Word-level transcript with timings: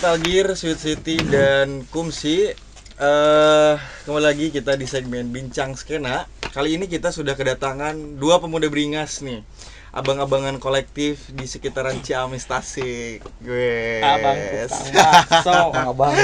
Metal 0.00 0.16
Gear, 0.24 0.48
Sweet 0.56 0.80
City 0.80 1.20
dan 1.28 1.84
Kumsi. 1.92 2.56
Eh 2.96 3.74
kembali 4.08 4.24
lagi 4.24 4.48
kita 4.48 4.72
di 4.72 4.88
segmen 4.88 5.28
Bincang 5.28 5.76
Skena. 5.76 6.24
Kali 6.56 6.80
ini 6.80 6.88
kita 6.88 7.12
sudah 7.12 7.36
kedatangan 7.36 8.16
dua 8.16 8.40
pemuda 8.40 8.64
beringas 8.72 9.20
nih. 9.20 9.44
Abang-abangan 9.92 10.56
kolektif 10.56 11.28
di 11.36 11.44
sekitaran 11.44 12.00
Ciamis 12.00 12.48
Tasik. 12.48 13.20
Gue. 13.44 14.00
Abang 14.00 14.40
tukang 14.40 14.72
bakso, 14.96 15.60
abang. 15.68 16.14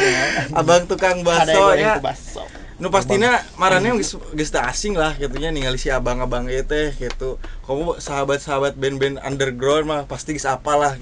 Abang 0.57 0.83
tukang 0.89 1.19
yang 1.21 1.77
ya. 1.77 1.95
Nu 2.81 2.89
pastinya 2.89 3.45
marane 3.61 3.93
geus 4.01 4.17
geus 4.33 4.57
asing 4.57 4.97
lah 4.97 5.13
gitunya 5.21 5.53
ningali 5.53 5.77
si 5.77 5.93
abang-abang 5.93 6.49
teh 6.49 6.97
gitu. 6.97 7.37
Kamu 7.69 8.01
sahabat-sahabat 8.01 8.73
band-band 8.81 9.21
underground 9.21 9.85
mah 9.85 10.01
pasti 10.09 10.33
geus 10.33 10.49
apal 10.49 10.81
lah 10.81 10.97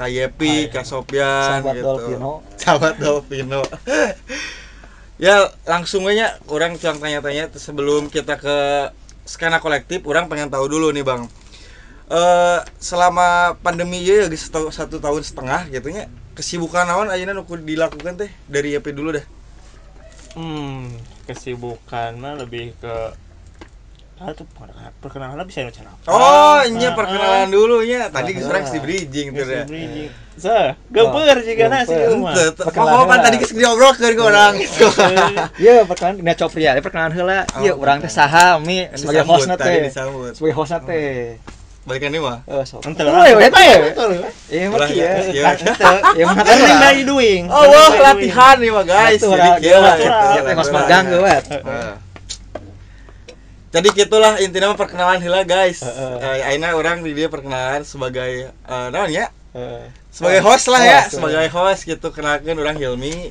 Kayak 0.00 0.32
Yepi. 0.32 0.72
Kak 0.72 0.88
Sopyan 0.88 1.60
Sahabat 1.60 1.76
gitu. 1.76 1.84
Dolpino. 1.84 2.32
Sahabat 2.60 2.94
Dolpino. 2.96 3.60
ya 5.24 5.52
langsung 5.68 6.08
aja 6.08 6.40
orang 6.48 6.80
cuma 6.80 6.96
tanya-tanya 6.96 7.52
sebelum 7.52 8.08
kita 8.08 8.40
ke 8.40 8.88
skena 9.28 9.60
kolektif, 9.60 10.00
orang 10.08 10.32
pengen 10.32 10.48
tahu 10.48 10.64
dulu 10.72 10.88
nih 10.96 11.04
bang. 11.04 11.28
Eh 12.08 12.60
selama 12.80 13.60
pandemi 13.60 14.00
ya 14.00 14.24
geus 14.32 14.48
satu, 14.48 14.72
satu 14.72 14.96
tahun 15.04 15.20
setengah 15.20 15.68
gitunya 15.68 16.08
kesibukan 16.32 16.88
naon 16.88 17.12
ayeuna 17.12 17.36
nu 17.36 17.44
dilakukan 17.44 18.16
teh 18.16 18.32
dari 18.48 18.72
Yepi 18.72 18.96
dulu 18.96 19.20
dah. 19.20 19.26
Hmm, 20.32 20.96
kesibukan 21.28 22.16
mah 22.16 22.40
lebih 22.40 22.72
ke 22.80 23.12
Ah, 24.20 24.36
tuh 24.36 24.44
perkenalan, 24.52 24.92
perkenalan 25.00 25.44
bisa 25.48 25.64
nu 25.64 25.72
cara. 25.72 25.96
Oh, 26.04 26.60
iya 26.60 26.92
ah, 26.92 26.92
perkenalan 26.92 27.40
ah. 27.40 27.48
dulu 27.48 27.80
nya. 27.88 28.12
Tadi 28.12 28.36
Ah. 28.36 28.52
urang 28.52 28.64
di 28.68 28.78
bridging 28.84 29.26
tuh 29.32 29.48
ya. 29.48 29.64
bridging. 29.64 30.12
Juga 30.92 31.64
na 31.72 31.78
sih 31.88 31.96
Henteu, 31.96 32.20
mah. 32.20 32.36
teu- 32.36 32.52
Perkenalan 32.52 32.92
Oh, 32.92 33.04
pan 33.08 33.16
heula. 33.16 33.24
tadi 33.24 33.36
geus 33.40 33.52
diobrolkeun 33.56 34.12
ke 34.12 34.20
orang 34.20 34.52
gitu. 34.60 34.86
Iya, 35.64 35.88
perkenalan 35.88 36.14
dina 36.20 36.34
Copria, 36.36 36.76
ya 36.76 36.82
perkenalan 36.84 37.12
heula. 37.16 37.38
Oh, 37.48 37.64
Iya, 37.64 37.72
urang 37.80 38.04
teh 38.04 38.12
saha 38.12 38.60
mi 38.60 38.84
sebagai 38.92 39.24
hostna 39.24 39.56
teh. 39.56 39.88
Sebagai 40.36 40.52
hostna 40.52 40.84
teh. 40.84 41.40
Balikan 41.88 42.12
nih 42.12 42.20
mah. 42.20 42.44
Eh, 42.44 42.60
sok. 42.68 42.84
Ente 42.84 43.00
Oh, 43.08 43.24
ya 43.24 43.48
teh. 43.48 43.72
Betul. 43.88 44.10
Iya, 44.52 44.64
mah 44.68 44.76
Ulah, 44.76 44.88
kieu. 44.92 45.00
ya, 45.00 45.12
ya. 45.32 45.48
Ya 46.12 46.24
mah 46.28 46.36
teh. 46.44 46.76
by 46.76 46.98
doing. 47.08 47.48
Oh, 47.48 47.64
wah, 47.64 47.92
latihan 48.12 48.56
nih 48.60 48.68
mah 48.68 48.84
guys. 48.84 49.16
Jadi 49.16 49.48
kieu 49.64 49.80
lah. 49.80 49.96
teh 49.96 50.04
ya, 50.04 50.40
latihan. 50.44 50.68
magang 50.76 51.04
geuwat. 51.08 51.44
Jadi 53.70 53.88
gitulah 53.94 54.34
intinya 54.36 54.68
mah 54.68 54.78
perkenalan 54.78 55.18
heula 55.18 55.42
guys. 55.44 55.78
Heeh. 55.80 56.14
Eh, 56.42 56.48
Aina 56.48 56.74
orang 56.74 57.00
di 57.00 57.12
dia 57.12 57.26
perkenalan 57.26 57.82
sebagai 57.82 58.50
eh 58.50 58.86
naon 58.88 59.08
ya? 59.08 59.30
Heeh. 59.50 59.90
sebagai 60.10 60.42
host 60.42 60.66
lah 60.66 60.78
ya 60.80 61.00
Host, 61.00 61.14
sebagai 61.16 61.46
host 61.48 61.80
gitu 61.82 62.10
kenalkan 62.10 62.54
orang 62.54 62.74
Hilmi 62.74 63.30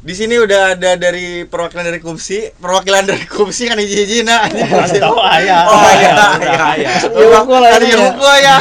di 0.00 0.14
sini 0.14 0.36
udah 0.36 0.72
ada 0.72 0.96
dari 0.96 1.44
perwakilan 1.44 1.80
dari 1.82 1.96
Kumsi 1.96 2.52
perwakilan 2.54 3.04
dari 3.04 3.24
Kumsi 3.26 3.64
kan 3.64 3.76
hiji 3.76 3.96
hiji 4.00 4.18
nah 4.20 4.44
Mantap 4.48 5.16
aya. 5.18 5.64
oh 5.64 5.80
iya 5.90 6.12
Udah 6.12 6.32
iya 6.40 6.52
aya. 6.66 6.90
Iya, 7.04 7.38
gua 7.42 7.56
lah 7.58 7.70
tadi 7.70 7.86
ini 7.86 7.96
ya. 7.98 8.08
gua 8.12 8.34
ya 8.38 8.56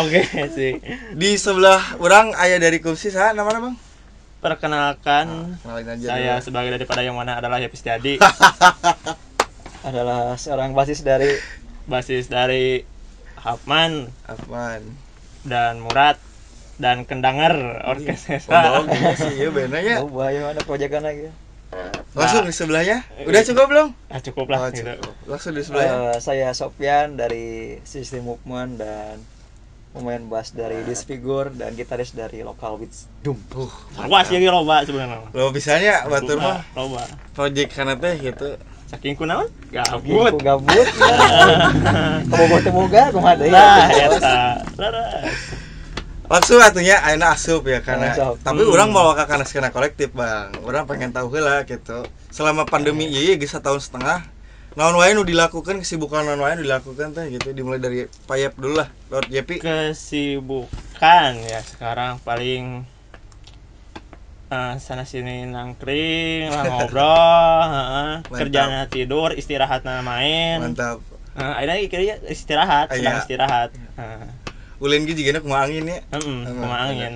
Oke 0.00 0.22
sih. 0.52 0.78
di 1.12 1.30
sebelah 1.34 1.82
orang 1.98 2.34
ayah 2.36 2.58
dari 2.58 2.78
Kumsi 2.78 3.10
saya 3.10 3.30
nama 3.30 3.50
bang 3.50 3.74
Perkenalkan 4.38 5.26
aja 5.66 5.94
saya 6.04 6.32
dulu. 6.32 6.44
sebagai 6.44 6.70
daripada 6.72 7.02
yang 7.02 7.14
mana 7.14 7.36
adalah 7.36 7.58
Happy 7.58 7.74
Setiadi, 7.74 8.14
Adalah 9.86 10.34
seorang 10.34 10.74
basis 10.74 11.00
dari 11.00 11.30
basis 11.86 12.26
dari 12.26 12.82
Hapman 13.38 14.10
Afman 14.26 14.82
dan 15.46 15.78
Murad 15.78 16.18
dan 16.76 17.06
Kendanger 17.06 17.54
oh 17.80 17.94
orkestra. 17.94 18.82
gini 18.82 19.14
sih 19.14 19.32
ya 19.38 19.48
bener 19.48 19.80
ya 19.80 19.96
Oh, 20.02 20.10
bahaya 20.10 20.50
ada 20.50 20.60
proyekan 20.60 21.00
lagi. 21.00 21.30
langsung 22.12 22.42
di 22.42 22.50
sebelahnya 22.50 23.04
udah 23.20 23.42
cukup 23.44 23.66
belum 23.68 23.88
Ah 24.08 24.18
cukup 24.18 24.44
oh, 24.44 24.50
lah 24.50 24.60
gitu. 24.70 24.82
cukup. 24.88 25.14
langsung 25.24 25.52
di 25.52 25.62
sebelahnya 25.62 25.94
Eh, 26.10 26.18
saya 26.18 26.48
Sofyan 26.50 27.14
dari 27.14 27.78
System 27.82 28.26
Movement 28.26 28.76
dan 28.76 29.22
pemain 29.92 30.20
bass 30.26 30.50
dari 30.50 30.82
Disfigure 30.82 31.52
dan 31.52 31.72
gitaris 31.72 32.10
dari 32.10 32.42
Local 32.42 32.76
Beats 32.76 33.06
Doom. 33.20 33.38
uh 33.54 33.72
Awas 34.00 34.26
ya 34.26 34.42
loba 34.42 34.82
sebenarnya. 34.82 35.30
lo 35.30 35.48
bisanya 35.48 36.04
batur 36.04 36.36
mah 36.36 36.66
loba. 36.72 37.06
project 37.32 37.70
karena 37.70 37.94
teh 37.94 38.14
gitu 38.18 38.58
Saking 38.86 39.18
kunaon? 39.18 39.50
Gabut, 39.68 40.34
Gabut. 40.38 40.86
gabut. 41.02 42.30
Kemoga 42.30 42.58
temoga 42.62 43.02
kumaha 43.10 43.34
deui. 43.34 43.50
Nah, 43.50 43.86
eta. 43.90 44.62
Laras. 44.78 45.34
langsung 46.26 46.58
atunya 46.58 46.98
ayeuna 47.06 47.38
asup 47.38 47.62
ya 47.70 47.78
karena 47.78 48.10
Asup. 48.10 48.42
tapi 48.42 48.66
Hmm. 48.66 48.74
orang 48.74 48.90
mau 48.90 49.14
ke 49.14 49.22
karena 49.30 49.46
skena 49.46 49.70
kolektif 49.70 50.10
bang 50.10 50.50
orang 50.66 50.82
pengen 50.82 51.14
tahu 51.14 51.30
heula 51.30 51.62
gitu 51.62 52.02
selama 52.34 52.66
pandemi 52.66 53.06
iya 53.06 53.30
iya 53.30 53.34
geus 53.38 53.54
tahun 53.54 53.78
setengah 53.78 54.26
naon 54.74 54.98
wae 54.98 55.14
nu 55.14 55.22
dilakukan 55.22 55.78
kesibukan 55.78 56.26
naon 56.26 56.42
wae 56.42 56.58
nu 56.58 56.66
dilakukan 56.66 57.14
teh 57.14 57.30
gitu 57.30 57.54
dimulai 57.54 57.78
dari 57.78 58.10
payap 58.26 58.58
dulu 58.58 58.74
lah 58.74 58.90
Lord 59.06 59.30
Jepi 59.30 59.62
Kesibukan 59.62 61.30
ya 61.46 61.62
sekarang 61.62 62.18
paling 62.26 62.82
eh, 64.52 64.72
sana 64.86 65.04
sini 65.12 65.32
nangkring 65.54 66.46
lah 66.54 66.62
ngobrol, 66.70 67.60
heeh. 67.74 68.10
Mantap. 68.30 68.38
kerjanya 68.40 68.80
tidur, 68.94 69.28
istirahat 69.40 69.80
main. 70.10 70.58
mantap 70.62 70.98
Heeh, 71.36 71.52
akhirnya 71.58 71.76
kira 71.92 72.02
istirahat, 72.32 72.86
Ah, 72.90 72.96
sedang 72.96 73.16
iya. 73.16 73.22
istirahat. 73.22 73.70
Heeh. 73.98 74.24
ulin 74.84 75.08
ge 75.08 75.12
jigana 75.18 75.40
kumaha 75.40 75.64
angin 75.68 75.84
ya 75.88 75.98
Heeh, 76.12 76.20
Heeh, 76.44 76.52
kumaha 76.52 76.84
angin. 76.92 77.14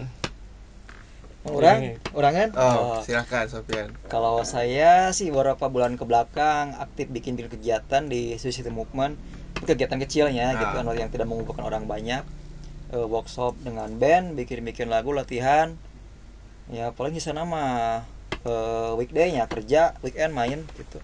Orang, 1.40 1.80
orang 2.12 2.32
kan? 2.36 2.48
oh 2.52 2.60
Oh, 2.60 3.00
silakan 3.00 3.46
Sofian 3.48 3.88
Kalau 4.12 4.44
saya 4.44 5.08
sih 5.16 5.32
beberapa 5.32 5.66
bulan 5.72 5.96
ke 5.96 6.04
belakang 6.04 6.76
aktif 6.84 7.08
bikin 7.16 7.34
kegiatan 7.40 8.02
di 8.12 8.36
System 8.36 8.76
Movement. 8.76 9.16
Kegiatan 9.64 9.98
kecilnya 10.04 10.52
gitu 10.60 10.72
Ah. 10.76 10.84
kan 10.84 10.84
yang 11.00 11.08
tidak 11.12 11.26
mengumpulkan 11.30 11.64
orang 11.64 11.84
banyak. 11.88 12.22
Eh, 12.94 13.06
workshop 13.14 13.52
dengan 13.66 13.88
band, 14.02 14.36
bikin-bikin 14.38 14.88
lagu, 14.94 15.10
latihan. 15.16 15.68
Ya 16.70 16.94
paling 16.94 17.14
di 17.14 17.22
sana 17.22 17.42
mah 17.42 18.06
eh, 18.46 18.90
weekday-nya 18.96 19.50
kerja, 19.50 19.98
weekend 20.06 20.32
main 20.32 20.62
gitu. 20.78 20.98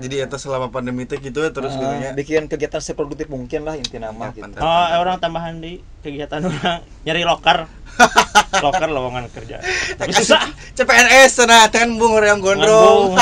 jadi 0.00 0.24
eta 0.24 0.40
selama 0.40 0.72
pandemi 0.72 1.04
teh 1.04 1.20
gitu 1.20 1.44
ya 1.44 1.52
terus 1.52 1.76
Eh, 1.76 1.78
gitu 1.78 1.94
nya 2.00 2.10
bikin 2.16 2.48
kegiatan 2.48 2.80
seproduktif 2.80 3.28
mungkin 3.28 3.68
lah 3.68 3.76
inti 3.76 4.00
nama 4.00 4.32
Ya, 4.32 4.40
gitu. 4.40 4.56
Oh, 4.56 4.84
eh, 4.88 4.96
orang 4.96 5.20
tambahan 5.20 5.60
di 5.60 5.84
kegiatan 6.00 6.40
orang 6.48 6.80
nyari 7.04 7.22
loker. 7.28 7.68
loker 8.64 8.88
lowongan 8.88 9.28
kerja. 9.28 9.60
Tapi 10.00 10.16
susah. 10.16 10.48
CPNS 10.72 11.44
cenah 11.44 11.68
kan 11.68 11.92
bung 12.00 12.16
orang 12.16 12.40
gondrong 12.40 13.12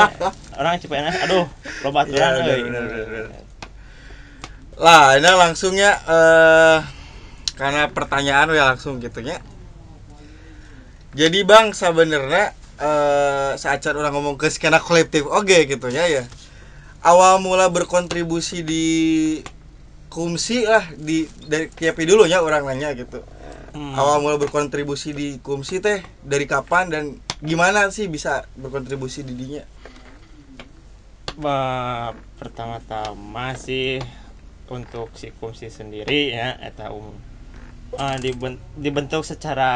orang 0.60 0.78
CPNS 0.78 1.26
aduh 1.26 1.50
loba 1.82 2.06
bener, 2.06 2.46
bener, 2.46 2.84
bener. 2.86 3.24
lah 4.78 5.18
ini 5.18 5.30
langsungnya 5.34 5.90
eh 6.06 6.78
karena 7.58 7.90
pertanyaan 7.90 8.52
ya 8.54 8.70
langsung 8.72 9.02
gitunya 9.02 9.42
jadi 11.10 11.42
bang 11.42 11.74
sebenarnya 11.74 12.54
eh 12.80 13.52
saat 13.60 13.84
orang 13.92 14.14
ngomong 14.14 14.36
ke 14.40 14.48
skena 14.48 14.80
kolektif 14.80 15.26
oke 15.28 15.68
gitu 15.68 15.86
ya 15.92 16.06
ya. 16.08 16.24
Awal 17.00 17.40
mula 17.40 17.72
berkontribusi 17.72 18.60
di 18.64 18.86
kumsi 20.12 20.66
lah 20.66 20.84
di 20.96 21.24
dari 21.48 21.70
KP 21.70 22.04
dulu 22.04 22.26
ya 22.26 22.42
orang 22.44 22.66
nanya 22.66 22.92
gitu. 22.96 23.22
Hmm. 23.70 23.94
awal 23.94 24.18
mula 24.18 24.34
berkontribusi 24.34 25.14
di 25.14 25.38
kumsi 25.38 25.78
teh 25.78 26.02
dari 26.26 26.42
kapan 26.50 26.90
dan 26.90 27.04
gimana 27.38 27.86
sih 27.94 28.10
bisa 28.10 28.42
berkontribusi 28.58 29.22
di 29.22 29.34
dinya? 29.38 29.62
Pertama-tama 32.42 33.54
sih 33.54 34.02
untuk 34.66 35.14
si 35.14 35.30
kumsi 35.38 35.70
sendiri 35.70 36.34
ya 36.34 36.58
eta 36.58 36.90
umum 36.90 37.29
Eh, 37.92 38.16
diben- 38.18 38.62
dibentuk 38.72 39.22
secara 39.22 39.70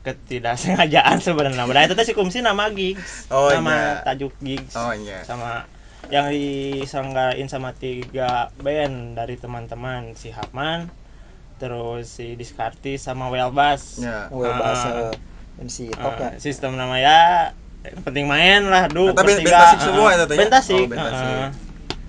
ketidaksengajaan 0.00 1.20
sebenarnya. 1.26 1.62
Nah, 1.62 1.84
itu 1.84 1.94
si 2.00 2.12
kumsi 2.12 2.40
nama 2.40 2.70
gigs, 2.70 3.28
Oh, 3.28 3.50
nama 3.50 3.70
iya. 3.70 4.02
tajuk 4.02 4.32
gigs. 4.38 4.72
oh 4.74 4.90
iya 4.90 5.20
sama 5.22 5.68
yang 6.08 6.26
diselenggarain 6.26 7.44
sama 7.46 7.70
tiga 7.72 8.48
band 8.56 9.12
dari 9.12 9.36
teman-teman 9.36 10.14
si 10.14 10.28
Hapman 10.28 10.88
terus 11.56 12.08
si 12.10 12.32
Diskarti 12.32 12.96
sama 12.96 13.28
Welbas 13.28 14.00
ya 14.00 14.30
Well, 14.30 14.48
Ah. 14.48 14.56
bahasa 14.56 14.88
MC 15.58 15.86
Eh, 15.86 15.92
top 15.92 16.14
kan. 16.16 16.32
sistem 16.38 16.74
namanya 16.74 17.52
yang 17.84 18.00
penting 18.00 18.24
main 18.24 18.64
lah 18.64 18.86
duh 18.86 19.12
tapi 19.12 19.36
bertiga. 19.36 19.44
band 19.44 19.60
Tasik 19.60 19.80
semua 19.82 20.06
Eh, 20.06 20.08
ya, 20.08 20.16
Tata, 20.18 20.32
ya? 20.32 20.38
band 20.38 20.52
Tasik, 20.54 20.86
Oh. 20.88 21.48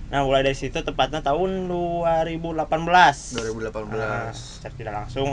Nah 0.09 0.25
mulai 0.25 0.41
dari 0.41 0.57
situ 0.57 0.81
tepatnya 0.81 1.21
tahun 1.21 1.69
2018 1.69 2.65
2018 2.65 3.93
Eh, 3.93 4.29
secara 4.33 4.73
tidak 4.73 4.93
langsung 5.05 5.29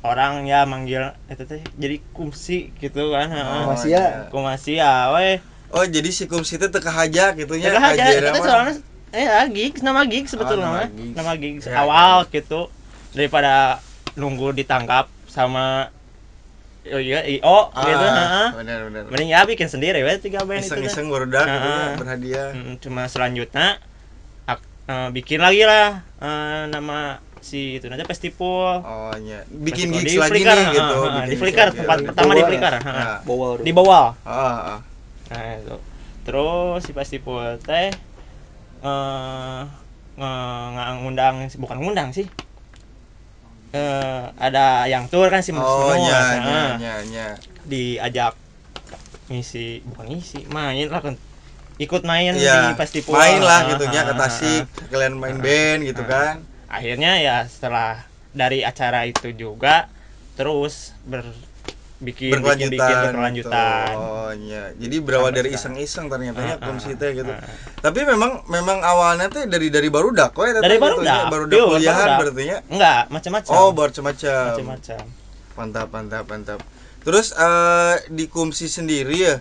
orang 0.00 0.44
ya 0.48 0.64
manggil 0.64 1.12
itu 1.28 1.44
teh 1.44 1.60
jadi 1.76 1.96
kumsi 2.12 2.72
gitu 2.76 3.12
kan 3.12 3.28
heeh. 3.28 3.64
Oh, 3.64 3.72
Masih 3.72 3.92
iya. 3.92 4.28
ya? 4.76 4.84
ya 4.84 4.92
weh 5.16 5.36
Oh 5.70 5.86
jadi 5.86 6.10
si 6.10 6.26
kumsi 6.26 6.58
itu 6.58 6.66
teka 6.66 6.90
haja 6.90 7.30
gitu 7.38 7.54
nya 7.54 7.70
Tengah 7.70 7.94
aja, 7.94 8.04
Hajera 8.10 8.28
itu 8.34 8.40
soalnya 8.42 8.74
eh 9.10 9.26
ya, 9.26 9.42
gigs 9.50 9.80
nama 9.82 10.02
gigs 10.06 10.30
sebetulnya 10.34 10.66
nama 10.66 10.82
nama 10.82 10.90
gigs. 10.94 11.14
nama 11.16 11.32
gigs 11.38 11.64
Ya, 11.66 11.74
awal 11.82 12.26
gitu 12.30 12.70
daripada 13.14 13.78
nunggu 14.18 14.50
ditangkap 14.54 15.06
sama 15.30 15.94
oh 16.90 16.98
iya 16.98 17.20
IO 17.24 17.58
gitu 17.70 18.04
heeh. 18.04 18.18
Ah, 18.36 18.48
benar 18.52 18.78
benar. 18.84 19.02
mending 19.06 19.28
ya 19.28 19.40
bikin 19.42 19.66
sendiri 19.66 20.00
we 20.00 20.12
tiga 20.16 20.40
band 20.40 20.58
itu 20.58 20.68
teh. 20.68 20.80
Iseng-iseng 20.80 21.06
baru 21.06 21.26
dak 21.26 21.44
gitu 21.44 21.58
ya, 21.60 21.76
Ah. 21.76 21.92
berhadiah. 21.94 22.48
Mm, 22.52 22.74
cuma 22.78 23.02
selanjutnya 23.04 23.78
ak- 24.44 24.66
eh, 24.86 25.08
bikin 25.10 25.38
lagi 25.38 25.62
lah 25.62 26.02
eh, 26.16 26.62
nama 26.66 26.98
si 27.40 27.74
itu 27.74 27.86
nanti 27.86 28.04
festival 28.04 28.82
Oh 28.82 29.12
iya. 29.16 29.40
Bikin 29.46 29.88
Festival 29.88 29.96
gigs 29.96 30.12
di 30.12 30.18
lagi 30.18 30.30
Flickr, 30.36 30.52
nih 30.52 30.60
ah, 30.60 30.70
gitu. 30.70 30.96
ah, 30.98 31.08
bikin 31.16 31.24
di 31.24 31.36
Flickr 31.36 31.64
lagi. 31.64 31.78
tempat 31.78 31.96
Gitu. 31.96 32.06
pertama 32.06 32.30
di 32.30 32.36
Bawah. 32.36 32.48
Flickr 32.50 32.74
ha. 32.74 32.92
Nah, 32.92 33.18
bawal 33.22 33.50
di 33.58 33.72
bawah 33.72 34.06
ah, 34.22 34.36
ah. 34.68 34.78
nah 35.26 35.42
itu 35.56 35.76
terus 36.20 36.80
si 36.80 36.92
festival 36.92 37.56
teh 37.58 37.88
eh 38.80 39.62
nge- 40.12 40.28
nge- 40.70 40.96
ngundang 41.00 41.34
bukan 41.56 41.76
ngundang 41.78 42.08
sih 42.10 42.28
eh 43.70 44.22
ada 44.36 44.84
yang 44.84 45.06
tour 45.06 45.26
kan 45.26 45.40
si 45.40 45.50
Mus 45.50 45.62
Oh 45.62 45.94
Mus, 45.94 46.02
iya 46.02 46.20
iya 46.36 46.62
iya 46.74 46.94
iya. 47.06 47.26
diajak 47.62 48.34
ngisi 49.26 49.86
bukan 49.86 50.10
ngisi 50.10 50.42
main 50.48 50.86
lah 50.86 51.00
kan 51.00 51.14
ikut 51.78 52.02
main 52.02 52.34
Iya. 52.34 52.68
di 52.68 52.76
festival 52.76 53.14
Main 53.14 53.40
lah 53.40 53.60
Ah, 53.62 53.68
gitu 53.72 53.84
nya 53.86 54.02
ke 54.04 54.12
ah, 54.12 54.18
Tasik, 54.18 54.64
ah, 54.66 54.86
kalian 54.90 55.14
main 55.16 55.38
Ah. 55.38 55.40
band 55.40 55.80
gitu 55.82 56.02
Ah. 56.02 56.08
kan. 56.08 56.34
akhirnya 56.68 57.12
ya 57.16 57.36
setelah 57.46 58.04
dari 58.30 58.62
acara 58.62 59.02
itu 59.02 59.30
juga 59.32 59.90
terus 60.34 60.94
ber 61.02 61.26
bikin 62.00 62.32
bikin 62.32 62.72
bikin 62.72 62.80
berkelanjutan. 62.80 63.12
berkelanjutan. 63.12 63.92
Oh 63.94 64.32
iya. 64.32 64.72
Jadi 64.74 64.96
berawal 64.98 65.30
dari 65.30 65.52
iseng-iseng 65.52 66.08
ternyata 66.08 66.40
ya 66.40 66.56
kumsi 66.56 66.96
teh 66.96 67.12
gitu. 67.12 67.28
ah. 67.28 67.44
Tapi 67.78 68.00
memang 68.02 68.40
memang 68.48 68.80
awalnya 68.80 69.28
teh 69.28 69.44
dari 69.44 69.68
dari 69.68 69.86
barudak 69.86 70.32
kok 70.32 70.42
ya 70.42 70.56
Dari 70.58 70.76
barudak, 70.76 71.04
ya. 71.06 71.28
barudak 71.28 71.54
pure 71.54 71.68
kuliahan 71.76 72.00
barudak. 72.08 72.18
berarti 72.24 72.42
ya. 72.42 72.58
enggak 72.66 73.00
macam-macam 73.08 73.50
Oh, 73.52 73.68
macam-macam. 73.70 74.44
macam-macam 74.50 75.00
Mantap, 75.50 75.88
mantap, 75.90 76.24
mantap. 76.24 76.60
Terus 77.00 77.32
eh, 77.32 77.96
di 78.08 78.24
Kumsi 78.26 78.64
sendiri 78.66 79.16
ya 79.20 79.36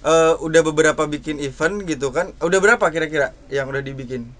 eh, 0.00 0.34
udah 0.34 0.62
beberapa 0.62 1.04
bikin 1.04 1.36
event 1.38 1.84
gitu 1.84 2.08
kan? 2.08 2.32
Udah 2.38 2.56
berapa 2.56 2.84
kira-kira 2.88 3.36
yang 3.46 3.68
udah 3.68 3.80
dibikin? 3.80 4.32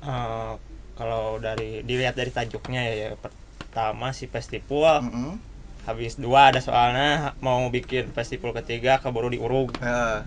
Eh, 0.00 0.52
kalau 0.94 1.36
dari 1.36 1.80
dilihat 1.80 2.12
dari 2.12 2.28
tajuknya 2.28 2.84
ya, 2.84 2.94
ya 2.94 3.10
pertama 3.16 4.12
si 4.12 4.26
festival 4.26 5.00
Mm-mm. 5.02 5.32
Habis 5.88 6.20
dua 6.20 6.52
ada 6.52 6.60
soalnya 6.60 7.32
mau 7.40 7.64
bikin 7.72 8.12
festival 8.12 8.52
ketiga 8.52 9.00
keburu 9.00 9.32
diurug 9.32 9.72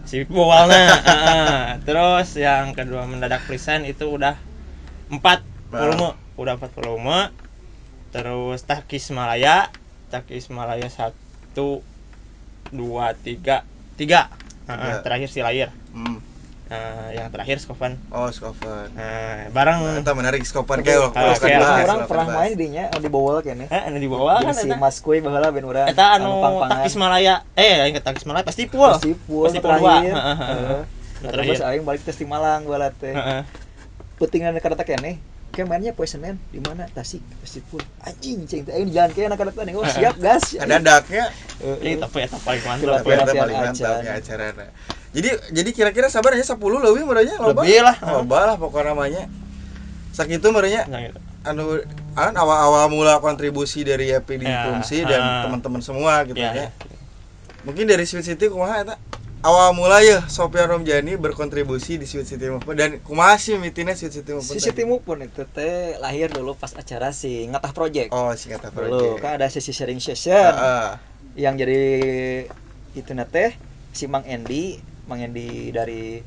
si 0.03 0.25
bualnya 0.25 0.97
Heeh. 0.97 1.61
terus 1.85 2.33
yang 2.35 2.73
kedua 2.73 3.05
mendadak 3.05 3.45
present 3.45 3.85
itu 3.85 4.09
udah 4.09 4.33
empat 5.13 5.45
volume. 5.69 6.13
Udah 6.38 6.53
empat 6.57 6.73
volume. 6.73 7.29
Terus 8.09 8.61
Takis 8.65 9.09
Malaya. 9.09 9.69
Takis 10.09 10.50
Malaya 10.50 10.89
satu 10.89 11.81
dua 12.69 13.13
tiga. 13.13 13.65
Tiga. 13.97 14.29
Heeh, 14.69 14.77
Tiga. 14.77 15.01
terakhir 15.05 15.29
si 15.29 15.41
layar 15.41 15.69
Hmm. 15.94 16.17
Nah, 16.74 17.14
yang 17.14 17.30
terakhir 17.30 17.62
Skovan 17.62 18.02
Oh, 18.10 18.25
Skovan. 18.34 18.90
nah, 18.98 19.46
bareng 19.54 20.02
Entah 20.02 20.18
menarik 20.18 20.42
Skovan 20.42 20.81
Tapi, 20.81 20.90
kayak 20.90 21.06
ah, 21.06 21.10
kan 21.14 21.38
kayak 21.38 21.60
bahas, 21.62 21.86
orang 21.86 21.86
kan 21.86 22.10
pernah 22.10 22.25
bahas. 22.25 22.38
main 22.42 22.54
dinya 22.58 22.84
di 22.98 23.10
bawah 23.14 23.40
kene 23.46 23.66
eh 23.70 23.81
anu 23.86 23.98
di 24.02 24.10
bawah 24.10 24.42
kan 24.42 24.56
si 24.58 24.70
Mas 24.74 24.98
Kuy 24.98 25.22
baheula 25.22 25.54
ben 25.54 25.70
urang 25.70 25.86
eta 25.86 26.18
anu. 26.18 26.42
Takis 26.66 26.98
Malaya 26.98 27.46
eh 27.54 27.86
yang 27.86 27.94
ke 27.94 28.02
Takis 28.02 28.25
Malaya 28.25 28.42
pasti 28.42 28.66
pul 28.66 28.90
Festival 28.98 29.54
Festival 29.54 29.70
dua. 29.78 30.02
terakhir. 30.02 30.14
Heeh, 30.18 30.36
heeh. 30.36 30.50
Heeh. 30.50 30.81
Terakhir. 31.24 31.54
Terus 31.54 31.62
aing 31.62 31.84
balik 31.86 32.02
tes 32.02 32.18
di 32.18 32.25
Malang 32.25 32.66
gua 32.66 32.90
teh. 32.90 33.14
Heeh. 33.14 33.42
Putingan 34.18 34.58
tak 34.58 34.88
kene. 34.90 35.22
Kayak 35.54 35.70
mainnya 35.70 35.94
poe 35.94 36.10
Senin 36.10 36.42
di 36.50 36.58
mana? 36.58 36.90
Tasik 36.90 37.22
Festival. 37.46 37.86
Anjing 38.02 38.50
cing 38.50 38.66
teh 38.66 38.74
aing 38.74 38.90
di 38.90 38.98
jalan 38.98 39.14
kene 39.14 39.38
kada 39.38 39.54
teh. 39.54 39.78
Oh 39.78 39.86
siap 39.86 40.18
gas. 40.18 40.58
Ada 40.58 40.81
daknya. 40.81 41.30
Ini 41.62 42.02
tapi 42.02 42.25
eta 42.25 42.42
paling 42.42 42.64
mantap. 42.66 43.06
Paling 43.06 43.58
mantap 43.62 44.02
ya 44.02 44.18
acarana. 44.18 44.66
Jadi 45.13 45.30
jadi 45.54 45.69
kira-kira 45.69 46.10
sabar 46.10 46.33
aja 46.33 46.57
10 46.57 46.57
leuwih 46.57 47.06
merenya 47.06 47.38
loba. 47.38 47.62
Lebih 47.62 47.86
lah. 47.86 47.98
Loba 48.01 48.39
lah 48.50 48.56
pokoknya 48.57 48.98
namanya. 48.98 49.24
Sakitu 50.13 50.50
merenya 50.50 50.86
Nah, 50.89 51.01
gitu. 51.06 51.19
anu 51.45 51.81
kan 52.13 52.33
awal-awal 52.38 52.89
mula 52.89 53.18
kontribusi 53.21 53.81
dari 53.81 54.13
EP 54.13 54.25
di 54.38 54.45
Ya, 54.45 54.69
Kumsi 54.69 55.01
dan 55.06 55.50
teman-teman 55.50 55.81
semua 55.81 56.21
gitu 56.25 56.38
Ya, 56.38 56.54
ya. 56.54 56.69
Mungkin 57.65 57.89
dari 57.89 58.06
Sweet 58.06 58.25
City 58.25 58.45
kumaha 58.50 58.86
eta? 58.86 58.95
Awal 59.44 59.75
mula 59.75 60.00
ya 60.00 60.24
Sofian 60.31 60.71
Romjani 60.71 61.19
berkontribusi 61.19 62.00
di 62.00 62.07
Sweet 62.07 62.27
City 62.30 62.48
Movement 62.48 62.77
dan 62.80 62.89
kumaha 63.04 63.36
sih 63.36 63.57
mitina 63.60 63.92
Sweet 63.92 64.13
City 64.24 64.31
Movement? 64.31 64.56
Tadi? 64.56 64.63
Siti 64.71 64.83
pun 64.88 65.18
itu 65.19 65.44
teh 65.51 66.00
lahir 66.00 66.31
dulu 66.31 66.56
pas 66.56 66.71
acara 66.71 67.12
si 67.12 67.44
Ngatah 67.51 67.74
Project. 67.75 68.10
Oh, 68.15 68.31
si 68.39 68.48
Dulu 68.48 68.71
project. 68.71 69.19
kan 69.19 69.31
ada 69.36 69.48
sesi 69.51 69.75
sharing 69.75 70.00
session 70.00 70.31
Heeh. 70.31 70.89
yang 71.36 71.60
jadi 71.60 71.81
itu 72.95 73.12
teh 73.27 73.51
si 73.92 74.07
Mang 74.07 74.24
Endi, 74.24 74.80
Mang 75.03 75.19
Endi 75.19 75.69
dari 75.69 76.23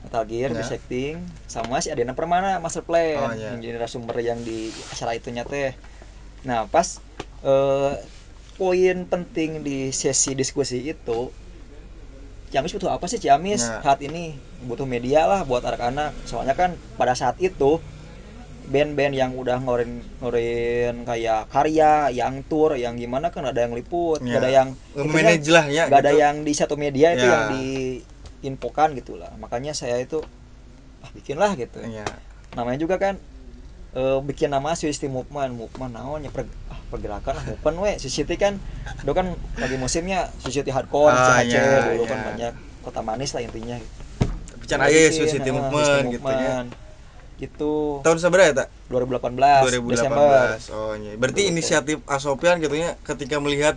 Metal 0.00 0.24
Gear 0.24 0.50
di 0.50 0.62
setting 0.62 1.16
sama 1.46 1.80
si 1.80 1.88
Adena 1.88 2.12
Permana 2.12 2.60
Master 2.60 2.84
Plan 2.84 3.20
Oh, 3.20 3.32
ya. 3.32 3.52
yang 3.52 3.60
jadi 3.60 3.76
narasumber 3.76 4.16
yang 4.20 4.40
di 4.40 4.68
acara 4.86 5.12
itunya 5.12 5.44
teh. 5.44 5.72
Nah, 6.44 6.68
pas 6.68 7.00
eh, 7.40 7.92
poin 8.54 8.96
penting 9.04 9.60
di 9.60 9.90
sesi 9.90 10.32
diskusi 10.32 10.80
itu 10.82 11.32
Ciamis 12.48 12.70
butuh 12.70 12.92
apa 12.92 13.10
sih 13.10 13.18
Ciamis 13.18 13.66
Nah. 13.66 13.82
saat 13.82 13.98
ini 14.00 14.30
butuh 14.62 14.86
media 14.86 15.26
lah 15.26 15.42
buat 15.42 15.60
anak-anak 15.60 16.14
soalnya 16.22 16.54
kan 16.54 16.70
pada 16.94 17.12
saat 17.12 17.34
itu 17.38 17.82
band-band 18.64 19.12
yang 19.12 19.34
udah 19.34 19.58
ngeluarin 19.58 20.00
ngeluarin 20.16 21.02
kayak 21.02 21.50
karya 21.50 22.08
yang 22.08 22.40
tour 22.46 22.78
yang 22.78 22.94
gimana 22.94 23.28
kan 23.28 23.44
ada 23.44 23.60
yang 23.60 23.74
liput 23.74 24.22
Ya. 24.22 24.24
nggak 24.24 24.40
ada 24.40 24.50
yang 24.52 24.68
Nge-manage 24.94 25.48
lah 25.50 25.64
ya. 25.66 25.82
ada 25.84 26.00
gitu. 26.06 26.16
yang 26.16 26.34
di 26.46 26.52
satu 26.54 26.78
media 26.78 27.12
itu 27.12 27.26
Ya. 27.26 27.32
yang 27.34 27.44
diinfokan 27.52 28.13
gitu 28.92 29.16
lah 29.16 29.32
makanya 29.40 29.72
saya 29.72 29.96
itu 29.96 30.20
ah 31.00 31.10
bikinlah 31.16 31.56
gitu 31.56 31.80
Iya. 31.80 32.04
namanya 32.52 32.76
juga 32.76 33.00
kan 33.00 33.16
eh, 33.96 34.18
bikin 34.20 34.52
nama 34.52 34.76
Swiss 34.76 35.00
Movement 35.00 35.56
Movement 35.56 35.92
naonnya 35.96 36.28
per, 36.28 36.44
ah, 36.68 36.78
pergerakan 36.92 37.40
lah 37.40 37.44
movement 37.48 37.76
we 37.80 37.92
Swiss 37.96 38.20
kan 38.36 38.60
dulu 39.00 39.12
kan 39.16 39.26
lagi 39.56 39.76
musimnya 39.80 40.28
City 40.44 40.68
Hardcore 40.68 41.12
Ah, 41.12 41.40
CHC 41.40 41.56
iya, 41.56 41.96
dulu 41.96 42.04
kan 42.04 42.18
iya. 42.20 42.26
banyak 42.28 42.52
kota 42.84 43.00
manis 43.00 43.32
lah 43.32 43.40
intinya 43.40 43.80
gitu. 43.80 43.92
Bicara 44.60 44.88
aya 44.88 44.96
ya 44.96 45.08
Bikin, 45.08 45.16
Sweet 45.16 45.30
City 45.40 45.50
ah, 45.50 45.54
Movement 45.56 46.04
gitu 46.12 46.28
ya. 46.28 46.56
Gitu 47.34 47.72
Tahun 48.06 48.18
seberapa 48.20 48.46
ya, 48.46 48.52
Tak? 48.64 48.68
2018, 48.88 49.82
2018. 49.82 49.90
Desember 49.90 50.46
Oh, 50.70 50.92
iya. 50.94 51.12
Berarti 51.18 51.42
Betul. 51.42 51.52
inisiatif 51.52 51.96
Asopian 52.06 52.56
gitu 52.62 52.76
ya 52.78 52.94
ketika 53.02 53.36
melihat 53.42 53.74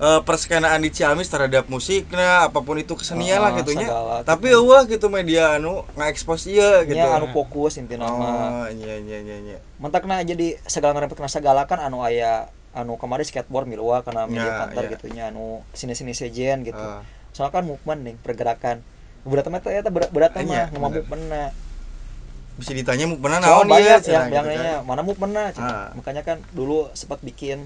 eh, 0.00 0.20
perskenaan 0.22 0.80
di 0.80 0.88
Ciamis 0.88 1.28
terhadap 1.28 1.68
musiknya 1.68 2.48
apa 2.48 2.58
pun 2.58 2.74
itu 2.74 2.92
kesenian 2.94 3.38
lah 3.38 3.52
Ah, 3.52 3.58
gitu 3.58 3.72
nya. 3.74 3.84
segala 3.84 4.14
Tapi 4.22 4.48
gitu. 4.48 4.64
eueuh 4.64 4.82
gitu 4.86 5.06
media 5.08 5.54
anu 5.54 5.84
ngekspos 5.92 6.48
ieu 6.48 6.84
gitu. 6.84 6.96
nya 6.96 7.12
anu 7.12 7.28
fokus 7.28 7.76
inti 7.76 7.94
nama 7.94 8.16
Oh, 8.16 8.66
iya 8.70 8.96
iya 8.98 9.18
iya 9.20 9.36
iya. 9.42 9.58
mentakna 9.76 10.20
jadi 10.22 10.56
segala 10.64 10.96
ngarempet 10.96 11.14
kena 11.14 11.28
segala 11.28 11.62
kan 11.64 11.78
anu 11.78 12.00
aya 12.00 12.48
anu 12.72 12.96
kemarin 12.96 13.22
skateboard 13.22 13.66
milua 13.66 14.00
karena 14.00 14.24
media 14.24 14.46
Ya, 14.46 14.58
pantar 14.58 14.84
ya. 14.84 14.90
gitu 14.90 15.06
nya 15.10 15.28
anu 15.28 15.60
sini-sini 15.70 16.12
sejen 16.12 16.62
gitu 16.62 16.80
Ah. 16.80 17.04
soalnya 17.30 17.52
kan 17.52 17.64
movement 17.64 18.00
nih 18.02 18.14
pergerakan 18.16 18.80
berat 19.20 19.46
mah 19.46 19.60
eta 19.60 19.88
berat 19.88 20.08
berat 20.10 20.32
Iya, 20.34 20.72
mah 20.72 20.88
bener. 20.88 21.04
movement 21.04 21.22
bisa 22.56 22.72
ditanya 22.72 23.04
mau 23.04 23.16
pernah 23.16 23.38
naon 23.38 23.66
banyak 23.66 24.00
dia 24.00 24.12
yang 24.14 24.26
yang 24.28 24.44
gitu 24.44 24.56
nanya 24.56 24.72
kan. 24.76 24.84
mana 24.84 25.00
movement 25.00 25.32
Ah. 25.56 25.92
makanya 25.92 26.22
kan 26.22 26.36
dulu 26.50 26.88
sempat 26.92 27.20
bikin 27.20 27.64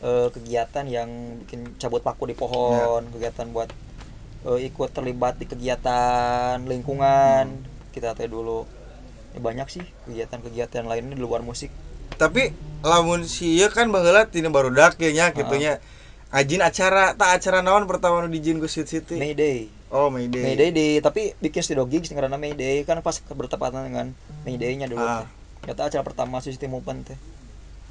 eh, 0.00 0.28
kegiatan 0.30 0.84
yang 0.84 1.08
bikin 1.38 1.76
cabut 1.76 2.00
paku 2.00 2.24
di 2.24 2.34
pohon 2.34 3.04
Ya. 3.04 3.12
kegiatan 3.12 3.46
buat 3.50 3.68
eh, 4.42 4.58
ikut 4.66 4.90
terlibat 4.90 5.36
di 5.36 5.44
kegiatan 5.44 6.56
lingkungan 6.64 7.44
Hmm. 7.50 7.92
kita 7.92 8.14
teh 8.14 8.26
dulu 8.26 8.64
ya, 9.30 9.40
banyak 9.40 9.68
sih 9.68 9.84
kegiatan-kegiatan 10.06 10.84
lainnya 10.84 11.14
di 11.14 11.20
luar 11.20 11.40
musik 11.40 11.68
Tapi 12.12 12.52
lamun 12.80 13.24
si 13.24 13.56
ieu 13.56 13.68
kan 13.68 13.88
baheula 13.88 14.24
tina 14.24 14.52
ge 14.92 15.08
nya 15.10 15.32
gitu 15.32 15.48
Ah. 15.48 15.56
nya. 15.56 15.72
Ajin 16.30 16.60
acara 16.60 17.16
tak 17.16 17.40
acara 17.40 17.58
naon 17.58 17.88
pertama 17.88 18.20
nu 18.20 18.28
dijin 18.28 18.60
ku 18.60 18.68
Sweet 18.68 18.86
City. 18.86 19.16
Mayday 19.16 19.66
Oh, 19.90 20.06
Mayday. 20.06 20.38
Mayday 20.38 20.70
di 20.70 20.86
tapi 21.00 21.34
bikin 21.36 21.64
studio 21.64 21.82
gigs 21.82 22.06
karena 22.06 22.36
Mayday 22.36 22.84
kan 22.84 23.00
pas 23.00 23.18
bertepatan 23.18 23.90
dengan 23.90 24.06
Mayday-nya 24.44 24.86
dulu 24.86 25.02
Ah. 25.02 25.26
Kata 25.60 25.90
acara 25.90 26.04
pertama 26.04 26.38
System 26.38 26.70
Movement 26.72 27.08
teh 27.08 27.18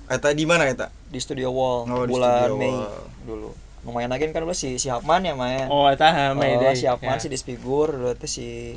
Eta 0.10 0.34
di 0.34 0.46
mana 0.50 0.66
eta? 0.66 0.90
di 1.10 1.18
Studio 1.22 1.50
Wall 1.54 1.86
Oh, 1.86 2.04
di 2.06 2.14
bulan 2.14 2.50
Studio 2.50 2.54
Mei 2.58 2.74
Wall. 2.74 2.90
dulu. 3.24 3.50
Lumayan 3.86 4.10
lagi 4.10 4.26
kan 4.30 4.42
dulu 4.42 4.54
si 4.58 4.82
si 4.82 4.90
Hapman 4.90 5.22
ya 5.24 5.34
main. 5.38 5.70
Oh, 5.70 5.86
eta 5.86 6.10
ha, 6.10 6.26
Oh, 6.34 6.38
Mayday. 6.38 6.74
si 6.74 6.86
Hapman 6.90 7.18
Ya. 7.18 7.22
si 7.22 7.28
Disfigur 7.30 7.94
dulu 7.94 8.12
teh 8.18 8.30
si 8.30 8.74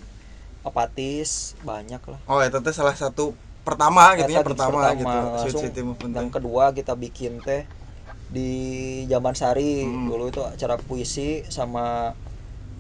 Apatis 0.63 1.57
banyak 1.65 2.01
lah. 2.05 2.21
Oh, 2.29 2.39
eta 2.39 2.61
teh 2.61 2.71
salah 2.71 2.93
satu 2.95 3.33
pertama 3.65 4.13
gitu 4.19 4.29
ya 4.29 4.43
gigs 4.43 4.49
pertama, 4.53 4.93
gitu. 4.93 5.07
Sweet 5.09 5.33
Langsung 5.39 5.63
City 5.71 5.81
Movement. 5.81 6.13
yang 6.19 6.29
kedua 6.29 6.65
kita 6.73 6.93
bikin 6.95 7.41
teh 7.41 7.63
di 8.29 8.51
Jamban 9.09 9.37
Sari 9.37 9.85
Hmm. 9.85 10.09
dulu 10.09 10.29
itu 10.29 10.41
acara 10.45 10.77
puisi 10.81 11.45
sama 11.49 12.13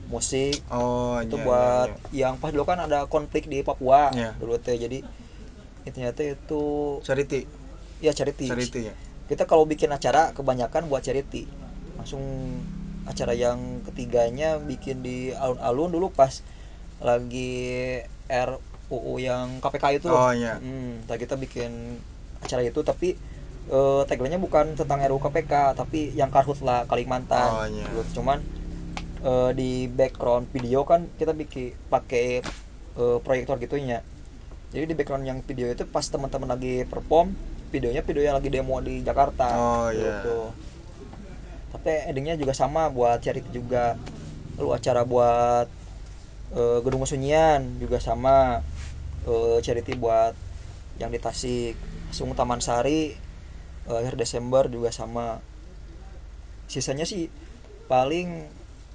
musik 0.08 0.60
Oh, 0.68 1.20
itu 1.22 1.36
iya, 1.38 1.44
buat 1.46 1.88
iya, 2.10 2.26
yang 2.26 2.34
pas 2.36 2.50
dulu 2.50 2.64
kan 2.66 2.80
ada 2.82 3.06
konflik 3.06 3.46
di 3.46 3.62
Papua 3.62 4.10
Iya. 4.12 4.34
dulu 4.36 4.56
teh 4.58 4.74
jadi 4.76 5.00
itu 5.82 5.94
ternyata 5.94 6.20
itu 6.22 6.62
iya. 6.98 7.04
Charity, 7.06 7.40
ya 8.02 8.10
charity 8.10 8.50
charity 8.50 8.90
ya. 8.90 8.94
kita 9.30 9.46
kalau 9.46 9.62
bikin 9.64 9.88
acara 9.94 10.34
kebanyakan 10.34 10.90
buat 10.90 11.06
charity 11.06 11.46
langsung 11.94 12.20
acara 13.06 13.30
yang 13.34 13.82
ketiganya 13.86 14.58
bikin 14.58 15.06
di 15.06 15.30
alun-alun 15.34 15.90
dulu 15.94 16.06
pas 16.10 16.42
lagi 17.02 18.02
RUU 18.30 19.18
yang 19.22 19.58
KPK 19.62 19.84
itu 20.02 20.08
Oh, 20.10 20.30
iya. 20.34 20.58
Hmm, 20.58 21.02
kita 21.06 21.34
bikin 21.38 21.98
acara 22.42 22.62
itu 22.62 22.82
tapi 22.82 23.14
eh, 23.70 24.02
tagline-nya 24.06 24.42
bukan 24.42 24.74
tentang 24.74 24.98
RUU 25.02 25.22
KPK 25.22 25.78
tapi 25.78 26.10
yang 26.14 26.30
karhutla 26.30 26.86
Kalimantan 26.90 27.50
Oh, 27.50 27.66
iya. 27.70 27.86
Gitu. 27.86 28.22
cuman 28.22 28.42
eh, 29.22 29.50
di 29.54 29.86
background 29.90 30.50
video 30.50 30.82
kan 30.82 31.06
kita 31.18 31.34
bikin 31.34 31.74
pakai 31.90 32.42
eh, 32.98 33.18
proyektor 33.22 33.58
gitunya 33.62 34.02
jadi 34.72 34.88
di 34.88 34.94
background 34.96 35.26
yang 35.28 35.38
video 35.44 35.68
itu 35.68 35.84
pas 35.84 36.06
teman-teman 36.06 36.48
lagi 36.54 36.86
perform 36.88 37.34
videonya 37.72 38.04
video 38.04 38.22
yang 38.22 38.36
lagi 38.36 38.52
demo 38.52 38.76
di 38.84 39.00
Jakarta. 39.00 39.48
Oh, 39.56 39.88
iya. 39.88 40.20
gitu. 40.20 40.38
Tapi 41.72 42.12
endingnya 42.12 42.36
juga 42.36 42.52
sama 42.52 42.92
buat 42.92 43.18
charity 43.24 43.48
juga. 43.48 43.96
Lalu 44.60 44.68
acara 44.76 45.08
buat 45.08 45.66
eh, 46.52 46.78
gedung 46.84 47.00
kesunyian 47.02 47.80
juga 47.80 47.96
sama 47.96 48.60
eh, 49.24 49.58
charity 49.64 49.96
buat 49.96 50.36
yang 51.00 51.08
di 51.08 51.16
Tasik. 51.16 51.74
Sung 52.12 52.36
Taman 52.36 52.60
Sari 52.60 53.16
eh, 53.88 53.96
akhir 53.96 54.20
Desember 54.20 54.68
juga 54.68 54.92
sama. 54.92 55.40
Sisanya 56.68 57.08
sih 57.08 57.32
paling 57.88 58.44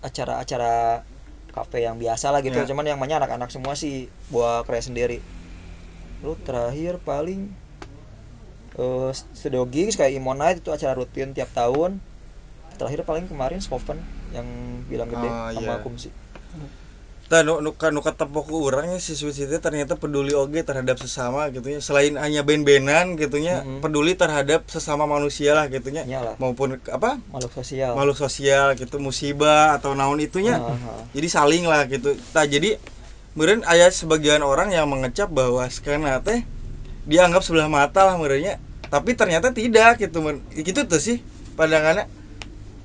acara-acara 0.06 1.02
kafe 1.50 1.82
yang 1.82 1.98
biasa 1.98 2.30
lah 2.30 2.46
gitu. 2.46 2.62
Ya. 2.62 2.70
cuman 2.70 2.86
yang 2.86 3.02
banyak 3.02 3.18
anak-anak 3.18 3.50
semua 3.50 3.74
sih 3.74 4.14
buat 4.30 4.70
karya 4.70 4.86
sendiri. 4.86 5.18
Lu 6.22 6.38
terakhir 6.38 7.02
paling 7.02 7.50
eh 8.78 9.12
studio 9.34 9.66
gigs 9.66 9.98
kayak 9.98 10.14
Imonite 10.14 10.62
itu 10.62 10.70
acara 10.70 10.94
rutin 10.94 11.34
tiap 11.34 11.50
tahun 11.54 11.98
terakhir 12.78 13.04
paling 13.10 13.26
kemarin 13.26 13.58
Skoven 13.58 13.98
yang 14.32 14.46
bilang 14.86 15.10
gede 15.10 15.28
Oh, 15.28 15.50
sama 15.50 15.62
iya. 15.66 15.82
Kumsi 15.82 16.10
Tah 17.28 17.44
nu 17.44 17.60
nu 17.60 17.76
nu 17.76 18.00
ketepok 18.00 18.48
ku 18.48 18.64
urangnya 18.64 19.04
si 19.04 19.12
Sweet 19.12 19.36
City 19.36 19.60
ternyata 19.60 20.00
peduli 20.00 20.32
oge 20.32 20.64
terhadap 20.64 20.96
sesama 20.96 21.52
gitu 21.52 21.68
nya. 21.68 21.84
Selain 21.84 22.16
hanya 22.16 22.40
band-bandan 22.40 23.20
gitu 23.20 23.44
nya, 23.44 23.68
Mm-mm. 23.68 23.84
peduli 23.84 24.16
terhadap 24.16 24.64
sesama 24.72 25.04
manusia 25.04 25.52
lah 25.52 25.68
gitu 25.68 25.92
lah. 25.92 26.40
Maupun 26.40 26.80
apa? 26.88 27.20
makhluk 27.28 27.52
sosial 27.52 28.00
makhluk 28.00 28.16
sosial 28.16 28.80
gitu, 28.80 28.96
musibah 29.04 29.76
atau 29.76 29.92
naon 29.92 30.24
itunya. 30.24 30.56
Ah, 30.56 30.72
ah. 30.72 31.04
Jadi 31.12 31.28
saling 31.28 31.68
lah 31.68 31.84
gitu. 31.92 32.16
Tah 32.32 32.48
jadi 32.48 32.80
meureun 33.36 33.60
aya 33.68 33.92
sebagian 33.92 34.40
orang 34.40 34.72
yang 34.72 34.88
mengecap 34.88 35.28
bahwa 35.28 35.68
skena 35.68 36.24
teh 36.24 36.48
dianggap 37.08 37.42
sebelah 37.42 37.72
mata 37.72 38.04
lah 38.04 38.16
meureunnya. 38.20 38.60
Tapi 38.88 39.16
ternyata 39.16 39.52
tidak 39.56 40.00
gitu. 40.00 40.20
men. 40.20 40.44
Gitu 40.54 40.84
tuh 40.84 41.00
sih 41.00 41.24
pandangannya 41.58 42.06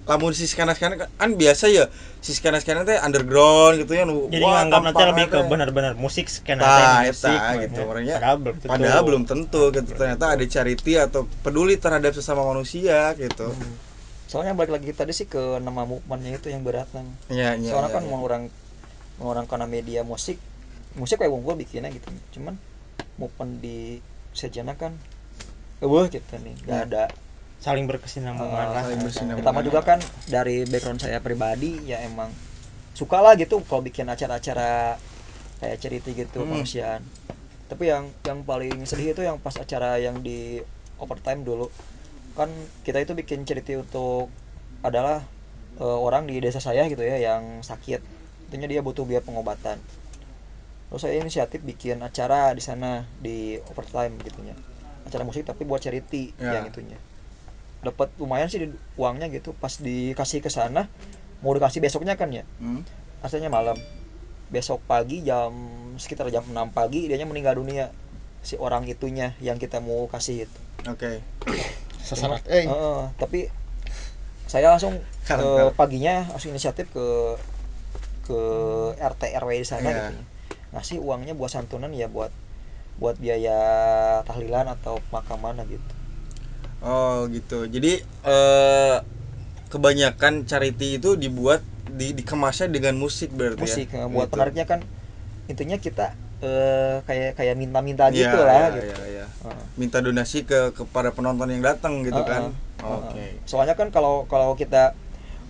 lamun 0.02 0.34
si 0.34 0.50
skena 0.50 0.74
skena 0.74 0.98
kan 0.98 1.30
biasa 1.38 1.70
ya 1.70 1.86
si 2.18 2.34
skena 2.34 2.58
skena 2.58 2.82
teh 2.82 2.98
underground 2.98 3.78
gitu 3.86 3.94
ya 3.94 4.02
nu 4.02 4.26
jadi 4.26 4.42
wah, 4.42 4.66
nganggap 4.66 4.80
nanti 4.90 5.02
lebih 5.06 5.26
ke 5.30 5.38
benar-benar 5.46 5.94
musik 5.94 6.26
skena 6.26 7.06
eta 7.06 7.06
musik 7.06 7.38
gitu, 7.70 7.80
ya. 7.80 7.86
orangnya. 7.86 8.16
padahal 8.18 8.36
belum 8.42 8.54
tentu. 8.58 8.66
Padahal 8.66 9.02
belum 9.06 9.22
tentu 9.22 9.62
gitu. 9.70 9.90
Ternyata 9.94 10.24
ada 10.34 10.44
charity 10.50 10.98
atau 10.98 11.30
peduli 11.46 11.78
terhadap 11.78 12.10
sesama 12.18 12.42
manusia 12.42 13.14
gitu. 13.14 13.54
soalnya 14.26 14.56
balik 14.56 14.72
lagi 14.72 14.96
tadi 14.96 15.12
sih 15.12 15.28
ke 15.28 15.60
nama 15.60 15.84
movementnya 15.84 16.40
itu 16.40 16.48
yang 16.48 16.64
berat 16.64 16.88
nang 16.96 17.04
Iya, 17.28 17.52
iya. 17.60 17.68
soalnya 17.68 17.92
iya, 17.92 17.96
kan 18.00 18.02
iya. 18.08 18.10
mau 18.16 18.20
orang 18.24 18.42
mau 19.20 19.28
orang 19.28 19.44
karena 19.44 19.68
media 19.68 20.00
musik 20.08 20.40
musik 20.96 21.20
kayak 21.20 21.28
wonggo 21.28 21.52
bikinnya 21.52 21.92
gitu 21.92 22.08
cuman 22.40 22.56
movement 23.20 23.60
di 23.60 24.00
sejana 24.32 24.74
kan 24.74 24.96
wah 25.80 26.06
gitu 26.08 26.34
nih 26.40 26.54
nggak 26.64 26.78
Ya. 26.78 26.86
ada 26.88 27.02
saling 27.62 27.86
berkesinambungan 27.86 28.66
Ah, 28.68 28.74
lah 28.74 28.82
saling. 28.82 29.38
Pertama 29.38 29.62
juga 29.62 29.80
kan 29.82 29.98
dari 30.26 30.66
background 30.66 30.98
saya 30.98 31.22
pribadi 31.22 31.78
ya 31.86 32.02
emang 32.02 32.30
suka 32.92 33.22
lah 33.22 33.38
gitu 33.38 33.62
kalau 33.64 33.80
bikin 33.80 34.04
acara-acara 34.06 34.98
kayak 35.58 35.78
cerita 35.78 36.10
gitu 36.10 36.42
Hmm. 36.42 36.66
Tapi 37.70 37.88
yang 37.88 38.04
yang 38.22 38.44
paling 38.44 38.84
sedih 38.84 39.16
itu 39.16 39.22
yang 39.24 39.38
pas 39.38 39.54
acara 39.56 39.96
yang 39.96 40.20
di 40.20 40.60
overtime 40.98 41.40
dulu 41.40 41.72
kan 42.34 42.50
kita 42.82 43.00
itu 43.00 43.12
bikin 43.12 43.44
cerita 43.44 43.72
untuk 43.76 44.28
adalah 44.82 45.22
eh, 45.78 45.98
orang 45.98 46.26
di 46.26 46.36
desa 46.36 46.58
saya 46.58 46.84
gitu 46.84 47.00
ya 47.00 47.16
yang 47.16 47.62
sakit. 47.62 48.00
Tentunya 48.50 48.68
dia 48.68 48.80
butuh 48.84 49.08
biaya 49.08 49.24
pengobatan. 49.24 49.80
Terus 50.92 51.08
saya 51.08 51.16
inisiatif 51.16 51.64
bikin 51.64 52.04
acara 52.04 52.52
di 52.52 52.60
sana 52.60 53.08
di 53.16 53.56
overtime 53.64 54.20
gitunya. 54.20 54.52
Acara 55.02 55.24
musik 55.24 55.40
tapi 55.42 55.64
buat 55.64 55.80
charity 55.80 56.36
Ya. 56.36 56.60
yang 56.60 56.68
itunya 56.68 57.00
dapat 57.80 58.12
lumayan 58.14 58.46
sih 58.46 58.62
di- 58.62 58.76
uangnya 58.94 59.26
gitu 59.26 59.50
pas 59.52 59.74
dikasih 59.74 60.38
ke 60.38 60.46
sana 60.46 60.86
mau 61.40 61.50
dikasih 61.50 61.82
besoknya 61.82 62.14
kan 62.14 62.30
ya 62.30 62.46
Hmm. 62.62 62.86
aslinya 63.18 63.50
malam 63.50 63.74
besok 64.46 64.78
pagi 64.86 65.18
jam 65.18 65.50
sekitar 65.98 66.30
jam 66.30 66.46
6 66.46 66.70
pagi 66.70 67.10
dianya 67.10 67.26
meninggal 67.26 67.58
dunia 67.58 67.90
si 68.38 68.54
orang 68.54 68.86
itunya 68.86 69.34
yang 69.40 69.58
kita 69.58 69.82
mau 69.82 70.06
kasih 70.06 70.46
itu 70.46 70.60
Oke. 70.86 71.26
Sasarat 72.06 72.46
eh 72.46 72.70
Heeh, 72.70 73.00
tapi 73.18 73.50
saya 74.46 74.70
langsung 74.70 74.94
Kalem, 75.26 75.42
ke 75.42 75.50
kalem. 75.58 75.74
paginya 75.74 76.14
langsung 76.30 76.54
inisiatif 76.54 76.86
ke 76.86 77.06
ke 78.22 78.38
RT 78.94 79.22
RW 79.34 79.50
di 79.56 79.66
sana 79.66 79.90
Iya. 79.90 79.98
gitu 80.06 80.14
ngasih 80.72 80.98
uangnya 81.00 81.36
buat 81.36 81.52
santunan 81.52 81.92
ya 81.92 82.08
buat 82.08 82.32
buat 83.00 83.16
biaya 83.20 83.56
tahlilan 84.28 84.68
atau 84.68 85.00
pemakaman 85.08 85.64
gitu 85.68 85.92
Oh, 86.82 87.30
gitu. 87.30 87.70
Jadi 87.70 88.02
eh 88.26 88.96
kebanyakan 89.70 90.44
charity 90.44 90.98
itu 90.98 91.14
dibuat 91.14 91.62
di 91.86 92.10
dikemasnya 92.12 92.68
dengan 92.68 92.98
musik 92.98 93.30
berarti 93.32 93.62
musik 93.62 93.86
ya. 93.88 94.04
buat 94.10 94.26
Gitu. 94.28 94.32
penariknya 94.34 94.66
kan 94.66 94.80
intinya 95.46 95.78
kita 95.78 96.12
eh, 96.42 96.96
kayak 97.06 97.38
kayak 97.38 97.54
minta-minta 97.54 98.10
Iya, 98.10 98.34
gitu 98.34 98.38
lah 98.42 98.66
iya, 98.74 98.82
gitu 98.82 98.86
iya, 98.90 99.06
iya. 99.14 99.26
Heeh. 99.46 99.64
Minta 99.78 99.98
donasi 100.02 100.42
ke 100.42 100.74
kepada 100.74 101.14
penonton 101.14 101.48
yang 101.54 101.62
datang 101.62 102.02
gitu 102.02 102.18
Heeh, 102.18 102.28
kan. 102.28 102.42
heeh. 102.50 102.58
Oke. 102.82 103.24
soalnya 103.46 103.74
kan 103.78 103.88
kalau 103.94 104.26
kalau 104.26 104.58
kita 104.58 104.98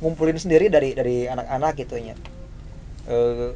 ngumpulin 0.05 0.37
sendiri 0.37 0.69
dari 0.69 0.93
dari 0.93 1.25
anak-anak 1.33 1.73
gitu 1.81 1.97
ya 1.97 2.14
eh, 3.09 3.50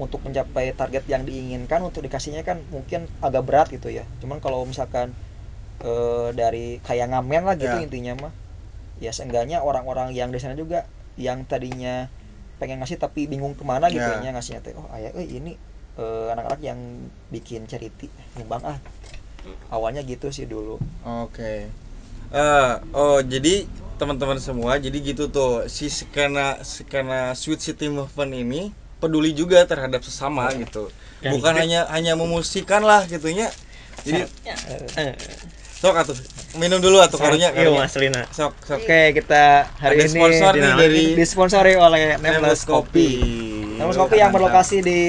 untuk 0.00 0.24
mencapai 0.24 0.72
target 0.72 1.04
yang 1.12 1.22
diinginkan 1.28 1.84
untuk 1.84 2.00
dikasihnya 2.00 2.40
kan 2.40 2.64
mungkin 2.72 3.04
agak 3.20 3.42
berat 3.44 3.68
gitu 3.68 3.92
ya 3.92 4.02
cuman 4.24 4.40
kalau 4.40 4.64
misalkan 4.64 5.12
eh, 5.84 6.28
dari 6.32 6.80
kayak 6.80 7.12
ngamen 7.12 7.42
lah 7.44 7.54
gitu 7.60 7.76
Ya. 7.76 7.84
intinya 7.84 8.12
mah 8.28 8.32
ya 9.00 9.12
seenggaknya 9.12 9.60
orang-orang 9.60 10.12
yang 10.16 10.32
di 10.32 10.40
sana 10.40 10.56
juga 10.56 10.88
yang 11.20 11.44
tadinya 11.44 12.08
pengen 12.60 12.80
ngasih 12.80 13.00
tapi 13.00 13.24
bingung 13.28 13.52
ke 13.56 13.64
mana 13.64 13.88
gitu 13.92 14.04
Ya. 14.04 14.20
ya 14.24 14.30
ngasihnya 14.32 14.60
teh 14.64 14.72
oh 14.76 14.88
ayah 14.96 15.12
eh, 15.16 15.28
ini 15.28 15.52
eh, 16.00 16.26
anak-anak 16.32 16.60
yang 16.64 16.80
bikin 17.28 17.64
charity 17.68 18.08
nyumbang 18.40 18.64
ah 18.64 18.78
awalnya 19.72 20.04
gitu 20.04 20.28
sih 20.32 20.44
dulu 20.48 20.76
Oke. 21.24 21.68
Eh, 22.30 22.72
oh 22.94 23.18
jadi 23.24 23.66
teman-teman 23.98 24.40
semua, 24.40 24.80
jadi 24.80 24.96
gitu 24.96 25.28
tuh 25.28 25.68
si 25.68 25.92
skena 25.92 26.56
skena 26.64 27.36
Sweet 27.36 27.60
City 27.60 27.92
Movement 27.92 28.32
ini 28.32 28.72
peduli 29.00 29.32
juga 29.32 29.64
terhadap 29.64 30.00
sesama 30.00 30.52
gitu. 30.54 30.92
Bukan 31.20 31.52
hanya 31.54 31.88
hanya 31.88 32.12
memusikan 32.14 32.80
lah 32.80 33.04
gitunya. 33.04 33.48
Jadi 34.00 34.24
Eh, 34.96 35.12
sok 35.76 35.96
atuh 35.96 36.16
minum 36.56 36.76
dulu 36.76 37.00
atuh 37.00 37.16
karunya 37.16 37.52
iya. 37.52 37.68
Mas 37.70 37.96
Lina 37.96 38.28
Sok 38.28 38.52
sok. 38.60 38.80
Oke, 38.80 39.12
kita 39.12 39.68
hari 39.76 39.96
Ada 39.96 40.02
ini 40.02 40.12
sponsor 40.14 40.52
nih 40.52 40.60
di- 40.62 40.76
dari 40.78 41.02
disponsori 41.14 41.72
oleh 41.74 42.16
Nameless 42.16 42.64
Coffee. 42.64 43.16
Coffee. 43.16 43.76
Nameless 43.76 43.96
Coffee 43.96 44.20
yang 44.20 44.28
berlokasi 44.30 44.76
di 44.80 45.00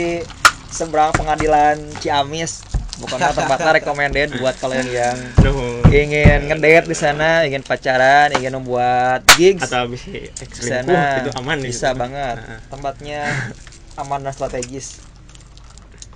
seberang 0.67 1.12
pengadilan 1.12 1.75
Ciamis. 2.00 2.63
Bukan 3.00 3.17
tempatnya 3.17 3.71
recommended 3.81 4.29
buat 4.38 4.55
kalian 4.60 4.88
yang 4.88 5.17
ingin 5.89 6.39
ngedate 6.48 6.86
di 6.86 6.93
sana, 6.93 7.43
ingin 7.43 7.65
pacaran, 7.65 8.29
ingin 8.31 8.53
membuat 8.53 9.25
gigs 9.36 9.65
atau 9.65 9.88
bisa 9.88 10.07
di 10.07 10.62
sana 10.62 11.25
itu 11.25 11.31
aman 11.33 11.57
bisa 11.60 11.91
gitu. 11.91 12.00
banget. 12.00 12.36
Tempatnya 12.69 13.21
aman 14.01 14.25
dan 14.25 14.34
strategis. 14.34 15.00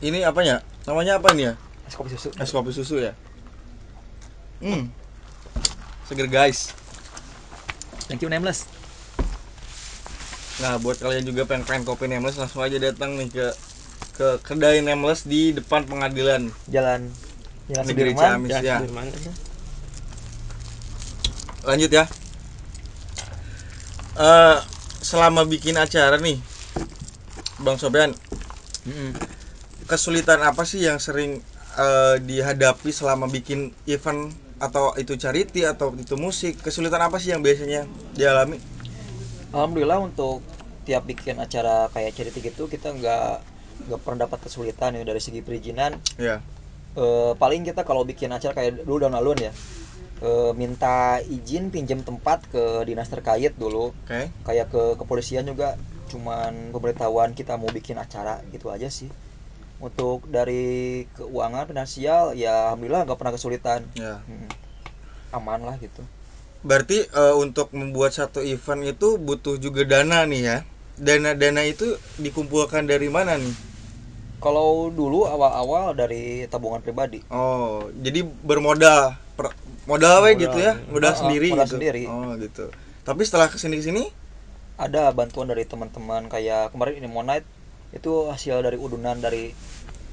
Ini 0.02 0.26
apanya? 0.26 0.66
Namanya 0.90 1.22
apa 1.22 1.32
ini 1.38 1.50
ya? 1.50 1.54
Es 1.86 1.94
kopi 1.94 2.10
susu. 2.12 2.30
Es 2.36 2.50
kopi 2.50 2.72
susu 2.74 2.98
ya. 3.00 3.14
Hmm. 4.60 4.90
Seger 6.10 6.28
guys. 6.30 6.74
Thank 8.06 8.22
you 8.22 8.30
Nameless. 8.30 8.70
Nah, 10.62 10.80
buat 10.80 10.96
kalian 11.02 11.26
juga 11.28 11.44
pengen 11.44 11.66
pengen 11.68 11.84
kopi 11.84 12.06
Nameless 12.08 12.38
langsung 12.38 12.62
aja 12.62 12.78
datang 12.78 13.18
nih 13.18 13.30
ke 13.30 13.48
ke 14.16 14.28
kedai 14.46 14.80
Nameless 14.80 15.28
di 15.28 15.52
depan 15.52 15.84
pengadilan. 15.84 16.48
Jalan 16.72 17.12
Jalan 17.68 17.84
Negeri 17.90 18.14
Sudirman. 18.14 18.30
Ciamis. 18.30 18.50
Ya, 18.50 18.60
ya. 18.62 18.78
Sudirman 18.80 19.06
aja. 19.10 19.32
Lanjut 21.66 21.92
ya. 21.92 22.06
Eh 24.16 24.58
selama 25.02 25.46
bikin 25.46 25.76
acara 25.78 26.18
nih, 26.18 26.40
Bang 27.62 27.78
Sobian, 27.80 28.12
Mm-mm. 28.86 29.12
kesulitan 29.88 30.42
apa 30.44 30.64
sih 30.68 30.84
yang 30.84 31.00
sering 31.00 31.40
eh, 31.80 32.16
dihadapi 32.20 32.90
selama 32.92 33.26
bikin 33.32 33.72
event 33.88 34.34
atau 34.60 34.96
itu 35.00 35.16
charity 35.20 35.68
atau 35.68 35.92
itu 35.96 36.16
musik? 36.20 36.60
Kesulitan 36.64 37.02
apa 37.04 37.18
sih 37.22 37.32
yang 37.36 37.42
biasanya 37.44 37.88
dialami? 38.16 38.60
alhamdulillah 39.56 40.00
untuk 40.04 40.44
tiap 40.86 41.08
bikin 41.08 41.40
acara 41.42 41.90
kayak 41.94 42.14
charity 42.14 42.40
gitu 42.52 42.68
kita 42.70 42.94
nggak 42.94 43.42
nggak 43.88 44.00
pernah 44.04 44.20
dapat 44.28 44.40
kesulitan 44.46 44.96
ya 44.98 45.04
dari 45.08 45.22
segi 45.22 45.42
perizinan 45.42 45.96
ya 46.20 46.38
Eh, 46.96 47.34
paling 47.36 47.68
kita 47.68 47.84
kalau 47.84 48.08
bikin 48.08 48.32
acara 48.32 48.56
kayak 48.56 48.88
dulu 48.88 49.04
tahun 49.04 49.20
lalu 49.20 49.32
ya 49.48 49.52
eh, 50.24 50.52
minta 50.56 51.20
izin 51.28 51.68
pinjam 51.68 52.00
tempat 52.08 52.48
ke 52.48 52.88
dinas 52.88 53.12
terkait 53.12 53.52
dulu 53.60 53.92
oke 54.08 54.32
kayak 54.48 54.72
ke 54.72 54.82
kepolisian 55.00 55.44
juga 55.44 55.76
cuman 56.16 56.72
pemberitahuan 56.72 57.36
kita 57.36 57.60
mau 57.60 57.68
bikin 57.68 58.00
acara 58.00 58.40
gitu 58.56 58.72
aja 58.72 58.88
sih. 58.88 59.12
Untuk 59.84 60.32
dari 60.32 61.04
keuangan 61.20 61.68
finansial 61.68 62.32
ya 62.32 62.72
alhamdulillah 62.72 63.04
nggak 63.04 63.20
pernah 63.20 63.36
kesulitan. 63.36 63.84
Ya. 64.00 64.24
Hmm. 64.24 64.48
aman 65.36 65.68
lah 65.68 65.76
gitu. 65.84 66.00
Berarti 66.64 67.04
eh, 67.12 67.36
untuk 67.36 67.76
membuat 67.76 68.16
satu 68.16 68.40
event 68.40 68.88
itu 68.88 69.20
butuh 69.20 69.60
juga 69.60 69.84
dana 69.84 70.24
nih 70.24 70.42
ya? 70.48 70.58
Dana 70.96 71.36
dana 71.36 71.60
itu 71.68 72.00
dikumpulkan 72.24 72.88
dari 72.88 73.12
mana 73.12 73.36
nih? 73.36 73.52
Kalau 74.40 74.88
dulu 74.88 75.28
awal-awal 75.28 75.92
dari 75.92 76.48
tabungan 76.48 76.80
pribadi. 76.80 77.20
Oh 77.28 77.92
jadi 78.00 78.24
bermodal. 78.24 79.20
Per- 79.36 79.52
modal 79.84 80.24
we 80.24 80.40
Modal. 80.40 80.44
gitu 80.48 80.58
ya? 80.64 80.74
Modal. 80.88 81.12
Ah, 81.12 81.14
ah, 81.14 81.20
sendiri 81.20 81.50
modal 81.52 81.66
gitu? 81.68 81.76
sendiri. 81.76 82.04
oh 82.08 82.32
gitu. 82.40 82.66
Tapi 83.04 83.22
setelah 83.28 83.48
ke 83.52 83.60
sini 83.60 83.76
ke 83.76 83.84
sini 83.84 84.04
ada 84.76 85.08
bantuan 85.12 85.48
dari 85.48 85.64
teman-teman 85.64 86.28
kayak 86.28 86.72
kemarin 86.72 87.00
ini 87.00 87.08
Monite 87.08 87.48
itu 87.92 88.28
hasil 88.28 88.60
dari 88.60 88.76
udunan 88.76 89.16
dari 89.16 89.56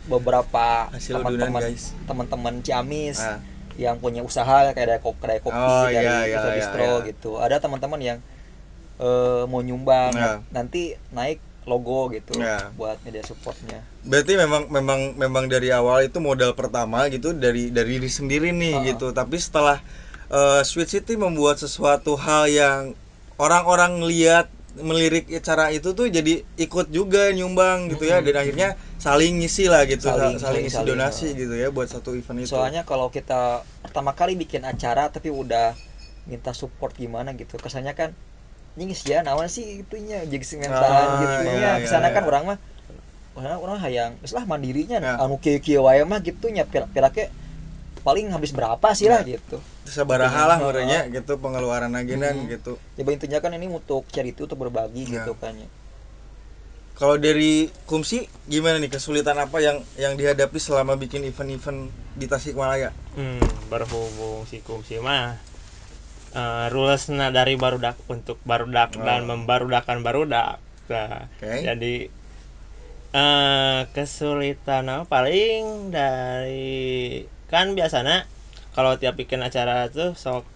beberapa 0.05 0.87
Hasil 0.89 1.19
udunan, 1.19 1.51
teman-teman 1.51 1.63
guys. 1.65 1.85
teman-teman 2.05 2.55
Ciamis 2.61 3.19
Ah. 3.19 3.39
yang 3.75 3.97
punya 3.99 4.21
usaha 4.21 4.69
kayak 4.71 4.79
ada 4.85 4.99
kopi, 4.99 5.19
kedai 5.19 5.41
kopi 5.41 5.57
Oh, 5.57 5.87
dari 5.87 5.97
iya, 5.97 6.03
iya, 6.29 6.39
iya, 6.39 6.41
iya. 6.55 7.07
gitu 7.07 7.39
ada 7.39 7.59
teman-teman 7.59 7.99
yang 7.99 8.19
eh, 8.99 9.43
mau 9.47 9.59
nyumbang 9.61 10.13
Ya. 10.13 10.39
nanti 10.51 10.95
naik 11.11 11.39
logo 11.65 12.11
gitu 12.11 12.35
Ya. 12.37 12.71
buat 12.75 12.99
media 13.03 13.23
supportnya 13.23 13.83
berarti 14.03 14.35
memang 14.35 14.67
memang 14.69 15.15
memang 15.17 15.45
dari 15.47 15.71
awal 15.71 16.03
itu 16.03 16.19
modal 16.19 16.53
pertama 16.53 17.07
gitu 17.07 17.31
dari 17.33 17.71
dari 17.71 17.99
diri 17.99 18.11
sendiri 18.11 18.51
nih 18.51 18.75
Ah. 18.77 18.83
gitu 18.85 19.11
tapi 19.11 19.39
setelah 19.39 19.79
eh, 20.29 20.63
Sweet 20.63 20.89
City 20.89 21.15
membuat 21.15 21.59
sesuatu 21.59 22.15
hal 22.17 22.47
yang 22.47 22.81
orang-orang 23.43 23.93
lihat 24.07 24.47
melirik 24.73 25.29
cara 25.45 25.69
itu 25.69 25.93
tuh 25.93 26.09
jadi 26.09 26.41
ikut 26.57 26.89
juga 26.89 27.29
nyumbang 27.35 27.93
gitu 27.93 28.09
ya. 28.09 28.25
Dan 28.25 28.39
akhirnya 28.41 28.69
saling 28.97 29.43
ngisi 29.43 29.69
lah 29.69 29.83
gitu 29.85 30.09
Saling- 30.09 30.39
saling, 30.39 30.41
saling- 30.41 30.65
ngisi 30.65 30.77
saling, 30.79 30.89
donasi 30.95 31.27
ah. 31.29 31.33
gitu 31.37 31.55
ya 31.59 31.69
buat 31.75 31.89
satu 31.91 32.11
event 32.17 32.39
itu. 32.41 32.55
Soalnya 32.55 32.83
kalau 32.87 33.11
kita 33.13 33.67
pertama 33.85 34.15
kali 34.17 34.33
bikin 34.39 34.63
acara 34.65 35.11
tapi 35.13 35.29
udah 35.29 35.75
minta 36.31 36.55
support 36.55 36.95
gimana 36.95 37.35
gitu 37.35 37.59
kesannya 37.59 37.93
kan 37.99 38.15
ini 38.79 38.95
ya 39.05 39.21
nawan 39.27 39.51
sih 39.53 39.85
itunya? 39.85 40.25
Jadi 40.25 40.45
sementan 40.49 40.81
Ah, 40.81 41.21
gitu. 41.21 41.37
iya, 41.45 41.53
ya 41.53 41.59
iya, 41.59 41.71
ke 41.85 41.89
sana 41.91 42.09
kan 42.15 42.25
iya. 42.25 42.31
orang 42.31 42.45
mah 42.49 42.59
orang 43.37 43.59
orang 43.61 43.79
hayang. 43.85 44.13
Geus 44.25 44.33
lah 44.33 44.45
mandirinya. 44.49 44.99
Ya. 45.05 45.21
anu 45.21 45.37
kieu 45.37 45.61
kieu 45.61 45.85
wae 45.85 46.01
mah 46.09 46.25
gitu 46.25 46.49
nya 46.49 46.65
pir- 46.65 46.89
pirake 46.89 47.29
paling 48.03 48.31
habis 48.35 48.51
berapa 48.51 48.89
sih 48.99 49.07
lah 49.07 49.23
Ya. 49.23 49.39
gitu 49.39 49.59
sabaraha 49.87 50.47
lah 50.47 50.59
Ah. 50.59 50.67
murahnya 50.67 51.01
gitu 51.11 51.39
pengeluaran 51.39 51.91
agenan 51.95 52.47
Hmm. 52.47 52.51
gitu 52.51 52.73
ya 52.99 53.03
intinya 53.03 53.39
kan 53.43 53.55
ini 53.55 53.67
untuk 53.71 54.07
charity 54.11 54.47
untuk 54.47 54.59
berbagi 54.59 55.07
Ya. 55.07 55.23
gitu 55.23 55.35
kan 55.39 55.55
ya 55.59 55.67
kalau 56.99 57.17
dari 57.19 57.67
Kumsi 57.89 58.29
gimana 58.47 58.77
nih 58.79 58.93
kesulitan 58.93 59.39
apa 59.41 59.59
yang 59.59 59.81
yang 59.99 60.15
dihadapi 60.15 60.59
selama 60.61 60.95
bikin 60.95 61.25
event-event 61.25 61.89
di 62.15 62.27
Tasikmalaya 62.29 62.93
Hmm, 63.17 63.41
berhubung 63.69 64.45
si 64.49 64.65
kumsi 64.65 64.97
mah 65.01 65.37
eh, 66.33 66.67
rulesnya 66.73 67.29
dari 67.29 67.61
barudak 67.61 68.01
untuk 68.09 68.41
barudak 68.49 68.97
dan 68.97 69.29
Oh. 69.29 69.37
membarudakan 69.37 70.01
barudak. 70.01 70.65
Nah, 70.89 71.29
Oke. 71.29 71.61
jadi 71.61 71.95
eh 73.13 73.81
kesulitan 73.93 74.89
apa 74.89 75.05
paling 75.05 75.93
dari 75.93 77.21
kan 77.53 77.77
biasanya 77.77 78.25
kalau 78.73 78.97
tiap 78.97 79.15
bikin 79.21 79.45
acara 79.45 79.93
tuh 79.93 80.17
sok 80.17 80.49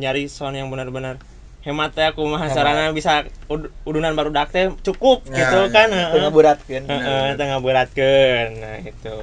nyari 0.00 0.24
sound 0.26 0.56
yang 0.56 0.72
benar-benar 0.72 1.20
hemat 1.64 1.92
ya 1.96 2.12
kumaha 2.16 2.48
Hemat. 2.48 2.56
sarana 2.56 2.84
bisa 2.96 3.12
ud- 3.52 3.72
udunan 3.88 4.12
barudak 4.16 4.48
teh 4.52 4.72
cukup 4.80 5.24
Ya, 5.28 5.44
gitu 5.44 5.58
ya. 5.68 5.72
kan 5.76 5.88
itu 5.92 6.16
heeh. 6.18 6.32
berat 6.32 6.58
kan 6.64 6.82
Heeh, 6.88 7.26
tengah 7.40 7.58
beratkeun. 7.60 8.48
Nah, 8.60 8.76
itu. 8.84 9.16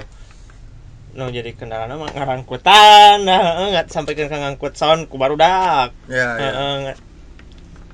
No 1.11 1.27
jadi 1.27 1.51
kendala 1.59 1.91
mah 1.99 2.07
ngarangkutan, 2.15 3.27
nah 3.27 3.67
nggak 3.67 3.91
sampai 3.91 4.15
ke 4.15 4.31
ngangkut 4.31 4.73
sound 4.79 5.11
ku 5.11 5.19
barudak. 5.19 5.91
ya 6.07 6.39
ya 6.39 6.49
Heeh, 6.49 6.73
nggak- 6.87 7.01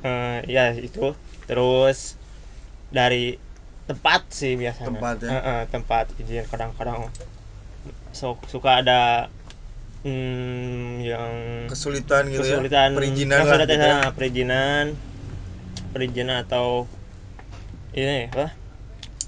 eh, 0.06 0.38
ya 0.52 0.64
itu. 0.78 1.18
Terus 1.50 2.14
dari 2.94 3.36
tempat 3.90 4.22
sih 4.30 4.54
biasanya. 4.54 4.92
Tempat 5.02 5.16
ya. 5.26 5.30
Heeh, 5.34 5.60
tempat 5.74 6.06
izin 6.22 6.46
kadang-kadang 6.46 7.10
sok 8.18 8.42
suka 8.50 8.82
ada 8.82 9.30
hmm, 10.02 11.06
yang 11.06 11.32
kesulitan 11.70 12.26
gitu 12.34 12.42
kesulitan 12.42 12.90
ya 12.92 12.98
perizinan 12.98 13.38
lah 13.38 13.46
kesulitan, 13.46 13.70
gitu 13.70 13.86
ya. 13.86 14.10
perizinan 14.18 14.86
perizinan 15.94 16.36
atau 16.42 16.90
ini 17.94 18.30
apa 18.30 18.58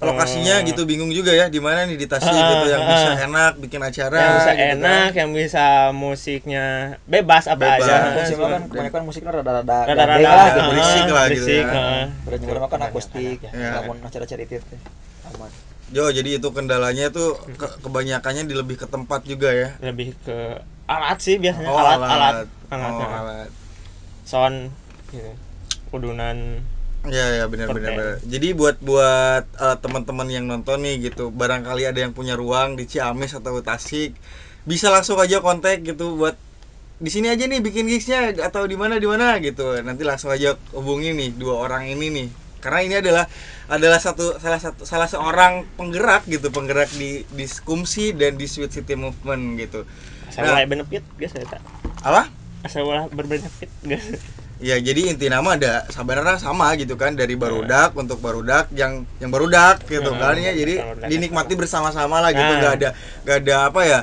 lokasinya 0.00 0.64
Eh, 0.64 0.72
gitu 0.72 0.88
bingung 0.88 1.12
juga 1.12 1.28
ya 1.28 1.52
di 1.52 1.60
mana 1.60 1.84
nih 1.84 1.92
di 1.94 2.08
Tasik 2.08 2.32
Ah, 2.32 2.40
gitu 2.56 2.72
yang 2.72 2.80
ah, 2.80 2.88
bisa 2.88 3.08
ah. 3.12 3.26
enak 3.28 3.52
bikin 3.60 3.80
acara 3.84 4.16
yang 4.16 4.32
bisa 4.32 4.50
gitu 4.56 4.64
enak 4.72 5.08
kan. 5.12 5.18
yang 5.20 5.30
bisa 5.36 5.66
musiknya 5.92 6.64
bebas 7.04 7.44
apa 7.44 7.60
Bebas. 7.60 7.84
aja 7.84 7.96
Iya, 8.24 8.36
kan 8.40 8.62
kebanyakan 8.64 9.02
musiknya 9.04 9.30
rada-rada 9.36 9.78
rada-rada 9.84 10.16
gandeng 10.16 10.24
lah 10.24 10.48
gitu. 10.48 10.70
berisik 10.72 11.04
lah 11.04 11.24
gitu 11.28 11.44
berisik, 11.44 11.64
ya. 11.68 11.84
Kebanyakan 12.24 12.80
akustik, 12.80 13.38
anak, 13.44 13.52
ya. 13.52 13.70
namun 13.76 13.96
acara 14.00 14.24
charity 14.24 14.56
teh 14.56 14.80
aman. 15.28 15.50
Jo 15.90 16.06
jadi 16.14 16.38
itu 16.38 16.48
kendalanya 16.54 17.10
tuh 17.10 17.34
ke- 17.58 17.76
kebanyakannya 17.82 18.46
di 18.46 18.54
lebih 18.54 18.76
ke 18.82 18.86
tempat 18.86 19.20
juga 19.26 19.50
ya. 19.50 19.68
Lebih 19.82 20.08
ke 20.22 20.38
alat 20.86 21.18
sih 21.22 21.36
biasanya 21.42 21.70
oh 21.70 21.78
alat 21.78 21.98
alat. 21.98 22.12
alat. 22.14 22.46
Oh 22.70 22.76
alatnya. 22.78 23.06
alat. 23.20 23.50
Sound 24.24 24.56
gitu. 25.10 25.34
udunan 25.90 26.62
ya 27.16 27.24
ya 27.40 27.44
benar 27.52 27.68
benar 27.72 27.90
benar. 27.96 28.16
Jadi 28.34 28.46
buat 28.60 28.76
buat 28.88 29.44
eh, 29.56 29.76
teman-teman 29.82 30.28
yang 30.36 30.44
nonton 30.50 30.78
nih 30.84 30.94
gitu 31.10 31.32
barangkali 31.32 31.82
ada 31.90 31.98
yang 32.04 32.12
punya 32.18 32.34
ruang 32.36 32.76
di 32.78 32.84
Ciamis 32.92 33.32
atau 33.38 33.56
Tasik 33.64 34.10
bisa 34.70 34.86
langsung 34.94 35.16
aja 35.24 35.40
kontak 35.40 35.80
gitu 35.88 36.14
buat 36.20 36.36
di 37.04 37.10
sini 37.14 37.28
aja 37.34 37.44
nih 37.50 37.60
bikin 37.66 37.86
gigsnya 37.92 38.18
atau 38.48 38.62
di 38.72 38.76
mana 38.82 38.94
di 39.02 39.08
mana 39.08 39.26
gitu. 39.46 39.62
Nanti 39.86 40.02
langsung 40.10 40.30
aja 40.36 40.48
hubungi 40.76 41.08
nih 41.18 41.30
dua 41.40 41.54
orang 41.64 41.84
ini 41.92 42.06
nih 42.16 42.28
karena 42.60 42.80
ini 42.84 42.94
adalah 43.00 43.24
adalah 43.66 43.98
satu 43.98 44.36
salah 44.36 44.60
satu 44.60 44.84
salah 44.84 45.08
seorang 45.08 45.64
penggerak 45.74 46.28
gitu 46.28 46.48
penggerak 46.48 46.92
di 46.92 47.24
di 47.26 47.44
Kumsi 47.60 48.12
dan 48.12 48.36
di 48.36 48.44
Sweet 48.44 48.70
City 48.70 48.94
Movement 48.94 49.56
gitu. 49.56 49.88
Asal 50.28 50.46
Nah. 50.46 50.62
benefit 50.62 51.02
biasa 51.16 51.42
tak 51.48 51.60
apa? 52.00 52.28
Asal 52.62 52.84
berbenefit 53.10 53.70
guys. 53.82 54.04
Ya 54.60 54.76
jadi 54.76 55.08
inti 55.08 55.32
nama 55.32 55.56
ada 55.56 55.88
sebenarnya 55.88 56.36
sama 56.36 56.76
gitu 56.76 56.92
kan 56.92 57.16
dari 57.16 57.32
barudak 57.32 57.96
untuk 57.96 58.20
barudak 58.20 58.68
yang 58.76 59.08
yang 59.16 59.32
barudak 59.32 59.80
gitu 59.88 60.12
Hmm, 60.12 60.20
kan 60.20 60.36
ya. 60.36 60.52
Jadi 60.52 60.76
dinikmati 61.08 61.56
bersama-sama 61.56 62.20
lah 62.20 62.28
gitu 62.28 62.44
Nah. 62.44 62.60
nggak 62.60 62.72
ada 62.76 62.88
nggak 63.24 63.36
ada 63.40 63.54
apa 63.72 63.80
ya 63.88 63.98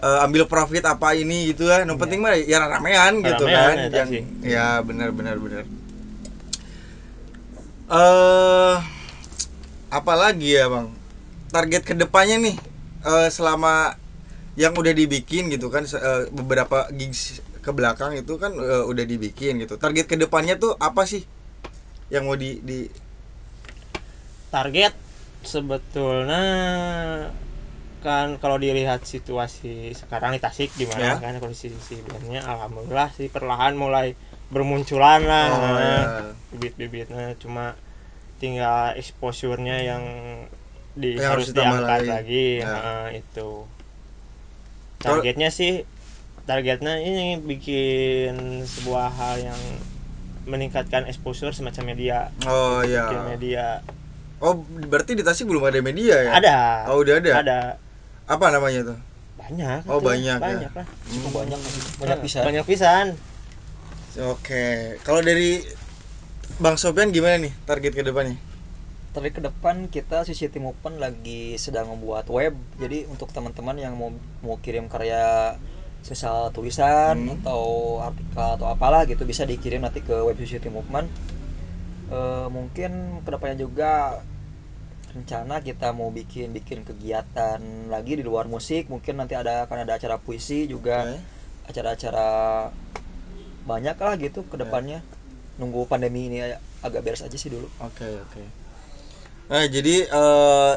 eh, 0.00 0.24
ambil 0.24 0.48
profit 0.48 0.80
apa 0.88 1.12
ini 1.12 1.52
gitu 1.52 1.68
ya 1.68 1.84
yang 1.84 2.00
penting 2.00 2.24
mah 2.24 2.32
ya 2.40 2.56
ramean 2.64 3.20
gitu 3.20 3.44
Ramean, 3.44 3.92
kan. 3.92 4.06
sih. 4.08 4.24
ya 4.48 4.80
benar 4.80 5.12
benar 5.12 5.36
benar 5.36 5.68
eh 7.88 8.76
apa 9.88 10.12
lagi 10.12 10.52
ya 10.52 10.68
bang 10.68 10.92
target 11.48 11.82
ke 11.88 11.94
depannya 11.96 12.36
nih 12.36 12.56
eh, 13.08 13.28
selama 13.32 13.96
yang 14.58 14.76
udah 14.76 14.92
dibikin 14.92 15.48
gitu 15.48 15.72
kan 15.72 15.88
eh, 15.88 16.28
beberapa 16.28 16.84
gigs 16.92 17.40
ke 17.64 17.70
belakang 17.72 18.12
itu 18.20 18.36
kan 18.36 18.52
eh, 18.52 18.84
udah 18.84 19.04
dibikin 19.08 19.56
gitu 19.64 19.80
target 19.80 20.04
ke 20.04 20.16
depannya 20.20 20.60
tuh 20.60 20.76
apa 20.76 21.08
sih 21.08 21.24
yang 22.12 22.28
mau 22.28 22.36
di, 22.36 22.60
di 22.60 22.88
target 24.52 24.92
sebetulnya 25.44 26.44
kan 28.04 28.38
kalau 28.38 28.60
dilihat 28.60 29.02
situasi 29.02 29.90
sekarang 29.96 30.36
di 30.36 30.40
Tasik 30.40 30.70
gimana 30.76 31.18
Ya. 31.18 31.20
kan 31.20 31.34
kondisi 31.42 31.72
sebenarnya 31.72 32.44
alhamdulillah 32.46 33.10
sih 33.16 33.26
perlahan 33.32 33.74
mulai 33.74 34.14
bermunculan 34.48 35.20
lah 35.28 35.46
Oh, 35.52 35.76
ya. 35.76 36.00
bibit-bibitnya 36.56 37.36
cuma 37.36 37.76
tinggal 38.40 38.96
exposure-nya 38.96 39.84
yang 39.84 40.02
di 40.96 41.14
Yang 41.20 41.28
harus 41.30 41.48
diangkat 41.52 41.84
lagi. 41.86 42.08
lagi, 42.10 42.46
Ya. 42.64 42.66
Nah, 42.72 43.06
itu. 43.12 43.50
Targetnya 44.98 45.48
sih 45.52 45.84
targetnya 46.42 46.98
ini 47.04 47.38
bikin 47.38 48.64
sebuah 48.64 49.12
hal 49.12 49.52
yang 49.52 49.60
meningkatkan 50.48 51.04
exposure 51.04 51.52
semacam 51.52 51.92
media. 51.92 52.18
Oh 52.48 52.80
bikin 52.80 52.96
ya 52.96 53.28
media. 53.28 53.66
Oh 54.40 54.56
berarti 54.88 55.12
di 55.12 55.22
Tasik 55.22 55.44
belum 55.44 55.68
ada 55.68 55.78
media 55.84 56.16
ya? 56.24 56.32
Ada. 56.40 56.58
Oh 56.88 57.04
udah 57.04 57.14
ada? 57.20 57.32
Ada. 57.44 57.60
Apa 58.26 58.48
namanya 58.48 58.80
tuh 58.96 58.98
banyak. 59.38 59.80
Oh, 59.86 60.00
atuh. 60.00 60.08
banyak 60.08 60.38
ya. 60.40 60.48
banyak 60.50 60.72
lah. 60.72 60.86
Cukup 61.06 61.32
banyak. 61.46 61.58
Banyak 62.00 62.18
bisa. 62.24 62.40
banyak 62.42 62.64
pisan 62.66 63.06
oke 64.16 64.96
kalau 65.04 65.20
dari 65.20 65.60
Bang 66.58 66.80
Sofian 66.80 67.12
gimana 67.12 67.36
nih 67.44 67.52
target 67.68 67.92
ke 67.92 68.02
depannya? 68.02 68.38
Tapi 69.12 69.28
ke 69.34 69.40
depan 69.40 69.88
kita 69.90 70.22
sisi 70.28 70.46
tim 70.52 70.68
open 70.68 71.00
lagi 71.00 71.56
sedang 71.58 71.90
membuat 71.92 72.28
web. 72.30 72.54
Jadi 72.78 73.08
untuk 73.08 73.28
teman-teman 73.34 73.76
yang 73.80 73.94
mau 73.98 74.10
mau 74.44 74.56
kirim 74.64 74.86
karya 74.86 75.56
sesal 76.06 76.54
tulisan 76.54 77.16
Hmm. 77.18 77.34
atau 77.42 77.62
artikel 78.00 78.48
atau 78.56 78.66
apalah 78.70 79.02
gitu 79.10 79.26
bisa 79.26 79.42
dikirim 79.44 79.82
nanti 79.82 80.00
ke 80.04 80.14
web 80.22 80.38
tim 80.38 80.72
movement. 80.72 81.08
Eh, 82.08 82.46
mungkin 82.48 83.20
ke 83.24 83.28
depannya 83.28 83.58
juga 83.60 84.22
rencana 85.12 85.64
kita 85.64 85.88
mau 85.96 86.08
bikin 86.12 86.52
bikin 86.52 86.84
kegiatan 86.84 87.60
lagi 87.92 88.12
di 88.16 88.24
luar 88.24 88.46
musik. 88.48 88.88
Mungkin 88.92 89.18
nanti 89.20 89.34
ada 89.36 89.66
akan 89.66 89.84
ada 89.84 89.98
acara 89.98 90.16
puisi 90.20 90.68
juga 90.68 91.04
acara-acara 91.68 92.28
banyak 93.68 93.96
lah 94.00 94.14
gitu 94.16 94.40
ke 94.48 94.56
depannya. 94.56 95.04
Nunggu 95.60 95.84
pandemi 95.84 96.32
ini 96.32 96.40
agak 96.80 97.04
beres 97.04 97.20
aja 97.20 97.36
sih 97.36 97.52
dulu. 97.52 97.68
Oke 97.84 98.08
oke. 98.24 98.42
Nah 99.52 99.64
jadi 99.68 100.08
eh, 100.08 100.74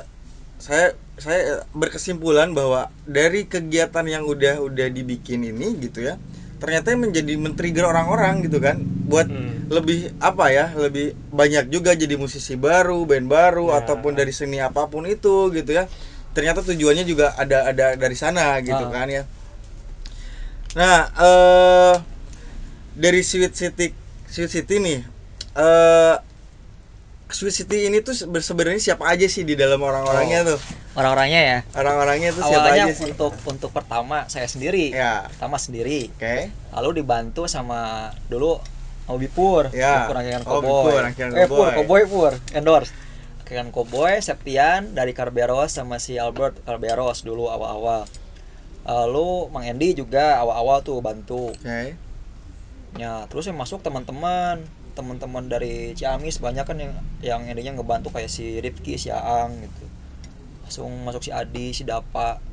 saya 0.59 0.87
saya 1.15 1.63
berkesimpulan 1.71 2.51
bahwa 2.51 2.91
dari 3.07 3.45
kegiatan 3.45 4.03
yang 4.03 4.23
udah 4.25 4.59
udah 4.59 4.87
dibikin 4.89 5.45
ini 5.45 5.77
gitu 5.77 6.01
ya, 6.01 6.17
ternyata 6.57 6.97
menjadi 6.97 7.37
men-trigger 7.37 7.85
orang-orang 7.85 8.41
gitu 8.41 8.57
kan, 8.57 8.81
buat 9.05 9.29
Hmm. 9.29 9.69
lebih 9.69 10.11
apa 10.17 10.49
ya, 10.49 10.73
lebih 10.73 11.13
banyak 11.29 11.69
juga 11.69 11.93
jadi 11.93 12.17
musisi 12.17 12.57
baru, 12.57 13.05
band 13.05 13.29
baru 13.29 13.69
Ya. 13.69 13.85
ataupun 13.85 14.17
dari 14.17 14.33
seni 14.33 14.57
apa 14.59 14.89
pun 14.89 15.05
itu 15.05 15.53
gitu 15.53 15.71
ya. 15.71 15.85
Ternyata 16.33 16.63
tujuannya 16.63 17.05
juga 17.05 17.35
ada 17.37 17.69
ada 17.69 17.93
dari 17.93 18.15
sana 18.17 18.57
gitu 18.63 18.81
Ah. 18.81 18.89
kan 18.89 19.07
ya. 19.11 19.23
Nah 20.73 20.97
eh 21.11 21.93
dari 23.01 23.21
Sweet 23.21 23.51
City 23.51 23.87
Sweet 24.25 24.51
City 24.51 24.75
nih 24.77 24.99
eh 25.53 26.15
Sweet 27.27 27.55
City 27.55 27.87
ini 27.87 27.99
tuh 27.99 28.11
sebe- 28.11 28.43
sebenarnya 28.43 28.93
siapa 28.93 29.07
aja 29.07 29.23
sih 29.25 29.41
di 29.41 29.55
dalam 29.55 29.79
orang-orangnya 29.79 30.43
tuh? 30.45 30.59
Orang-orangnya 30.93 31.41
ya. 31.41 31.59
Orang-orangnya 31.71 32.29
tuh 32.29 32.43
siapa 32.43 32.67
Awalnya 32.67 32.83
aja 32.85 32.93
sih? 32.93 33.07
untuk 33.07 33.31
untuk 33.47 33.71
pertama 33.71 34.27
saya 34.27 34.43
sendiri. 34.45 34.91
Ya, 34.91 35.31
Pertama 35.31 35.55
sendiri. 35.55 36.11
oke. 36.11 36.51
Lalu 36.75 36.89
dibantu 36.93 37.47
sama 37.47 38.11
dulu 38.27 38.59
sama 39.01 39.15
Bipur. 39.15 39.71
Ya. 39.71 40.03
Bipur 40.03 40.13
Rangkaian 40.13 40.43
Oh. 40.43 40.59
Bipur, 40.59 40.91
eh, 41.31 41.47
Pur, 41.47 41.47
Cowboy. 41.47 41.71
Cowboy 41.73 42.03
Pur, 42.03 42.31
endorse. 42.51 42.91
Rangkaian 43.39 43.67
Cowboy, 43.71 44.19
Septian 44.19 44.91
dari 44.91 45.15
Carberos 45.15 45.71
sama 45.71 46.03
si 46.03 46.19
Albert 46.19 46.59
Carberos 46.61 47.23
dulu 47.23 47.47
awal-awal. 47.47 48.11
Lalu 48.83 49.29
Mang 49.47 49.63
Endi 49.63 49.95
juga 49.95 50.35
awal-awal 50.35 50.83
tuh 50.83 50.99
bantu. 50.99 51.55
Oke. 51.55 51.95
Ya, 52.99 53.23
terus 53.31 53.47
yang 53.47 53.55
masuk 53.55 53.79
teman-teman, 53.79 54.67
teman-teman 54.99 55.47
dari 55.47 55.95
Ciamis 55.95 56.43
banyak 56.43 56.67
kan 56.67 56.75
yang 56.75 56.91
yang 57.23 57.41
endingnya 57.47 57.79
ngebantu 57.79 58.11
kayak 58.11 58.27
si 58.27 58.59
Rifki, 58.59 58.99
si 58.99 59.07
Aang 59.07 59.63
gitu. 59.63 59.85
Langsung 60.67 60.91
masuk 61.07 61.23
si 61.23 61.31
Adi, 61.31 61.71
si 61.71 61.87
Dapa. 61.87 62.43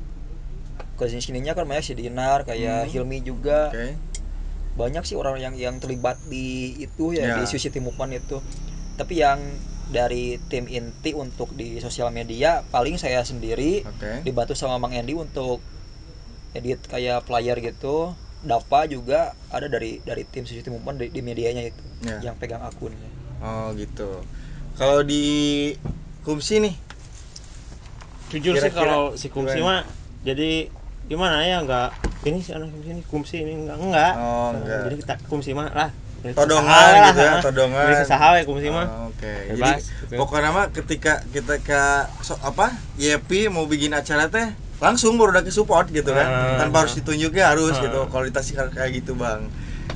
Ke 0.95 1.07
sini 1.11 1.19
sininya 1.19 1.55
kan 1.55 1.67
banyak 1.67 1.83
si 1.83 1.93
Dinar, 1.95 2.47
kayak 2.47 2.87
Hmm. 2.87 2.91
Hilmi 2.91 3.19
juga. 3.23 3.71
Oke. 3.75 3.99
Banyak 4.79 5.03
sih 5.03 5.19
orang 5.19 5.43
yang 5.43 5.55
yang 5.59 5.75
terlibat 5.83 6.15
di 6.23 6.71
itu 6.79 7.11
ya, 7.11 7.35
Ya. 7.35 7.35
di 7.35 7.43
Suicide 7.43 7.83
Movement 7.83 8.15
itu. 8.15 8.39
Tapi 8.95 9.19
yang 9.19 9.39
dari 9.91 10.37
tim 10.47 10.69
inti 10.69 11.17
untuk 11.17 11.51
di 11.57 11.81
sosial 11.81 12.13
media 12.13 12.61
paling 12.69 12.95
saya 13.01 13.25
sendiri 13.25 13.81
Oke. 13.83 14.21
dibantu 14.23 14.53
sama 14.53 14.77
Mang 14.77 14.93
Endi 14.93 15.17
untuk 15.17 15.59
edit 16.53 16.79
kayak 16.87 17.25
player 17.27 17.57
gitu. 17.59 18.13
Dapa 18.39 18.87
juga 18.87 19.19
ada 19.47 19.65
dari 19.65 19.99
dari 19.99 20.23
tim 20.23 20.43
Suicide 20.43 20.69
Movement 20.69 20.97
di, 20.97 21.07
di 21.09 21.19
medianya 21.19 21.63
itu 21.63 21.83
Ya. 21.99 22.31
yang 22.31 22.35
pegang 22.35 22.61
akunnya. 22.61 23.11
Oh 23.39 23.75
gitu. 23.75 24.23
Kalau 24.73 25.03
di 25.03 25.75
Kumsi 26.19 26.59
nih, 26.59 26.75
jujur 28.29 28.53
sih 28.53 28.69
kalau 28.69 29.15
si 29.15 29.27
kumsi 29.27 29.57
gimana? 29.57 29.81
mah 29.81 29.91
jadi 30.21 30.69
gimana 31.05 31.41
ya 31.41 31.59
nggak 31.59 31.89
ini 32.21 32.39
si 32.39 32.51
anak 32.51 32.69
kumsi 32.69 32.89
ini 32.89 33.01
kumsi 33.03 33.35
ini 33.39 33.53
enggak 33.57 33.77
enggak 33.79 34.13
Oh, 34.15 34.53
enggak. 34.53 34.79
jadi 34.85 34.95
kita 34.99 35.13
kumsi 35.25 35.51
mah 35.51 35.71
lah 35.71 35.89
Todongan 36.19 36.91
gitu 37.09 37.19
ya, 37.19 37.39
todongan. 37.39 37.79
beri 37.81 37.95
kesaha 37.97 38.25
we 38.35 38.41
kumsi 38.43 38.67
mah 38.69 38.85
Oh, 38.85 39.07
Oke. 39.09 39.33
Jadi 39.49 39.55
Bebas, 39.57 39.83
gitu. 39.87 40.13
pokoknya 40.15 40.49
mah 40.51 40.65
ketika 40.69 41.23
kita 41.31 41.55
ke 41.59 41.81
so, 42.21 42.35
apa? 42.39 42.75
Yepi 42.95 43.47
mau 43.47 43.63
bikin 43.65 43.91
acara 43.91 44.27
teh 44.27 44.51
langsung 44.79 45.15
baru 45.15 45.35
ke 45.37 45.51
support 45.51 45.87
gitu 45.89 46.09
kan. 46.09 46.25
Ah. 46.25 46.57
Tanpa 46.57 46.83
harus 46.83 46.95
ditunjukin 46.95 47.43
harus 47.43 47.75
Ah. 47.75 47.83
gitu. 47.83 47.99
Kualitasnya 48.07 48.55
kayak- 48.57 48.73
kayak 48.73 48.91
gitu, 49.03 49.11
Bang. 49.13 49.47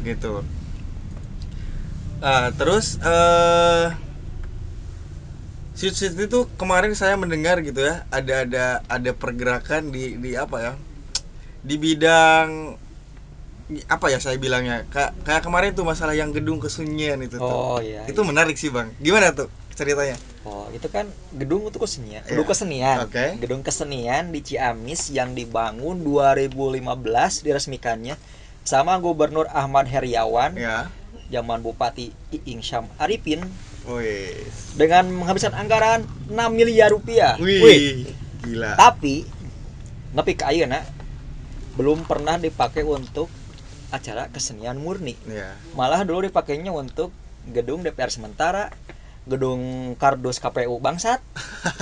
Gitu. 0.03 0.43
Ah, 2.19 2.51
terus 2.53 2.99
eh 2.99 3.91
Sweet 5.73 5.95
Sweet 5.97 6.29
itu 6.29 6.45
kemarin 6.55 6.93
saya 6.93 7.17
mendengar 7.17 7.57
gitu 7.59 7.81
ya, 7.81 8.05
ada 8.07 8.45
ada 8.45 8.65
ada 8.85 9.11
pergerakan 9.11 9.89
di 9.89 10.15
di 10.15 10.37
apa 10.37 10.57
ya? 10.61 10.73
Di 11.59 11.75
bidang 11.75 12.77
apa 13.89 14.05
ya 14.07 14.19
saya 14.19 14.37
bilangnya 14.37 14.85
kayak 14.87 15.23
kayak 15.23 15.41
kemarin 15.41 15.71
tuh 15.73 15.81
masalah 15.81 16.13
yang 16.13 16.29
gedung 16.29 16.61
kesunyian 16.61 17.17
itu 17.23 17.39
tuh 17.39 17.47
Oh 17.47 17.79
iya. 17.81 18.05
itu 18.05 18.21
menarik 18.21 18.53
sih 18.53 18.69
bang 18.69 18.91
gimana 18.99 19.31
tuh 19.33 19.47
ceritanya 19.73 20.17
Oh, 20.43 20.67
itu 20.69 20.85
kan 20.87 21.07
gedung 21.31 21.63
untuk 21.63 21.87
kesenian, 21.87 22.19
Iya. 22.19 22.29
gedung 22.29 22.43
kesenian. 22.45 22.97
Oke. 23.07 23.39
Gedung 23.39 23.63
kesenian 23.63 24.29
di 24.29 24.43
Ciamis 24.43 25.07
yang 25.09 25.31
dibangun 25.31 26.03
2015 26.03 26.83
diresmikannya 27.41 28.19
sama 28.63 28.95
Gubernur 28.97 29.47
Ahmad 29.49 29.87
Heriawan 29.87 30.55
ya 30.55 30.91
zaman 31.27 31.59
Bupati 31.59 32.11
Iing 32.31 32.59
Syam 32.59 32.91
Arifin 32.95 33.43
wih 33.83 34.35
dengan 34.75 35.07
menghabiskan 35.09 35.51
anggaran 35.51 36.03
6 36.27 36.35
miliar 36.49 36.91
rupiah. 36.91 37.35
wih 37.37 38.07
gila 38.39 38.75
Tapi 38.75 39.23
nepi 40.11 40.33
ka 40.35 40.51
ayeuna 40.51 40.83
belum 41.73 42.03
pernah 42.03 42.37
dipakai 42.37 42.83
untuk 42.83 43.27
acara 43.89 44.27
kesenian 44.27 44.75
murni. 44.75 45.15
ya 45.23 45.55
Malah 45.73 46.03
dulu 46.03 46.23
dipakainya 46.23 46.69
untuk 46.69 47.09
gedung 47.43 47.81
DPR 47.81 48.07
sementara, 48.07 48.71
gedung 49.29 49.95
kardus 50.01 50.37
KPU 50.43 50.77
bangsat. 50.79 51.19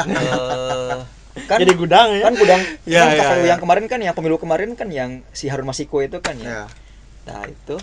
Eh, 0.02 0.98
kan 1.48 1.58
jadi 1.64 1.74
gudang 1.80 2.08
ya 2.12 2.28
kan 2.28 2.34
gudang 2.36 2.62
Ya, 2.84 3.02
kan 3.08 3.10
ya, 3.16 3.20
KPU 3.24 3.44
ya. 3.46 3.50
yang 3.56 3.60
kemarin 3.64 3.86
kan 3.88 4.00
yang 4.04 4.16
pemilu 4.18 4.36
kemarin 4.36 4.76
kan 4.76 4.90
yang 4.92 5.24
si 5.32 5.48
Harun 5.48 5.64
Masiku 5.70 6.04
itu 6.04 6.20
kan 6.20 6.36
ya. 6.38 6.52
ya 6.52 6.64
Nah, 7.28 7.42
itu 7.48 7.76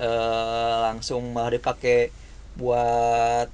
eh 0.00 0.76
langsung 0.86 1.32
malah 1.36 1.52
dipakai 1.56 2.12
buat 2.56 3.48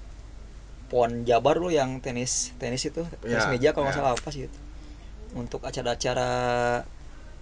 pon 0.91 1.25
Jabar 1.25 1.57
lo 1.59 1.73
yang 1.73 1.99
tenis 2.05 2.53
tenis 2.61 2.85
itu 2.87 3.03
tenis 3.25 3.43
Ya, 3.43 3.51
meja 3.51 3.71
kalau 3.75 3.89
nggak 3.89 3.97
ya. 3.97 4.03
salah 4.05 4.13
apa 4.15 4.29
sih 4.31 4.47
itu 4.47 4.59
untuk 5.35 5.65
acara-acara 5.65 6.31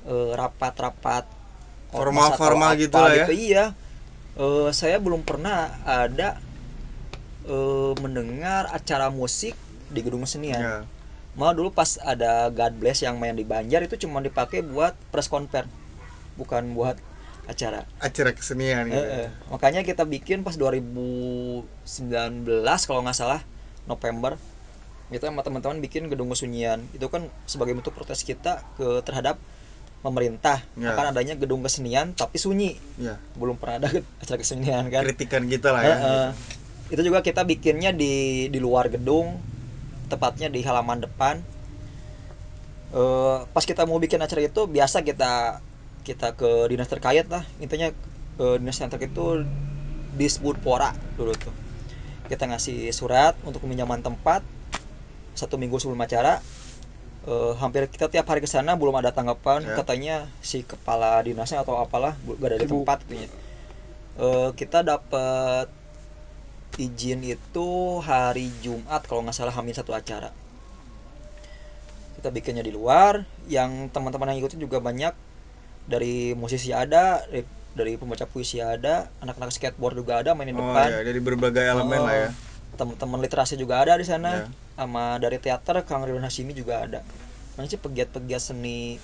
eh, 0.09 0.30
rapat-rapat 0.37 1.24
Formal-formal 1.90 2.70
apa 2.70 2.78
gitu 2.78 2.96
lah 2.96 3.12
ya. 3.12 3.26
iya 3.35 3.64
Eh, 4.38 4.70
saya 4.72 4.96
belum 5.02 5.20
pernah 5.26 5.68
ada 5.85 6.38
eh, 7.46 7.92
mendengar 8.00 8.68
acara 8.72 9.09
musik 9.09 9.55
di 9.90 10.00
gedung 10.00 10.24
kesenian. 10.24 10.61
Ya. 10.61 10.76
Malah 11.38 11.55
dulu 11.55 11.70
pas 11.70 11.96
ada 12.03 12.50
God 12.50 12.74
Bless 12.83 13.07
yang 13.07 13.16
main 13.16 13.38
di 13.38 13.46
Banjar 13.46 13.87
itu 13.87 13.94
cuma 14.03 14.18
dipakai 14.18 14.66
buat 14.66 14.98
press 15.14 15.31
conference 15.31 15.70
bukan 16.35 16.74
buat 16.74 16.96
acara. 17.46 17.87
Acara 17.98 18.31
kesenian 18.33 18.87
gitu. 18.90 19.03
Eh, 19.03 19.26
eh. 19.26 19.29
makanya 19.50 19.83
kita 19.83 20.07
bikin 20.07 20.46
pas 20.46 20.55
2019 20.55 21.66
kalau 22.87 23.00
nggak 23.03 23.16
salah 23.18 23.42
November 23.85 24.38
itu 25.11 25.26
sama 25.26 25.42
teman-teman 25.42 25.83
bikin 25.83 26.07
gedung 26.07 26.31
kesunyian 26.31 26.87
itu 26.94 27.03
kan 27.11 27.26
sebagai 27.42 27.74
bentuk 27.74 27.90
protes 27.98 28.22
kita 28.22 28.62
ke 28.79 29.03
terhadap 29.03 29.42
pemerintah. 30.00 30.64
Ya. 30.79 30.96
akan 30.96 31.12
adanya 31.12 31.35
gedung 31.37 31.61
kesenian 31.61 32.16
tapi 32.16 32.40
sunyi. 32.40 32.79
Ya. 32.96 33.18
Belum 33.37 33.59
pernah 33.59 33.85
ada 33.85 33.88
acara 34.22 34.38
kesenian 34.38 34.88
kan. 34.88 35.03
Kritikan 35.05 35.44
kita 35.50 35.74
lah 35.74 35.83
ya. 35.83 35.96
Eh. 35.98 36.29
Itu 36.90 37.00
juga 37.07 37.22
kita 37.22 37.46
bikinnya 37.46 37.94
di 37.94 38.46
di 38.50 38.59
luar 38.59 38.90
gedung 38.90 39.38
tepatnya 40.11 40.50
di 40.50 40.61
halaman 40.66 41.07
depan. 41.07 41.38
Eh, 42.90 43.38
pas 43.55 43.62
kita 43.62 43.87
mau 43.87 44.03
bikin 44.03 44.18
acara 44.18 44.42
itu 44.42 44.66
biasa 44.66 45.07
kita 45.07 45.62
kita 46.03 46.35
ke 46.35 46.66
dinas 46.66 46.90
terkait 46.90 47.31
lah. 47.31 47.46
Intinya 47.62 47.94
ke 48.35 48.59
dinas 48.59 48.74
yang 48.83 48.90
terkait 48.90 49.14
itu 49.14 49.46
disebut 50.18 50.59
pora 50.59 50.90
dulu 51.14 51.31
tuh. 51.38 51.55
Kita 52.26 52.50
ngasih 52.50 52.90
surat 52.90 53.38
untuk 53.46 53.62
peminjaman 53.62 54.03
tempat 54.03 54.42
satu 55.38 55.55
minggu 55.55 55.79
sebelum 55.79 56.03
acara. 56.03 56.42
Eh, 57.31 57.53
hampir 57.62 57.87
kita 57.87 58.11
tiap 58.11 58.26
hari 58.26 58.42
ke 58.42 58.50
sana 58.50 58.74
belum 58.74 58.98
ada 58.98 59.14
tanggapan 59.14 59.62
Ya. 59.62 59.79
katanya 59.79 60.16
si 60.42 60.66
kepala 60.66 61.22
dinasnya 61.22 61.62
atau 61.62 61.79
apalah 61.79 62.18
gak 62.26 62.48
ada 62.50 62.59
di 62.59 62.66
tempat 62.66 62.98
katanya. 63.07 63.31
Kita 64.59 64.85
dapat 64.85 65.70
izin 66.76 67.24
itu 67.24 67.68
hari 68.00 68.52
Jumat 68.62 69.02
kalau 69.04 69.24
nggak 69.24 69.35
salah 69.35 69.52
hamil 69.52 69.74
satu 69.74 69.90
acara 69.90 70.30
kita 72.16 72.28
bikinnya 72.28 72.61
di 72.61 72.70
luar 72.70 73.24
yang 73.48 73.88
teman-teman 73.88 74.30
yang 74.30 74.44
ikutin 74.44 74.61
juga 74.61 74.78
banyak 74.78 75.16
dari 75.88 76.37
musisi 76.37 76.70
ada 76.70 77.24
dari 77.26 77.42
dari 77.70 77.92
pembaca 77.96 78.26
puisi 78.26 78.59
ada 78.59 79.09
anak-anak 79.22 79.54
skateboard 79.54 79.94
juga 79.96 80.20
ada 80.20 80.35
main 80.35 80.50
di 80.50 80.54
Oh 80.54 80.61
depan 80.61 80.90
ya, 80.90 81.00
dari 81.00 81.20
berbagai 81.22 81.62
elemen 81.64 81.98
Oh, 81.98 82.06
lah 82.06 82.16
ya. 82.18 82.30
teman-teman 82.76 83.18
literasi 83.18 83.54
juga 83.54 83.83
ada 83.83 83.94
di 83.94 84.04
sana 84.04 84.46
sama 84.74 85.16
dari 85.18 85.38
teater 85.38 85.80
Kang 85.85 86.02
Ridwan 86.04 86.24
Hasimi 86.24 86.52
juga 86.52 86.83
ada 86.85 87.00
Makanya 87.54 87.70
sih 87.70 87.80
pegiat-pegiat 87.80 88.42
seni 88.42 88.96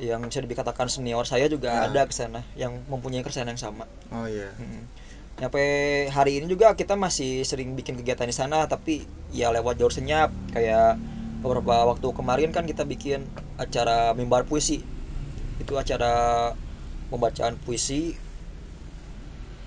yang 0.00 0.24
bisa 0.26 0.42
dikatakan 0.42 0.88
senior 0.88 1.22
saya 1.22 1.46
juga 1.46 1.70
Ya. 1.70 1.86
ada 1.86 2.02
ke 2.06 2.14
sana 2.16 2.42
yang 2.54 2.82
mempunyai 2.88 3.22
keresahan 3.22 3.46
yang 3.46 3.60
sama 3.60 3.86
Oh 4.10 4.26
iya. 4.26 4.50
Mm. 4.58 4.88
Sampai 5.40 5.66
hari 6.12 6.38
ini 6.38 6.46
juga 6.46 6.76
kita 6.76 6.94
masih 6.94 7.42
sering 7.42 7.72
bikin 7.72 7.96
kegiatan 7.98 8.28
di 8.28 8.36
sana 8.36 8.68
tapi 8.68 9.02
ya 9.32 9.48
lewat 9.50 9.80
jalur 9.80 9.92
senyap. 9.94 10.28
Kayak 10.52 11.00
beberapa 11.42 11.88
waktu 11.88 12.06
kemarin 12.14 12.50
kan 12.54 12.68
kita 12.68 12.84
bikin 12.84 13.26
acara 13.56 14.12
mimbar 14.12 14.44
puisi. 14.44 14.84
Itu 15.58 15.80
acara 15.80 16.52
pembacaan 17.08 17.56
puisi 17.64 18.14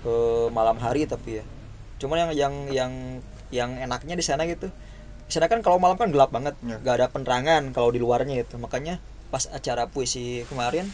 eh, 0.06 0.48
malam 0.54 0.78
hari 0.80 1.10
tapi 1.10 1.42
ya. 1.42 1.44
Cuman 2.00 2.30
yang 2.30 2.32
yang 2.36 2.54
yang 2.72 2.92
yang 3.50 3.70
enaknya 3.82 4.16
di 4.16 4.26
sana 4.26 4.46
gitu. 4.46 4.70
Di 5.26 5.32
sana 5.34 5.50
kan 5.50 5.66
kalau 5.66 5.82
malam 5.82 5.98
kan 5.98 6.14
gelap 6.14 6.30
banget. 6.30 6.54
Ya. 6.62 6.78
nggak 6.80 6.96
ada 7.02 7.08
penerangan 7.10 7.74
kalau 7.74 7.90
di 7.90 8.00
luarnya 8.00 8.46
itu. 8.46 8.56
Makanya 8.62 9.02
pas 9.34 9.50
acara 9.50 9.90
puisi 9.90 10.46
kemarin 10.48 10.86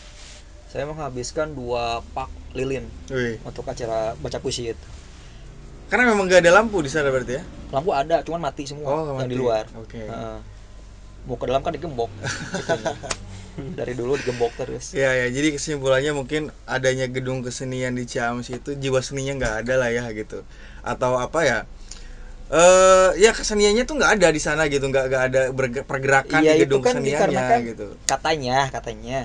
saya 0.71 0.87
menghabiskan 0.87 1.51
dua 1.51 1.83
pak 2.09 2.31
lilin 2.53 2.87
Wih. 3.07 3.35
untuk 3.43 3.67
acara 3.67 4.15
baca 4.15 4.39
puisi 4.39 4.67
itu 4.67 4.87
Karena 5.87 6.07
memang 6.07 6.23
gak 6.25 6.39
ada 6.39 6.55
lampu 6.55 6.79
di 6.79 6.87
sana 6.87 7.11
berarti 7.11 7.35
ya? 7.35 7.43
lampu 7.69 7.91
ada 7.91 8.23
cuman 8.23 8.39
mati 8.41 8.63
semua 8.63 8.87
Oh, 8.89 9.03
yang 9.05 9.17
mati. 9.19 9.27
di 9.27 9.35
luar 9.35 9.67
Oke. 9.75 9.99
Heeh. 9.99 10.37
mau 11.21 11.35
ke 11.35 11.45
dalam 11.45 11.59
kan 11.59 11.69
digembok 11.69 12.07
dari 13.77 13.93
dulu 13.93 14.15
digembok 14.15 14.55
terus 14.55 14.95
Ya 14.95 15.11
ya, 15.13 15.27
jadi 15.27 15.51
kesimpulannya 15.51 16.11
mungkin 16.11 16.41
adanya 16.65 17.05
gedung 17.05 17.43
kesenian 17.43 17.91
di 17.91 18.03
Ciamis 18.05 18.47
itu 18.49 18.73
jiwa 18.73 18.99
seninya 18.99 19.35
nggak 19.35 19.55
ada 19.61 19.73
lah 19.75 19.89
ya 19.89 20.07
gitu. 20.11 20.47
Atau 20.81 21.19
apa 21.19 21.39
ya? 21.43 21.59
Eh 22.49 23.19
ya 23.19 23.31
keseniannya 23.31 23.83
tuh 23.83 23.95
nggak 23.95 24.11
ada 24.17 24.27
di 24.27 24.39
sana 24.39 24.65
gitu, 24.65 24.83
nggak 24.83 25.05
nggak 25.05 25.23
ada 25.25 25.41
pergerakan 25.83 26.41
Iya, 26.41 26.51
di 26.53 26.63
gedung 26.63 26.79
kan 26.79 26.95
keseniannya 26.95 27.27
dikarenakan- 27.27 27.61
gitu. 27.67 27.87
katanya 28.03 28.57
katanya 28.69 29.19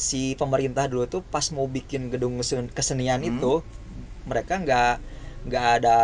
si 0.00 0.32
pemerintah 0.32 0.88
dulu 0.88 1.04
tuh 1.04 1.20
pas 1.20 1.44
mau 1.52 1.68
bikin 1.68 2.08
gedung 2.08 2.40
kesen- 2.40 2.72
kesenian 2.72 3.20
Hmm. 3.20 3.36
itu 3.36 3.52
mereka 4.24 4.56
nggak 4.56 4.94
nggak 5.44 5.66
ada 5.80 5.98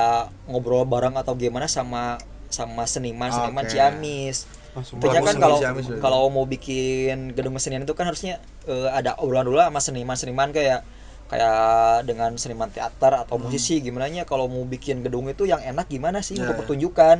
ngobrol 0.45 0.85
bareng 0.85 1.17
atau 1.17 1.33
gimana 1.33 1.65
sama 1.65 2.21
sama 2.53 2.85
seniman 2.85 3.33
seniman. 3.33 3.65
Ciamis 3.65 4.39
Pelaku 4.77 5.25
kan 5.25 5.37
kalau 5.41 5.57
kalau 6.05 6.21
mau 6.29 6.45
bikin 6.45 7.33
gedung 7.33 7.57
kesenian 7.57 7.89
itu 7.89 7.97
kan 7.97 8.05
harusnya 8.05 8.37
eh, 8.69 8.89
ada 8.93 9.17
obrolan 9.17 9.49
dulu 9.49 9.57
sama 9.57 9.81
seniman-seniman 9.81 10.53
kayak 10.53 10.85
kayak 11.27 11.57
dengan 12.05 12.37
seniman 12.37 12.69
teater 12.69 13.17
atau 13.17 13.41
musisi 13.41 13.81
gimana 13.81 14.07
nya 14.07 14.29
kalau 14.29 14.47
mau 14.47 14.63
bikin 14.63 15.01
gedung 15.01 15.27
itu 15.27 15.49
yang 15.49 15.65
enak 15.65 15.89
gimana 15.89 16.21
sih 16.21 16.37
Hmm. 16.37 16.45
Ya, 16.45 16.45
untuk 16.45 16.55
ya. 16.55 16.61
pertunjukan. 16.61 17.17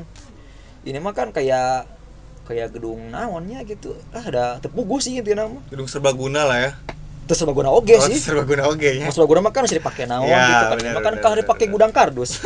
Ini 0.85 0.99
mah 1.01 1.17
kan 1.17 1.33
kayak 1.33 1.89
kayak 2.47 2.73
gedung 2.73 3.11
naonnya 3.11 3.67
gitu. 3.67 3.99
Ah 4.15 4.23
ada 4.23 4.45
tepugu 4.63 5.03
sih 5.03 5.19
gitu 5.19 5.35
nama. 5.35 5.59
Gedung 5.69 5.91
serbaguna 5.91 6.47
lah 6.47 6.59
ya. 6.63 6.73
Terus 7.27 7.43
serbaguna 7.43 7.75
oge 7.75 7.99
oh, 7.99 8.07
sih. 8.07 8.23
serbaguna 8.23 8.71
oke 8.71 8.87
ya. 8.87 9.11
Serbaguna 9.11 9.43
mah 9.43 9.51
kan 9.51 9.67
bisa 9.67 9.75
dipakai 9.75 10.07
naon 10.07 10.31
Ya, 10.31 10.47
gitu 10.47 10.65
kan. 10.79 10.95
Makan 10.95 11.15
benar, 11.19 11.23
kan 11.27 11.39
dipakai 11.43 11.67
gudang 11.67 11.91
kardus. 11.91 12.39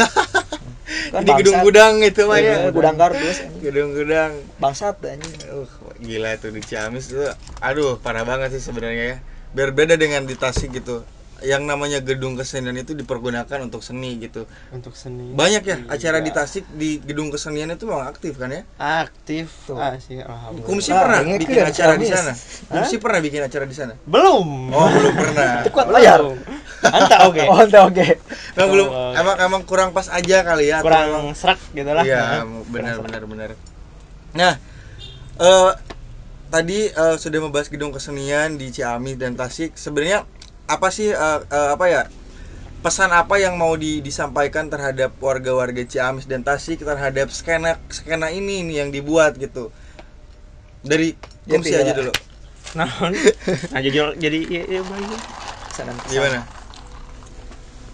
kan 1.12 1.20
Jadi 1.20 1.30
gedung-gudang 1.44 2.00
itu 2.00 2.24
mah 2.24 2.40
ya. 2.40 2.64
Eh, 2.64 2.72
gudang 2.72 2.96
kardus. 2.96 3.44
Gedung-gudang. 3.60 4.40
Bangsat 4.56 4.96
anjing. 5.04 5.36
Uh, 5.52 5.68
gila 6.00 6.32
tuh 6.40 6.56
di 6.56 6.64
Ciamis 6.64 7.12
tuh. 7.12 7.28
Aduh, 7.60 8.00
parah 8.00 8.24
banget 8.24 8.56
sih 8.56 8.62
sebenarnya 8.64 9.04
ya. 9.04 9.16
Berbeda 9.52 10.00
dengan 10.00 10.24
di 10.24 10.32
Tasik 10.32 10.72
gitu. 10.72 11.04
Yang 11.42 11.62
namanya 11.64 11.98
gedung 11.98 12.34
kesenian 12.34 12.74
itu 12.74 12.92
dipergunakan 12.92 13.58
untuk 13.60 13.80
seni 13.80 14.16
gitu. 14.18 14.44
untuk 14.70 14.92
seni 14.92 15.30
Banyak 15.30 15.62
ya 15.62 15.76
acara 15.86 16.18
Iya. 16.18 16.26
di 16.26 16.30
Tasik 16.30 16.64
di 16.70 16.90
gedung 16.98 17.28
kesenian 17.28 17.68
itu 17.68 17.84
memang 17.84 18.04
aktif 18.06 18.36
kan 18.36 18.50
ya? 18.50 18.62
aktif 18.76 19.48
Tuh. 19.64 19.74
ah 19.74 19.96
sih 19.96 20.18
alhamdulillah 20.18 20.66
Kumsi 20.66 20.90
Ah, 20.90 21.00
pernah 21.00 21.20
bikin 21.34 21.56
kan 21.56 21.66
acara 21.66 21.92
di 21.94 22.06
sana. 22.06 22.32
Kumsi 22.66 22.96
pernah 22.96 23.20
bikin 23.20 23.40
acara 23.42 23.64
di 23.64 23.72
sana. 23.72 23.94
belum 24.02 24.48
Oh, 24.68 24.88
belum 24.90 25.14
pernah. 25.22 25.52
Kuat 25.66 25.88
layar. 25.88 26.20
anta 26.82 27.16
oke 27.28 27.42
Oh, 27.42 27.56
oke 27.58 27.78
oke. 27.88 28.06
Emang 28.54 28.70
belum 28.70 28.86
Oh. 28.86 29.12
emang 29.14 29.36
emang 29.38 29.62
kurang 29.64 29.90
pas 29.90 30.08
aja 30.08 30.40
kali 30.42 30.68
ya. 30.68 30.80
kurang 30.80 31.08
emang- 31.10 31.32
serak 31.34 31.60
gitu 31.72 31.88
lah 31.88 32.04
Iya, 32.04 32.44
Nah, 32.44 32.64
benar 32.66 32.96
benar 32.98 33.22
benar. 33.24 33.50
Nah, 34.30 34.54
eh 35.38 35.70
tadi 36.48 36.84
eh, 36.84 37.16
sudah 37.16 37.38
membahas 37.38 37.66
gedung 37.66 37.90
kesenian 37.90 38.54
di 38.54 38.68
Ciamis 38.68 39.16
dan 39.16 39.34
Tasik. 39.34 39.74
Sebenarnya 39.74 40.26
apa 40.74 40.88
sih 40.96 41.08
eh, 41.10 41.38
eh, 41.58 41.68
apa 41.74 41.86
ya? 41.94 42.02
Pesan 42.80 43.12
apa 43.12 43.36
yang 43.36 43.60
mau 43.60 43.76
di- 43.76 44.00
disampaikan 44.00 44.72
terhadap 44.72 45.12
warga-warga 45.20 45.84
Ciamis 45.84 46.24
dan 46.24 46.40
Tasik 46.48 46.80
terhadap 46.80 47.28
skena 47.28 47.76
skena 47.92 48.32
ini 48.32 48.64
nih 48.64 48.76
yang 48.86 48.90
dibuat 48.96 49.36
gitu. 49.36 49.68
Dari 50.80 51.12
Ya, 51.48 51.58
Pi, 51.58 51.72
aja 51.74 51.90
ya. 51.90 51.94
dulu. 51.96 52.12
nah 52.70 52.86
nah 53.74 53.80
jadi 53.82 54.14
jadi 54.14 54.38
iya 54.46 54.62
iya 54.70 54.80
baik 54.86 55.18
Sana- 55.74 55.98
Gimana? 56.06 56.46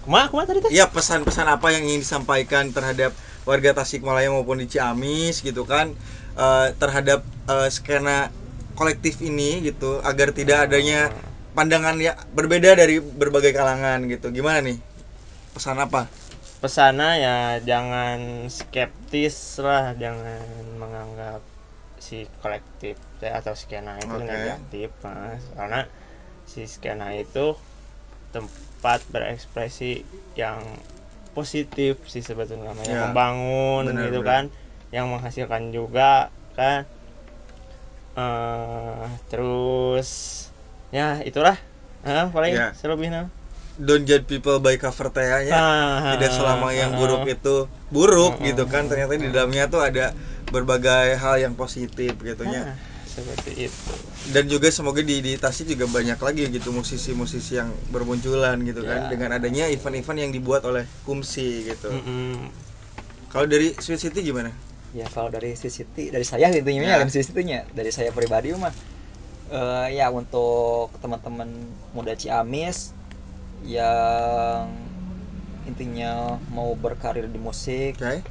kumaha 0.04 0.28
kumaha 0.28 0.46
tadi 0.52 0.60
teh 0.60 0.70
Iya, 0.76 0.86
pesan-pesan 0.92 1.48
apa 1.48 1.66
yang 1.72 1.82
ingin 1.88 2.04
disampaikan 2.04 2.68
terhadap 2.76 3.16
warga 3.48 3.72
Tasikmalaya 3.72 4.28
maupun 4.28 4.60
di 4.60 4.68
Ciamis 4.68 5.40
gitu 5.40 5.64
kan 5.64 5.90
eh, 6.36 6.66
terhadap 6.76 7.24
eh, 7.48 7.68
skena 7.72 8.28
kolektif 8.76 9.24
ini 9.24 9.64
gitu 9.64 9.98
agar 10.04 10.36
tidak 10.36 10.68
adanya 10.68 11.08
pandangan 11.56 11.96
ya 12.06 12.12
berbeda 12.36 12.70
dari 12.80 12.96
berbagai 13.00 13.52
kalangan 13.58 13.98
gitu. 14.12 14.26
Gimana 14.36 14.58
nih? 14.66 14.78
Pesan 15.56 15.78
apa? 15.86 16.02
pesana 16.62 17.08
ya 17.24 17.36
jangan 17.70 18.48
skeptis 18.58 19.36
lah 19.66 19.84
jangan 20.02 20.40
menganggap 20.82 21.40
si 22.06 22.18
kolektif 22.42 22.96
teh 23.20 23.32
atau 23.40 23.54
skena 23.62 23.92
itu 24.04 24.16
Oke. 24.16 24.32
negatif 24.32 24.88
mas 25.04 25.42
karena 25.58 25.80
si 26.52 26.62
skena 26.74 27.08
itu 27.24 27.46
tempat 28.34 29.00
berekspresi 29.14 29.92
yang 30.42 30.60
positif 31.36 31.94
sih 32.12 32.24
sebetulnya 32.28 32.72
namanya 32.72 32.94
Ya, 32.94 33.02
membangun 33.04 33.84
benar, 33.86 34.04
gitu 34.04 34.20
benar. 34.20 34.24
kan 34.30 34.44
yang 34.96 35.06
menghasilkan 35.12 35.64
juga 35.76 36.32
kan 36.58 36.80
eh 38.16 39.08
terus 39.28 40.10
ya 40.94 41.20
itulah 41.26 41.56
ah 42.06 42.30
paling 42.30 42.54
Ya. 42.54 42.70
selebihnya 42.76 43.26
Don't 43.76 44.08
judge 44.08 44.24
people 44.24 44.56
by 44.56 44.80
cover 44.80 45.12
nya 45.12 45.52
Ah, 45.52 46.16
Tidak 46.16 46.32
selama 46.32 46.72
yang 46.72 46.96
ah, 46.96 46.98
buruk 46.98 47.28
itu 47.28 47.68
buruk 47.92 48.40
Ah, 48.40 48.46
gitu 48.48 48.64
kan. 48.64 48.88
Ternyata 48.88 49.20
di 49.20 49.28
dalamnya 49.28 49.68
tuh 49.68 49.84
ada 49.84 50.16
berbagai 50.48 51.20
hal 51.20 51.36
yang 51.44 51.52
positif 51.52 52.16
gitu 52.24 52.42
ya. 52.48 52.72
ah, 52.72 52.76
seperti 53.04 53.68
itu 53.68 53.94
dan 54.26 54.44
juga 54.50 54.66
semoga 54.74 54.98
di, 55.04 55.22
di 55.22 55.32
Tasik 55.38 55.70
juga 55.70 55.86
banyak 55.86 56.18
lagi 56.18 56.50
gitu 56.50 56.74
musisi-musisi 56.74 57.62
yang 57.62 57.70
bermunculan 57.94 58.58
gitu 58.66 58.82
kan 58.82 59.06
Ya. 59.06 59.10
dengan 59.12 59.30
adanya 59.38 59.70
event-event 59.70 60.18
yang 60.18 60.32
dibuat 60.34 60.66
oleh 60.66 60.82
Kumsi 61.06 61.62
gitu. 61.70 61.92
Mm-mm. 61.94 62.50
Kalau 63.30 63.46
dari 63.46 63.70
Sweet 63.78 64.00
City 64.00 64.20
gimana? 64.24 64.50
ya 64.96 65.04
kalau 65.12 65.28
dari 65.28 65.52
Sweet 65.52 65.74
City 65.84 66.04
dari 66.08 66.24
saya 66.24 66.48
intinya 66.50 66.82
Ya. 66.82 67.04
ya. 67.04 67.06
Sweet 67.06 67.26
City-nya 67.30 67.68
dari 67.76 67.92
saya 67.92 68.10
pribadi 68.10 68.50
mah 68.56 68.72
eh, 69.50 69.86
ya 69.94 70.10
untuk 70.10 70.90
teman-teman 70.98 71.48
muda 71.92 72.14
Ciamis 72.14 72.90
yang 73.66 74.70
intinya 75.66 76.38
mau 76.54 76.74
berkarir 76.78 77.26
di 77.26 77.40
musik 77.42 77.98
Oke. 77.98 78.22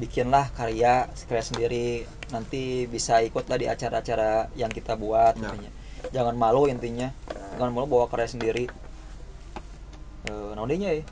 bikinlah 0.00 0.48
karya 0.56 1.04
karya 1.28 1.44
sendiri 1.44 1.88
nanti 2.32 2.88
bisa 2.88 3.20
ikutlah 3.20 3.60
di 3.60 3.68
acara-acara 3.68 4.48
yang 4.56 4.72
kita 4.72 4.96
buat 4.96 5.36
Ya. 5.36 5.52
intinya 5.52 5.70
jangan 6.16 6.34
malu 6.40 6.64
intinya 6.64 7.12
jangan 7.56 7.72
malu 7.76 7.86
bawa 7.86 8.08
karya 8.08 8.28
sendiri 8.28 8.64
eh 10.28 10.50
nah 10.56 10.62
udahnya 10.64 10.96
ya 10.96 11.04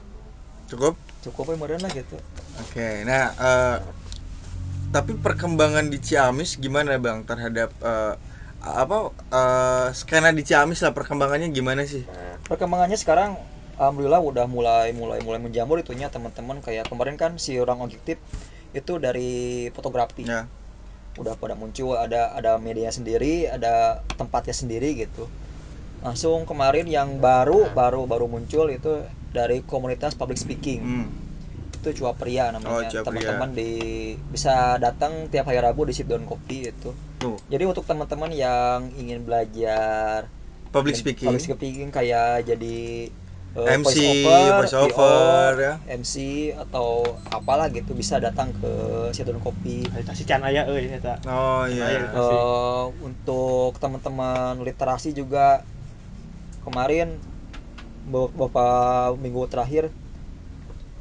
Cukup? 0.68 0.96
cukup 1.24 1.56
ya 1.56 1.76
lah 1.80 1.92
gitu 1.92 2.16
Oke. 2.58 3.06
Nah, 3.06 3.30
eh, 3.38 3.76
tapi 4.90 5.14
perkembangan 5.14 5.86
di 5.86 6.02
Ciamis 6.02 6.58
gimana 6.58 6.98
Bang 6.98 7.22
terhadap 7.22 7.70
eh, 7.78 8.14
apa 8.58 9.14
eh, 9.30 9.88
skena 9.94 10.34
di 10.34 10.42
Ciamis 10.42 10.82
lah 10.82 10.90
perkembangannya 10.90 11.48
gimana 11.54 11.86
sih? 11.86 12.02
perkembangannya 12.50 12.96
sekarang 12.98 13.36
alhamdulillah 13.78 14.18
udah 14.18 14.46
mulai 14.50 14.90
mulai 14.90 15.20
mulai 15.22 15.38
menjamur 15.38 15.78
itunya 15.78 16.10
teman-teman 16.10 16.58
kayak 16.64 16.88
kemarin 16.90 17.14
kan 17.14 17.36
si 17.38 17.54
orang 17.60 17.78
objektif 17.84 18.18
itu 18.74 18.98
dari 18.98 19.68
fotografi 19.70 20.26
Ya. 20.26 20.48
udah 21.18 21.34
pada 21.34 21.58
muncul 21.58 21.98
ada 21.98 22.30
ada 22.34 22.56
media 22.62 22.90
sendiri 22.94 23.46
ada 23.50 24.02
tempatnya 24.14 24.54
sendiri 24.54 24.94
gitu 24.94 25.26
langsung 26.02 26.46
kemarin 26.46 26.86
yang 26.86 27.18
baru 27.18 27.70
baru 27.74 28.06
baru 28.06 28.26
muncul 28.30 28.70
itu 28.70 29.02
dari 29.34 29.62
komunitas 29.66 30.14
public 30.14 30.38
speaking 30.38 30.80
Hmm. 30.82 31.08
Itu 31.78 32.02
cua 32.02 32.12
pria 32.12 32.50
Oh, 32.50 32.58
namanya 32.58 32.90
Pria. 32.90 33.02
teman-teman 33.06 33.50
di 33.54 33.72
bisa 34.28 34.76
datang 34.76 35.30
tiap 35.30 35.46
hari 35.46 35.62
rabu 35.62 35.86
di 35.86 35.94
sit 35.94 36.10
down 36.10 36.26
kopi 36.26 36.66
itu 36.66 36.90
Tuh. 37.18 37.38
jadi 37.46 37.64
untuk 37.64 37.86
teman-teman 37.86 38.34
yang 38.34 38.90
ingin 38.94 39.22
belajar 39.22 40.26
public 40.68 40.98
speaking 40.98 41.30
public 41.30 41.42
speaking 41.46 41.88
kayak 41.88 42.42
jadi 42.44 43.08
eh, 43.56 43.66
MC, 43.74 43.96
voice 44.54 44.74
VO, 44.76 44.84
over, 44.84 45.50
ya. 45.56 45.74
MC 45.88 46.14
atau 46.54 47.02
apalah 47.32 47.66
gitu 47.70 47.94
bisa 47.94 48.18
datang 48.18 48.52
ke 48.52 48.70
Sidon 49.10 49.40
Kopi 49.40 49.86
si 50.12 50.22
can 50.22 50.44
aya 50.44 50.66
euy 50.66 50.90
eta. 50.90 51.16
oh 51.26 51.64
iya. 51.64 52.10
Eh, 52.12 52.84
untuk 53.00 53.78
teman-teman 53.78 54.58
literasi 54.60 55.10
juga 55.10 55.64
kemarin 56.62 57.16
be- 58.04 58.30
beberapa 58.30 58.66
minggu 59.16 59.48
terakhir 59.48 59.88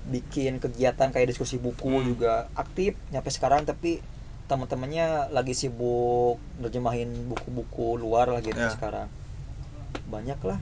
bikin 0.08 0.58
kegiatan 0.58 1.12
kayak 1.12 1.36
diskusi 1.36 1.60
buku 1.60 1.92
Hmm. 1.92 2.08
juga 2.08 2.34
aktif 2.56 2.96
nyampe 3.12 3.28
sekarang 3.28 3.68
tapi 3.68 4.00
teman-temannya 4.48 5.28
lagi 5.30 5.52
sibuk 5.52 6.40
nerjemahin 6.58 7.12
buku-buku 7.28 8.00
luar 8.00 8.32
lah 8.32 8.40
gitu 8.40 8.56
Ya. 8.56 8.72
sekarang 8.72 9.12
banyak 10.08 10.40
lah 10.40 10.60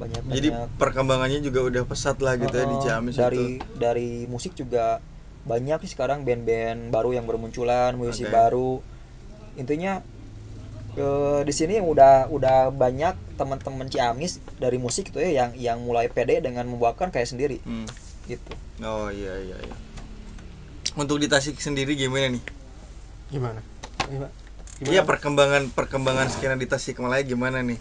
banyak 0.00 0.22
jadi 0.24 0.48
banyak 0.48 0.68
perkembangannya 0.80 1.44
juga 1.44 1.60
udah 1.60 1.82
pesat 1.84 2.16
lah 2.24 2.40
gitu 2.40 2.56
ya 2.56 2.64
di. 2.64 2.76
Ciamis 2.80 3.14
dari 3.14 3.36
itu 3.36 3.44
dari 3.76 4.10
musik 4.24 4.56
juga 4.56 5.04
banyak 5.44 5.84
sih 5.84 5.92
sekarang 5.92 6.24
band-band 6.24 6.88
baru 6.88 7.12
yang 7.12 7.28
bermunculan 7.28 7.92
musisi 7.96 8.24
Oke. 8.24 8.32
baru 8.32 8.80
intinya 9.56 10.00
eh, 10.96 11.40
di 11.44 11.52
sini 11.52 11.76
udah 11.78 12.32
udah 12.32 12.72
banyak 12.72 13.36
teman-teman 13.36 13.88
Ciamis 13.88 14.40
dari 14.56 14.76
musik 14.76 15.08
itu 15.08 15.20
ya 15.20 15.44
yang 15.44 15.50
yang 15.52 15.78
mulai 15.80 16.08
pede 16.08 16.40
dengan 16.40 16.64
membawakan 16.64 17.12
kayak 17.12 17.28
sendiri 17.28 17.60
Hmm. 17.60 17.84
Gitu. 18.32 18.52
Oh 18.80 19.08
iya 19.12 19.34
iya 19.44 19.56
iya. 19.66 19.76
Untuk 20.98 21.16
di 21.22 21.26
Tasik 21.30 21.56
sendiri 21.62 21.94
gimana 21.94 22.26
nih? 22.34 22.42
Gimana? 23.30 23.60
Gimana? 24.10 24.32
iya 24.80 25.02
perkembangan 25.04 25.62
perkembangan 25.76 26.28
skena 26.32 26.56
di 26.56 26.66
Tasikmalaya 26.66 27.22
gimana 27.22 27.60
nih? 27.60 27.78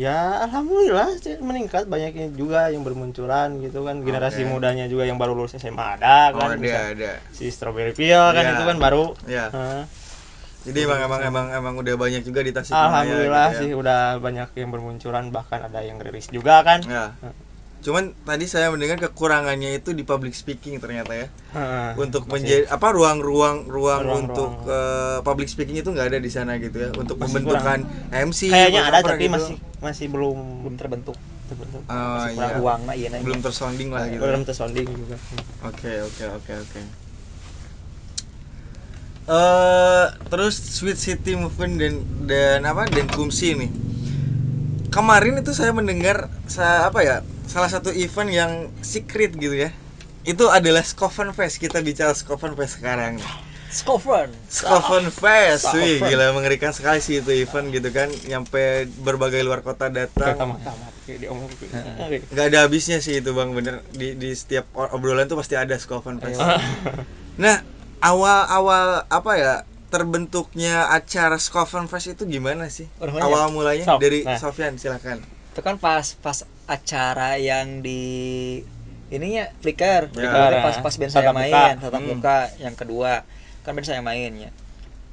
Ya 0.00 0.40
alhamdulillah 0.48 1.20
sih, 1.20 1.36
meningkat. 1.44 1.84
Banyaknya 1.84 2.32
juga 2.32 2.72
yang 2.72 2.82
bermunculan 2.88 3.60
gitu 3.60 3.84
kan. 3.84 4.00
Generasi 4.00 4.48
Oke. 4.48 4.52
mudanya 4.56 4.84
juga 4.88 5.04
yang 5.04 5.20
baru 5.20 5.36
lulus 5.36 5.52
SMA 5.60 6.00
ada 6.00 6.32
oh 6.32 6.40
kan 6.40 6.56
ada 6.56 6.62
bisa. 6.64 6.78
ada 6.96 7.10
si 7.36 7.44
Strawberry 7.52 7.92
Peel 7.92 8.22
kan 8.32 8.44
Ya. 8.48 8.52
itu 8.56 8.64
kan 8.64 8.76
baru. 8.80 9.04
Ya 9.28 9.44
Heeh. 9.52 9.84
jadi 10.60 10.78
emang 10.84 11.00
emang 11.08 11.20
emang 11.24 11.46
emang 11.56 11.74
udah 11.80 11.94
banyak 11.96 12.22
juga 12.24 12.40
di 12.44 12.52
Tasikmalaya 12.52 12.88
alhamdulillah 12.92 13.46
gitu 13.48 13.58
sih 13.60 13.68
ya. 13.72 13.80
udah 13.80 14.00
banyak 14.24 14.48
yang 14.60 14.70
bermunculan. 14.74 15.24
Bahkan 15.36 15.60
ada 15.68 15.80
yang 15.84 15.96
rilis 16.00 16.28
juga 16.32 16.64
kan. 16.64 16.80
Ya 16.88 17.12
cuman 17.80 18.12
tadi 18.28 18.44
saya 18.44 18.68
mendengar 18.68 19.00
kekurangannya 19.00 19.80
itu 19.80 19.96
di 19.96 20.04
public 20.04 20.36
speaking 20.36 20.76
ternyata 20.76 21.16
ya. 21.16 21.26
Heeh. 21.56 21.96
untuk 21.96 22.28
menjadi 22.28 22.68
apa 22.68 22.92
ruang-ruang 22.92 23.66
ruang 23.66 24.28
untuk 24.28 24.52
eh, 24.68 25.18
public 25.24 25.48
speaking 25.48 25.80
itu 25.80 25.88
nggak 25.88 26.12
ada 26.12 26.18
di 26.20 26.30
sana 26.30 26.60
gitu 26.60 26.76
ya. 26.76 26.90
Untuk 26.92 27.16
Masih 27.16 27.40
pembentukan 27.40 27.78
MC 28.12 28.52
kayaknya 28.52 28.82
ada 28.84 29.00
tapi 29.00 29.26
gitu. 29.26 29.32
masih 29.32 29.56
masih 29.80 30.06
belum 30.12 30.38
belum 30.68 30.74
terbentuk. 30.76 31.16
Terbentuk. 31.48 31.82
Oh, 31.88 31.96
masih 31.96 32.28
iya. 32.28 32.36
kurang 32.36 32.54
ruang 32.60 32.80
nah 32.84 32.94
iya 32.94 33.08
nah, 33.08 33.18
belum 33.24 33.40
tersounding 33.40 33.88
lah 33.90 34.04
gitu 34.12 34.22
belum 34.22 34.42
tersounding 34.44 34.88
juga. 34.92 35.16
Oke 35.64 35.92
oke 36.04 36.24
oke 36.36 36.52
oke. 36.68 36.80
Eh 39.30 40.06
terus 40.28 40.54
Sweet 40.60 40.98
City 41.00 41.32
Movement 41.32 41.80
dan 41.80 41.94
dan 42.28 42.60
apa 42.68 42.84
dan 42.92 43.08
Kumsi 43.08 43.56
nih. 43.56 43.72
Kemarin 44.92 45.40
itu 45.40 45.56
saya 45.56 45.72
mendengar 45.72 46.28
sa 46.44 46.84
apa 46.90 47.00
ya 47.00 47.16
salah 47.50 47.66
satu 47.66 47.90
event 47.90 48.30
yang 48.30 48.52
secret 48.78 49.34
gitu 49.34 49.58
ya 49.58 49.74
itu 50.22 50.46
adalah 50.46 50.86
Scoffen 50.86 51.34
Fest 51.34 51.58
kita 51.58 51.82
bicara 51.82 52.14
Scoffen 52.14 52.54
Fest 52.54 52.78
sekarang 52.78 53.18
nih 53.18 53.30
Scoffen 53.70 54.30
Scoffen 54.50 55.06
Fest, 55.22 55.70
wih 55.78 56.02
gila 56.02 56.34
mengerikan 56.34 56.74
sekali 56.74 56.98
sih 56.98 57.22
itu 57.22 57.30
event 57.30 57.70
gitu 57.70 57.94
kan, 57.94 58.10
nyampe 58.26 58.90
berbagai 58.98 59.46
luar 59.46 59.62
kota 59.62 59.86
datang. 59.86 60.58
tamat 60.58 60.90
diomong 61.06 61.46
Gak 62.34 62.46
ada 62.50 62.66
habisnya 62.66 62.98
sih 62.98 63.22
itu 63.22 63.30
bang, 63.30 63.54
bener 63.54 63.86
di, 63.94 64.18
di 64.18 64.34
setiap 64.34 64.66
obrolan 64.74 65.30
tuh 65.30 65.38
pasti 65.38 65.54
ada 65.54 65.78
Scoffen 65.78 66.18
Fest. 66.18 66.42
Ayo. 66.42 66.58
Nah 67.38 67.62
awal-awal 68.02 69.06
apa 69.06 69.32
ya 69.38 69.54
terbentuknya 69.90 70.90
acara 70.90 71.38
Scoffen 71.38 71.86
Fest 71.86 72.10
itu 72.10 72.26
gimana 72.26 72.66
sih? 72.70 72.90
Orangnya. 72.98 73.22
Awal 73.26 73.54
mulanya 73.54 73.86
Sok, 73.86 73.98
dari 74.02 74.26
nah. 74.26 74.38
Sofyan 74.38 74.78
silakan. 74.78 75.22
itu 75.50 75.66
kan 75.66 75.82
pas 75.82 76.14
pas 76.22 76.46
acara 76.70 77.34
yang 77.34 77.82
di 77.82 78.00
ininya 79.10 79.50
Flickr, 79.58 80.06
Ya. 80.06 80.14
Flickr 80.14 80.52
pas 80.62 80.76
pas 80.78 80.94
band 80.94 81.10
saya 81.10 81.34
main 81.34 81.74
tatap 81.76 81.98
Hmm. 81.98 82.14
muka 82.14 82.38
yang 82.56 82.74
kedua 82.74 83.26
kan 83.60 83.74
band 83.74 83.82
saya 83.84 83.98
main 84.00 84.30
ya 84.32 84.50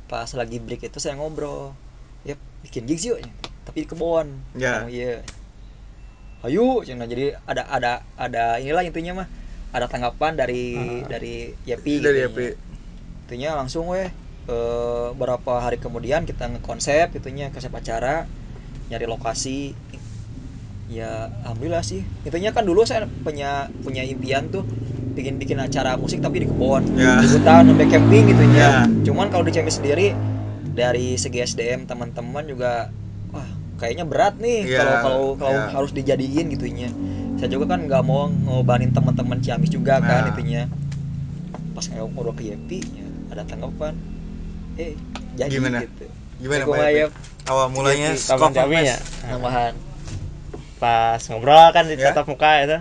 pas 0.05 0.29
lagi 0.31 0.57
break 0.57 0.85
itu 0.85 0.97
saya 0.97 1.17
ngobrol 1.17 1.73
ya 2.21 2.37
bikin 2.61 2.85
gigs 2.85 3.03
yuk 3.03 3.17
tapi 3.65 3.83
di 3.83 3.87
kebon 3.87 4.37
Ya. 4.53 4.85
oh 4.85 4.87
iya 4.87 5.25
ayo 6.43 6.85
cina 6.85 7.03
jadi 7.03 7.33
ada 7.43 7.65
ada 7.67 7.91
ada 8.15 8.43
inilah 8.57 8.85
intinya 8.85 9.25
mah 9.25 9.27
ada 9.73 9.85
tanggapan 9.85 10.37
dari 10.37 10.77
Ah. 10.77 11.09
dari 11.09 11.35
Yepi 11.65 11.93
Dari 11.97 12.21
gitu 12.21 12.29
Yepi. 12.29 12.45
ya. 12.45 12.51
intinya 13.25 13.49
langsung 13.57 13.89
weh 13.89 14.07
eh, 14.47 15.07
berapa 15.11 15.59
hari 15.59 15.75
kemudian 15.75 16.23
kita 16.23 16.47
ngekonsep 16.47 17.11
itunya 17.11 17.49
konsep 17.49 17.73
acara 17.73 18.29
nyari 18.87 19.03
lokasi 19.03 19.75
ya 20.87 21.11
alhamdulillah 21.43 21.83
sih 21.83 21.99
intinya 22.23 22.51
kan 22.51 22.63
dulu 22.63 22.87
saya 22.87 23.03
punya 23.21 23.51
punya 23.77 24.01
impian 24.01 24.47
tuh 24.47 24.63
bikin 25.11 25.35
bikin 25.35 25.59
acara 25.59 25.99
musik 25.99 26.23
tapi 26.23 26.41
di 26.41 26.47
kebun 26.47 26.79
Ya. 26.95 27.19
di 27.19 27.27
hutan 27.27 27.67
sampai 27.67 27.85
camping 27.85 28.23
gitu 28.25 28.43
Ya. 28.49 28.55
ya 28.55 28.69
cuman 29.03 29.27
kalau 29.27 29.43
di 29.43 29.51
Ciamis 29.51 29.75
sendiri 29.75 30.15
dari 30.71 31.17
segi 31.17 31.43
SDM 31.43 31.83
teman-teman 31.83 32.47
juga 32.47 32.87
wah 33.29 33.47
kayaknya 33.75 34.07
berat 34.07 34.39
nih 34.39 34.63
Ya, 34.63 34.79
kalau 34.79 34.95
kalau 35.03 35.23
kalau 35.35 35.53
ya. 35.59 35.67
harus 35.73 35.91
dijadiin 35.91 36.47
gitunya 36.49 36.87
saya 37.35 37.51
juga 37.51 37.69
kan 37.69 37.83
nggak 37.83 38.01
mau 38.01 38.31
ngobanin 38.31 38.89
teman-teman 38.89 39.43
Ciamis 39.43 39.69
juga 39.69 39.99
kan 39.99 40.23
Nah. 40.23 40.31
itunya 40.31 40.71
pas 41.73 41.85
ngobrol 41.91 42.33
ke 42.33 42.47
Yepi 42.47 42.79
ya, 42.81 43.05
ada 43.29 43.43
tanggapan 43.43 43.93
eh 44.77 44.95
jadi 45.35 45.51
Gimana? 45.51 45.83
gitu 45.83 46.05
Gimana 46.37 46.63
Pak. 46.63 47.09
Awal 47.49 47.67
mulanya 47.69 48.13
Yepi, 48.13 48.53
Jawi 48.53 48.77
ya 48.85 48.97
Fest. 48.97 49.86
Pas 50.81 51.21
ngobrol 51.29 51.67
kan 51.75 51.83
di 51.89 51.95
Ya. 51.97 52.13
tatap 52.13 52.25
muka 52.29 52.51
itu 52.65 52.77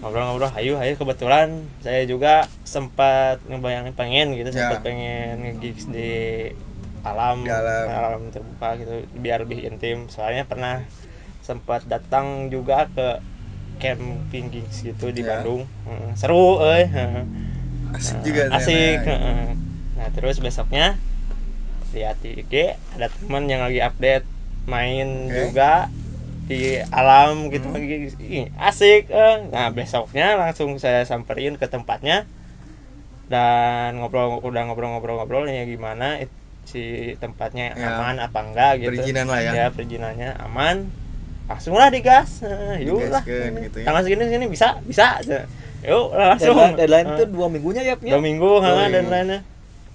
ngobrol-ngobrol 0.00 0.52
ayo 0.56 0.80
ayo 0.80 0.94
kebetulan 0.96 1.48
saya 1.84 2.02
juga 2.08 2.48
sempat 2.64 3.40
ngebayangin 3.44 3.94
pengen 3.96 4.26
gitu 4.38 4.48
Ya. 4.52 4.56
sempat 4.56 4.80
pengen 4.86 5.44
nge-gigs 5.44 5.84
di 5.92 6.08
alam, 7.04 7.44
Di 7.48 7.52
alam. 7.88 8.20
terbuka 8.32 8.68
gitu 8.80 8.94
biar 9.20 9.38
lebih 9.44 9.60
intim 9.68 10.08
soalnya 10.12 10.44
pernah 10.44 10.84
sempat 11.44 11.84
datang 11.88 12.52
juga 12.52 12.88
ke 12.92 13.08
camping 13.80 14.52
gigs 14.52 14.84
gitu 14.84 15.08
di 15.12 15.24
Ya. 15.24 15.28
Bandung 15.40 15.64
Heeh, 15.88 16.12
seru 16.20 16.60
eh. 16.64 16.88
Asik 17.96 18.16
Nah, 18.16 18.24
juga 18.24 18.42
asik 18.56 18.98
heeh. 19.04 19.40
nah 19.96 20.08
terus 20.16 20.36
besoknya 20.40 20.96
lihat 21.92 22.16
di 22.22 22.30
IG 22.40 22.54
ada 22.96 23.06
teman 23.10 23.44
yang 23.50 23.60
lagi 23.66 23.80
update 23.82 24.24
main 24.70 25.06
Oke. 25.28 25.34
juga 25.34 25.90
di 26.50 26.60
alam 26.90 27.46
gitu. 27.48 27.70
Hmm. 27.70 28.50
asik 28.58 29.06
eh. 29.06 29.46
nah 29.48 29.70
besoknya 29.70 30.34
langsung 30.34 30.74
saya 30.76 31.06
samperin 31.06 31.54
ke 31.54 31.70
tempatnya. 31.70 32.26
Dan 33.30 34.02
ngobrol 34.02 34.42
udah 34.42 34.62
ngobrol-ngobrol-ngobrol 34.66 35.46
ya 35.46 35.62
gimana 35.62 36.18
it- 36.18 36.34
si 36.66 37.14
tempatnya 37.18 37.72
Ya. 37.74 37.96
aman 37.96 38.18
apa 38.18 38.38
enggak 38.42 38.82
gitu. 38.82 38.90
Perizinan 38.90 39.26
lah 39.26 39.40
ya. 39.40 39.52
ya 39.54 39.66
perizinannya 39.70 40.34
aman. 40.42 40.90
Langsung 41.46 41.78
lah 41.78 41.90
digas. 41.90 42.42
Eh, 42.42 42.82
yuk 42.86 43.06
lah. 43.06 43.22
Gitu 43.22 43.78
ya. 43.80 43.86
tanggal 43.86 44.02
segini 44.02 44.22
segini 44.26 44.46
bisa 44.50 44.82
bisa. 44.82 45.22
Yuk 45.86 46.10
langsung. 46.12 46.58
Deadline, 46.58 46.76
deadline 46.76 47.08
itu 47.14 47.24
dua 47.30 47.46
minggunya 47.46 47.82
ya 47.82 47.94
dua 47.94 48.18
minggu 48.18 48.50
ha, 48.60 48.90
dan 48.90 49.06
lainnya 49.06 49.40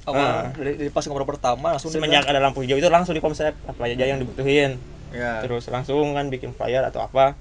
awal 0.05 0.21
Ah. 0.21 0.53
dari, 0.53 0.77
dari 0.77 0.89
pas 0.93 1.01
ngobrol 1.09 1.25
pertama 1.25 1.73
langsung 1.73 1.89
semenjak 1.89 2.29
ada 2.29 2.37
lampu 2.37 2.61
hijau 2.61 2.77
itu 2.77 2.89
langsung 2.93 3.17
di 3.17 3.21
konsep 3.21 3.57
apa 3.65 3.81
aja 3.89 4.05
yang 4.05 4.21
dibutuhin 4.21 4.77
Ya. 5.13 5.43
terus 5.45 5.63
langsung 5.69 6.13
kan 6.17 6.27
bikin 6.33 6.51
flyer 6.57 6.83
atau 6.87 7.01
apa 7.05 7.35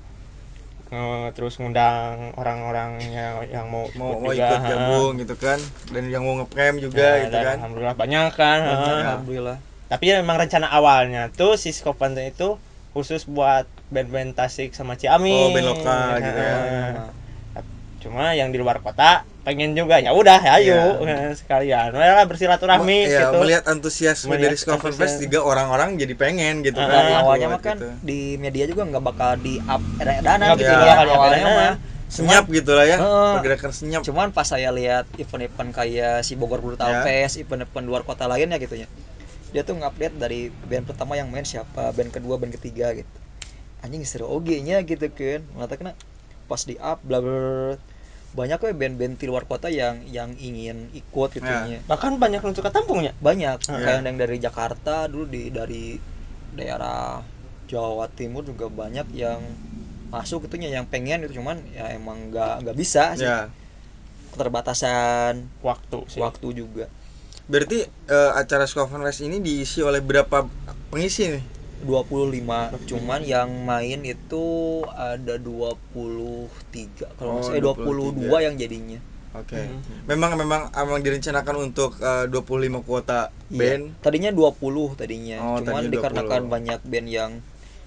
Eh, 0.94 1.26
terus 1.34 1.58
ngundang 1.58 2.36
orang-orang 2.38 3.02
yang 3.10 3.34
yang 3.50 3.66
mau 3.66 3.88
mau 3.98 4.20
mau 4.20 4.30
juga, 4.30 4.46
ikut 4.46 4.60
ha. 4.62 4.70
gabung 4.70 5.12
gitu 5.18 5.34
kan 5.34 5.58
dan 5.90 6.04
yang 6.06 6.22
mau 6.22 6.34
ngecamp 6.38 6.76
juga 6.78 7.02
Nah, 7.02 7.16
gitu 7.26 7.36
kan 7.40 7.56
alhamdulillah 7.58 7.96
banyak 7.98 8.30
kan. 8.38 8.58
Ya. 8.62 8.76
alhamdulillah 9.02 9.58
tapi 9.90 10.04
ya 10.10 10.14
memang 10.22 10.36
rencana 10.38 10.70
awalnya 10.70 11.22
tuh 11.34 11.58
si 11.58 11.74
Skopan 11.74 12.14
itu 12.20 12.60
khusus 12.94 13.26
buat 13.26 13.66
band-band 13.90 14.38
Tasik 14.38 14.70
sama 14.76 14.94
Ciamis 14.94 15.34
Oh, 15.34 15.50
band 15.50 15.66
lokal 15.66 16.08
gitu 16.22 16.40
ya. 16.40 16.56
Cuma 17.98 18.36
yang 18.38 18.52
di 18.54 18.58
luar 18.60 18.78
kota 18.84 19.24
pengen 19.44 19.76
juga 19.76 20.00
ya 20.00 20.10
udah 20.16 20.40
ayo 20.56 20.96
Iya. 21.04 21.36
sekalian 21.36 21.92
lah 21.92 22.24
bersilaturahmi 22.24 22.88
Me- 22.88 23.12
ya, 23.12 23.28
gitu 23.28 23.36
melihat 23.44 23.64
antusiasme 23.68 24.32
Melihat 24.32 24.56
dari 24.56 24.56
antusias. 24.56 24.96
Fest 24.96 25.16
juga 25.20 25.38
orang-orang 25.44 26.00
jadi 26.00 26.14
pengen 26.16 26.64
gitu 26.64 26.80
Ah, 26.80 26.88
kan 26.88 27.02
Ah, 27.04 27.20
awalnya 27.20 27.46
mah 27.52 27.60
kan 27.60 27.76
gitu. 27.76 27.88
di 28.00 28.40
media 28.40 28.64
juga 28.64 28.88
nggak 28.88 29.04
bakal 29.04 29.30
di 29.36 29.60
up 29.68 29.84
edan-edanan 30.00 30.46
Nggak 30.48 30.58
gitu 30.64 30.72
ya 30.72 30.80
bakal 30.80 31.06
awalnya 31.12 31.44
mah 31.44 31.74
senyap 32.08 32.44
gitu 32.48 32.72
lah 32.72 32.86
ya 32.88 32.96
Heeh. 32.96 33.32
pergerakan 33.36 33.70
senyap 33.76 34.00
cuman 34.00 34.28
pas 34.32 34.46
saya 34.48 34.70
lihat 34.72 35.04
event-event 35.20 35.70
kayak 35.76 36.24
si 36.24 36.32
Bogor 36.40 36.64
Brutal 36.64 36.88
Ya. 36.88 37.02
Fest 37.04 37.36
event-event 37.36 37.84
luar 37.84 38.00
kota 38.08 38.24
lainnya 38.24 38.56
gitu 38.56 38.80
ya 38.80 38.88
dia 39.52 39.62
tuh 39.62 39.76
ngupdate 39.76 40.16
dari 40.16 40.48
band 40.66 40.88
pertama 40.88 41.14
yang 41.14 41.28
main 41.28 41.44
siapa 41.44 41.92
band 41.92 42.10
kedua 42.10 42.40
band 42.40 42.56
ketiga 42.56 42.96
gitu 42.96 43.12
anjing 43.84 44.00
seru 44.08 44.24
oge 44.24 44.56
nya 44.64 44.80
gitu 44.80 45.04
kan 45.12 45.44
mengatakan 45.52 45.92
pas 46.48 46.62
di 46.64 46.80
up 46.80 47.04
bla. 47.04 47.20
Banyak 48.34 48.58
kok 48.58 48.74
band-band 48.74 49.14
di 49.14 49.26
luar 49.30 49.46
kota 49.46 49.70
yang 49.70 50.02
yang 50.10 50.34
ingin 50.34 50.90
ikut 50.90 51.38
gitu 51.38 51.46
Ya. 51.46 51.62
nya 51.64 51.78
bahkan 51.86 52.18
banyak 52.18 52.42
yang 52.42 52.54
suka 52.54 52.74
tampungnya 52.74 53.14
banyak. 53.22 53.62
Ah. 53.70 53.78
kayak 53.78 54.02
yang 54.02 54.18
dari 54.18 54.42
Jakarta 54.42 55.06
dulu 55.06 55.30
di 55.30 55.54
dari 55.54 55.94
daerah 56.58 57.22
Jawa 57.70 58.10
Timur 58.10 58.42
juga 58.42 58.66
banyak 58.66 59.06
yang 59.14 59.38
masuk 60.10 60.46
itunya 60.50 60.70
yang 60.70 60.86
pengen 60.86 61.26
itu 61.26 61.38
cuman 61.38 61.62
ya 61.74 61.94
emang 61.94 62.34
nggak 62.34 62.66
nggak 62.66 62.76
bisa 62.76 63.14
sih. 63.14 63.22
Ya. 63.26 63.46
Keterbatasan 64.34 65.46
waktu 65.62 65.98
sih. 66.10 66.18
waktu 66.18 66.46
juga. 66.58 66.90
Berarti 67.46 67.86
eh, 67.86 68.30
acara 68.34 68.66
Scoffin 68.66 68.98
Fest 69.06 69.22
ini 69.22 69.38
diisi 69.38 69.78
oleh 69.78 70.02
berapa 70.02 70.42
pengisi 70.90 71.38
nih 71.38 71.53
25 71.84 72.72
cuman 72.88 73.20
yang 73.22 73.48
main 73.62 74.00
itu 74.02 74.46
ada 74.90 75.36
23 75.36 77.06
kalau 77.20 77.40
Oh, 77.40 77.52
eh, 77.52 77.60
22 77.60 78.12
23. 78.16 78.44
yang 78.50 78.54
jadinya 78.56 78.98
oke 79.36 79.54
Hmm. 79.54 79.80
memang 80.08 80.32
memang 80.34 80.62
memang 80.72 81.00
direncanakan 81.00 81.56
untuk 81.70 81.96
eh, 82.00 82.24
25 82.28 82.80
kuota 82.82 83.30
Iya. 83.52 83.78
band 83.78 83.84
tadinya 84.00 84.30
20 84.32 84.96
tadinya 84.96 85.38
Oh, 85.38 85.60
cuman 85.62 85.86
tadinya 85.86 85.92
dikarenakan 85.94 86.40
20. 86.48 86.52
banyak 86.52 86.80
band 86.84 87.08
yang 87.08 87.32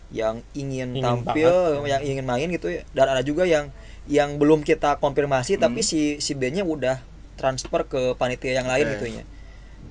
yang 0.07 0.39
ingin, 0.55 0.95
Ingin 0.95 1.03
tampil 1.03 1.51
banget. 1.51 1.91
yang 1.91 2.01
ingin 2.07 2.23
main 2.23 2.47
gitu 2.47 2.71
ya 2.71 2.87
dan 2.95 3.11
ada 3.11 3.19
juga 3.19 3.43
yang 3.43 3.67
yang 4.07 4.39
belum 4.39 4.63
kita 4.63 4.95
konfirmasi 5.03 5.59
tapi 5.59 5.83
Hmm. 5.83 5.89
si 5.89 6.01
si 6.23 6.31
bandnya 6.31 6.63
udah 6.63 7.03
transfer 7.35 7.83
ke 7.83 8.15
panitia 8.15 8.63
yang 8.63 8.71
lain 8.71 8.87
Oke. 8.87 8.93
gitu 8.95 9.05
ya 9.19 9.23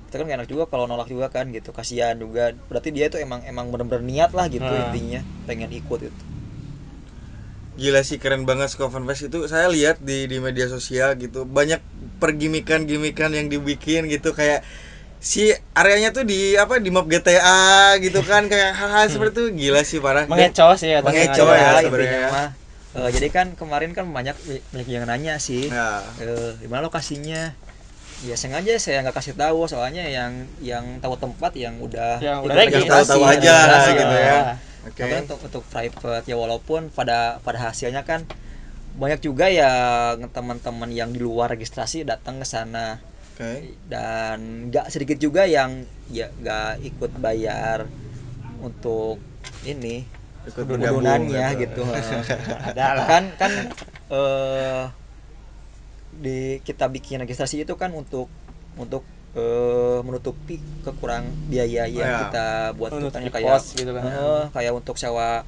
itu 0.07 0.15
kan 0.15 0.25
gak 0.25 0.37
enak 0.39 0.49
juga 0.49 0.63
kalau 0.71 0.85
nolak 0.89 1.07
juga 1.11 1.27
kan 1.27 1.45
gitu. 1.51 1.69
Kasihan 1.75 2.15
juga. 2.17 2.55
Berarti 2.71 2.89
dia 2.95 3.05
itu 3.11 3.17
emang 3.19 3.43
emang 3.43 3.69
bener-bener 3.69 4.03
niat 4.03 4.31
lah 4.31 4.47
gitu 4.47 4.65
Hmm. 4.65 4.89
intinya. 4.89 5.21
Pengen 5.47 5.69
ikut 5.75 5.99
itu 6.07 6.23
gila 7.77 8.01
sih 8.01 8.17
keren 8.17 8.43
banget 8.49 8.73
Scoffin 8.73 9.05
Fest. 9.05 9.29
Itu 9.29 9.45
saya 9.45 9.69
lihat 9.69 10.01
di 10.01 10.25
di 10.25 10.37
media 10.41 10.65
sosial 10.65 11.13
gitu. 11.21 11.45
Banyak 11.45 11.79
pergimikan-gimikan 12.17 13.29
yang 13.37 13.47
dibikin 13.53 14.09
gitu. 14.09 14.33
Kayak 14.33 14.65
si 15.21 15.53
areanya 15.77 16.09
tuh 16.09 16.25
di 16.25 16.57
apa 16.57 16.81
di 16.81 16.89
map 16.89 17.05
GTA 17.05 17.95
gitu 18.01 18.25
kan. 18.25 18.49
Kayak 18.49 18.73
hal-hal 18.73 19.05
seperti 19.13 19.33
itu. 19.37 19.43
Gila 19.53 19.81
sih 19.85 20.01
parah. 20.01 20.25
Mengecoh 20.25 20.73
sih 20.73 20.89
ya 20.89 21.05
Mengecoh 21.05 21.53
ya, 21.53 21.85
sebenarnya. 21.85 22.49
Eh, 22.97 23.09
jadi 23.13 23.27
kan 23.29 23.47
kemarin 23.53 23.93
kan 23.93 24.09
banyak 24.09 24.33
banyak 24.73 24.87
yang 24.89 25.05
nanya 25.05 25.37
sih. 25.37 25.69
Nah, 25.69 26.01
eh 26.17 26.57
di 26.57 26.65
mana 26.65 26.89
lokasinya 26.89 27.53
ya 28.25 28.33
sengaja 28.33 28.73
saya 28.81 29.05
nggak 29.05 29.13
kasih 29.21 29.37
tahu 29.37 29.69
soalnya 29.69 30.01
yang 30.09 30.49
yang 30.57 30.85
tahu 30.97 31.13
tempat 31.21 31.53
yang 31.53 31.77
udah 31.77 32.17
Yang 32.17 32.37
udah 32.49 32.55
Tahu-tahu 32.57 33.23
aja 33.29 33.37
registrasi, 33.37 33.89
gitu 33.93 34.15
ya. 34.17 34.25
ya. 34.25 34.39
oke 34.89 35.01
Tapi 35.05 35.15
untuk 35.21 35.39
untuk 35.45 35.63
private 35.69 36.25
ya 36.25 36.35
walaupun 36.39 36.81
pada 36.89 37.37
pada 37.45 37.69
hasilnya 37.69 38.01
kan 38.01 38.25
banyak 38.97 39.21
juga 39.21 39.45
yang 39.45 40.25
teman-teman 40.33 40.89
yang 40.89 41.13
di 41.13 41.21
luar 41.21 41.53
registrasi 41.53 42.01
datang 42.01 42.41
ke 42.41 42.47
sana 42.49 42.97
oke 43.37 43.51
dan 43.85 44.73
nggak 44.73 44.89
sedikit 44.89 45.21
juga 45.21 45.45
yang 45.45 45.85
ya 46.09 46.33
nggak 46.33 46.81
ikut 46.81 47.11
bayar 47.21 47.85
untuk 48.57 49.21
ini 49.61 50.01
ikut 50.49 50.65
gitu. 51.53 51.85
gitu. 51.85 51.93
Ada 52.73 52.85
kan 53.13 53.23
kan 53.37 53.51
eh 54.09 54.83
di 56.17 56.59
kita 56.67 56.85
bikin 56.89 57.21
registrasi 57.23 57.63
itu 57.63 57.73
kan 57.81 57.93
untuk 57.93 58.27
untuk 58.77 59.03
eh, 59.37 59.99
menutupi 60.05 60.57
kekurang 60.85 61.25
biaya 61.51 61.85
yang 61.89 62.09
ya. 62.09 62.19
kita 62.27 62.45
buat 62.79 62.91
Untuk 62.93 63.13
kayak 63.13 63.61
gitu 63.73 63.91
kan. 63.93 64.03
eh, 64.05 64.43
kayak 64.55 64.73
untuk 64.73 64.95
sewa 64.97 65.43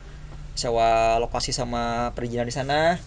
sewa 0.54 1.18
lokasi 1.24 1.52
sama 1.56 2.12
perizinan 2.16 2.46
di 2.50 2.54
sana 2.54 3.00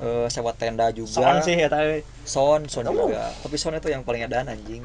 eh, 0.00 0.26
sewa 0.30 0.52
tenda 0.56 0.88
juga 0.92 1.12
Soan 1.24 1.36
sih 1.42 1.56
ya 1.56 1.68
tapi 1.68 2.04
sound 2.26 2.68
sound 2.72 2.88
Oh. 2.90 3.08
juga 3.08 3.22
tapi 3.42 3.56
sound 3.58 3.76
itu 3.80 3.88
yang 3.90 4.02
paling 4.06 4.22
ada 4.26 4.44
anjing 4.46 4.84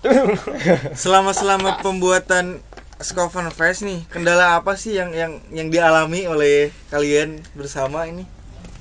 selama 0.96 1.30
selama 1.36 1.76
pembuatan 1.84 2.60
Scoffin 3.00 3.48
Fest 3.52 3.80
nih 3.84 4.00
kendala 4.12 4.60
apa 4.60 4.76
sih 4.76 4.96
yang 4.96 5.12
yang 5.16 5.32
yang 5.52 5.68
dialami 5.72 6.28
oleh 6.28 6.68
kalian 6.92 7.40
bersama 7.56 8.04
ini 8.08 8.24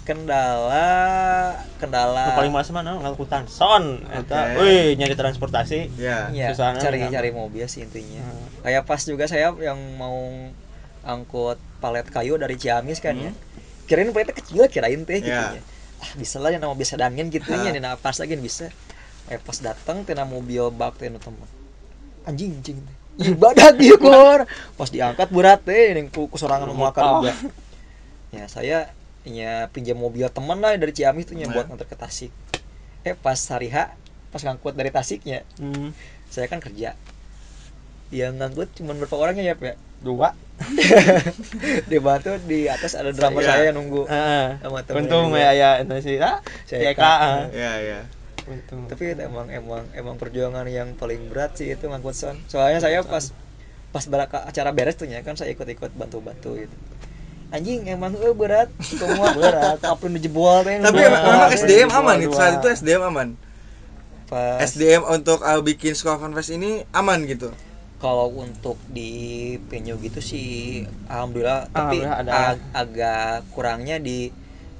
kendala 0.10 1.53
kendala 1.78 2.34
paling 2.34 2.49
males 2.49 2.74
mana 2.74 2.97
ngangkutan 2.97 3.45
son 3.45 4.01
eta 4.10 4.57
Oke. 4.57 4.66
wih 4.66 4.97
nyari 4.97 5.14
transportasi. 5.14 5.93
Ya 5.95 6.34
ya, 6.34 6.49
Susahnya 6.49 6.82
cari 6.82 6.97
kenapa? 6.97 7.14
cari 7.14 7.30
mobil 7.30 7.66
sih 7.66 7.86
intinya. 7.86 8.26
Hmm. 8.26 8.66
kayak 8.66 8.84
pas 8.84 9.01
juga 9.01 9.30
saya 9.30 9.53
yang 9.53 9.78
mau 9.95 10.18
angkut 11.05 11.62
palet 11.78 12.03
kayu 12.05 12.36
dari 12.36 12.57
Ciamis 12.57 12.97
kan 12.97 13.14
ya. 13.14 13.30
Kirain 13.86 14.10
paletnya 14.10 14.34
kecil 14.34 14.66
kirain 14.66 15.05
teh 15.05 15.22
gitu 15.22 15.30
Ya. 15.30 15.53
ya. 15.53 15.62
Ah 15.99 16.12
bisa 16.16 16.39
lah 16.39 16.49
yang 16.49 16.60
nama 16.60 16.74
biasa 16.74 16.97
dangin 16.97 17.30
gitu 17.30 17.45
ya 17.47 17.70
nih 17.70 17.82
pas 17.95 18.18
lagi 18.18 18.34
bisa. 18.36 18.74
Eh 19.30 19.38
pas 19.38 19.57
datang 19.57 20.01
tina 20.01 20.26
mobil 20.26 20.74
bak 20.74 20.97
teh 20.97 21.05
nu 21.05 21.22
teman 21.22 21.45
anjing 22.26 22.57
anjing. 22.57 22.82
Dia 23.78 23.95
kor 23.95 24.47
pas 24.74 24.89
diangkat 24.89 25.28
berat 25.30 25.62
teh 25.62 25.93
yang 25.93 26.10
ku 26.10 26.26
kusorangan 26.26 26.66
mau 26.68 26.89
Oh. 26.89 27.22
juga 27.22 27.36
ya 28.30 28.45
saya 28.45 28.89
ya 29.24 29.67
pinjam 29.70 29.95
mobil 29.95 30.24
teman 30.28 30.57
lah 30.57 30.74
dari 30.74 30.91
Ciamis 30.91 31.26
tuh 31.26 31.36
yang 31.36 31.51
Ya. 31.51 31.55
buat 31.55 31.67
nganter 31.67 31.86
ke 31.86 31.95
Tasik. 31.95 32.32
Eh 33.01 33.13
pas 33.13 33.36
hari 33.49 33.67
H 33.67 33.91
pas 34.30 34.41
ngangkut 34.41 34.74
dari 34.74 34.89
Tasiknya 34.89 35.43
Hmm. 35.57 35.91
saya 36.28 36.45
kan 36.45 36.59
kerja. 36.59 36.93
Yang 38.09 38.34
ngangkut 38.36 38.70
cuma 38.74 38.93
berapa 38.93 39.15
orangnya 39.15 39.43
ya 39.43 39.55
Pak 39.55 39.76
dua. 39.99 40.32
Dibantu 41.91 42.36
di 42.43 42.67
atas 42.67 42.93
ada 42.93 43.11
drummer 43.11 43.41
Iya. 43.41 43.49
saya 43.49 43.63
yang 43.70 43.78
nunggu. 43.78 44.03
Sama 44.05 44.80
temen 44.84 45.05
untung 45.05 45.34
ya 45.34 45.51
ya 45.51 45.70
itu 45.80 45.93
sih. 46.01 46.15
Ah 46.17 46.39
Saya 46.65 46.80
ya 46.82 46.91
kak 46.93 47.20
ya 47.51 47.72
ya 47.80 47.99
untung. 48.45 48.88
Tapi 48.88 49.13
itu 49.13 49.22
emang 49.22 49.47
emang 49.49 49.84
emang 49.93 50.15
perjuangan 50.15 50.65
yang 50.65 50.95
paling 50.95 51.28
berat 51.28 51.53
sih 51.53 51.70
itu 51.70 51.86
ngangkut 51.86 52.15
sound. 52.15 52.39
Soalnya 52.47 52.80
saya 52.80 53.03
pas 53.03 53.32
pas 53.89 54.05
acara 54.45 54.70
beres 54.70 54.95
tuh 54.95 55.05
ya 55.05 55.22
kan 55.22 55.34
saya 55.34 55.49
ikut-ikut 55.51 55.97
bantu-bantu 55.97 56.53
gitu 56.55 56.76
anjing 57.50 57.82
emang 57.86 58.14
eh 58.16 58.34
berat. 58.34 58.70
Semua 58.82 59.34
berat. 59.38 59.80
Apa 59.82 60.02
yang 60.06 60.14
dijebol 60.18 60.62
teh 60.64 60.78
tapi 60.78 61.02
emang, 61.02 61.24
memang 61.26 61.50
SDM 61.52 61.89
aman 61.89 62.16
itu? 62.18 62.30
dua. 62.30 62.38
saat 62.38 62.54
itu 62.58 62.68
SDM 62.70 63.02
aman? 63.06 63.28
Pas. 64.30 64.62
SDM 64.62 65.02
untuk 65.10 65.41
uh, 65.41 65.58
bikin 65.60 65.97
Scoffin 65.97 66.34
Fest 66.38 66.54
ini 66.54 66.86
aman 66.93 67.26
gitu? 67.26 67.50
Kalau 68.00 68.32
untuk 68.32 68.80
di 68.88 69.12
venue 69.68 69.97
gitu 70.00 70.22
sih 70.22 70.86
alhamdulillah. 71.10 71.68
Tapi 71.68 72.00
Alhamdulillah 72.06 72.22
ada. 72.22 72.32
ag- 72.56 72.68
agak 72.72 73.26
kurangnya 73.52 73.97
di 74.00 74.30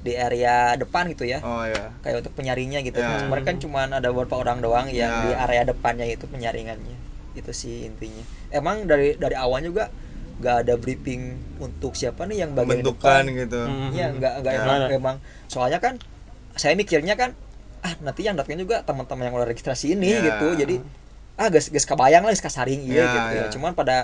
di 0.00 0.16
area 0.16 0.72
depan 0.80 1.12
gitu 1.12 1.28
ya. 1.28 1.44
Oh 1.44 1.60
ya 1.66 1.92
kayak 2.00 2.24
untuk 2.24 2.32
penyaringnya 2.32 2.80
gitu. 2.80 2.96
Ya. 2.96 3.26
mereka 3.28 3.52
kan 3.52 3.58
cuma 3.60 3.84
ada 3.84 4.08
beberapa 4.08 4.40
orang 4.40 4.64
doang 4.64 4.86
yang 4.88 5.12
Ya. 5.12 5.20
di 5.20 5.30
area 5.36 5.62
depannya 5.68 6.08
itu 6.08 6.24
penyaringannya. 6.24 6.96
Itu 7.36 7.52
sih 7.52 7.84
intinya. 7.84 8.24
Emang 8.48 8.88
dari 8.88 9.18
dari 9.20 9.36
awal 9.36 9.60
juga 9.60 9.92
nggak 10.40 10.56
ada 10.66 10.74
briefing 10.80 11.22
untuk 11.60 11.92
siapa 11.94 12.24
nih 12.24 12.48
yang 12.48 12.50
bagian 12.56 12.80
depan 12.82 13.22
gitu 13.28 13.60
ya 13.92 14.06
nggak 14.16 14.34
nggak 14.42 14.54
Ya. 14.56 14.60
emang, 14.64 14.78
emang 14.88 15.16
soalnya 15.52 15.78
kan 15.84 15.94
saya 16.56 16.74
mikirnya 16.74 17.14
kan 17.14 17.30
ah 17.80 17.94
nanti 18.04 18.26
yang 18.28 18.36
datang 18.36 18.60
juga 18.60 18.82
teman-teman 18.84 19.28
yang 19.30 19.36
udah 19.36 19.48
registrasi 19.48 19.96
ini 19.96 20.10
Ya. 20.16 20.20
gitu 20.32 20.48
jadi 20.56 20.74
ah 21.40 21.48
gas 21.48 21.72
gas 21.72 21.86
kebayang 21.88 22.24
lah 22.26 22.32
gas 22.36 22.44
kasaring 22.44 22.80
iya 22.84 23.04
Ya, 23.04 23.08
gitu 23.16 23.32
ya. 23.40 23.46
cuman 23.56 23.72
pada 23.72 23.96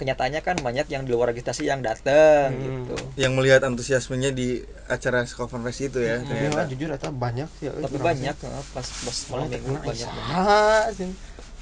kenyataannya 0.00 0.40
kan 0.42 0.56
banyak 0.58 0.86
yang 0.90 1.02
di 1.06 1.10
luar 1.14 1.30
registrasi 1.32 1.68
yang 1.68 1.80
datang 1.80 2.52
Hmm. 2.52 2.64
gitu 2.88 2.96
yang 3.16 3.32
melihat 3.38 3.60
antusiasmenya 3.62 4.32
di 4.34 4.60
acara 4.88 5.22
Fest 5.24 5.80
itu 5.80 5.98
ya 6.02 6.16
Hmm. 6.20 6.28
ternyata 6.28 6.60
Iya, 6.66 6.70
jujur 6.74 6.88
eta 6.90 7.08
banyak 7.12 7.48
sih 7.60 7.64
ya, 7.68 7.72
tapi 7.76 7.96
banyak 8.02 8.34
sih. 8.34 8.48
eh, 8.48 8.64
pas 8.74 8.86
pas 8.88 9.16
malah 9.30 9.46
malam 9.46 9.48
minggu 9.52 9.72
banyak 9.84 10.08
banget. 10.10 10.94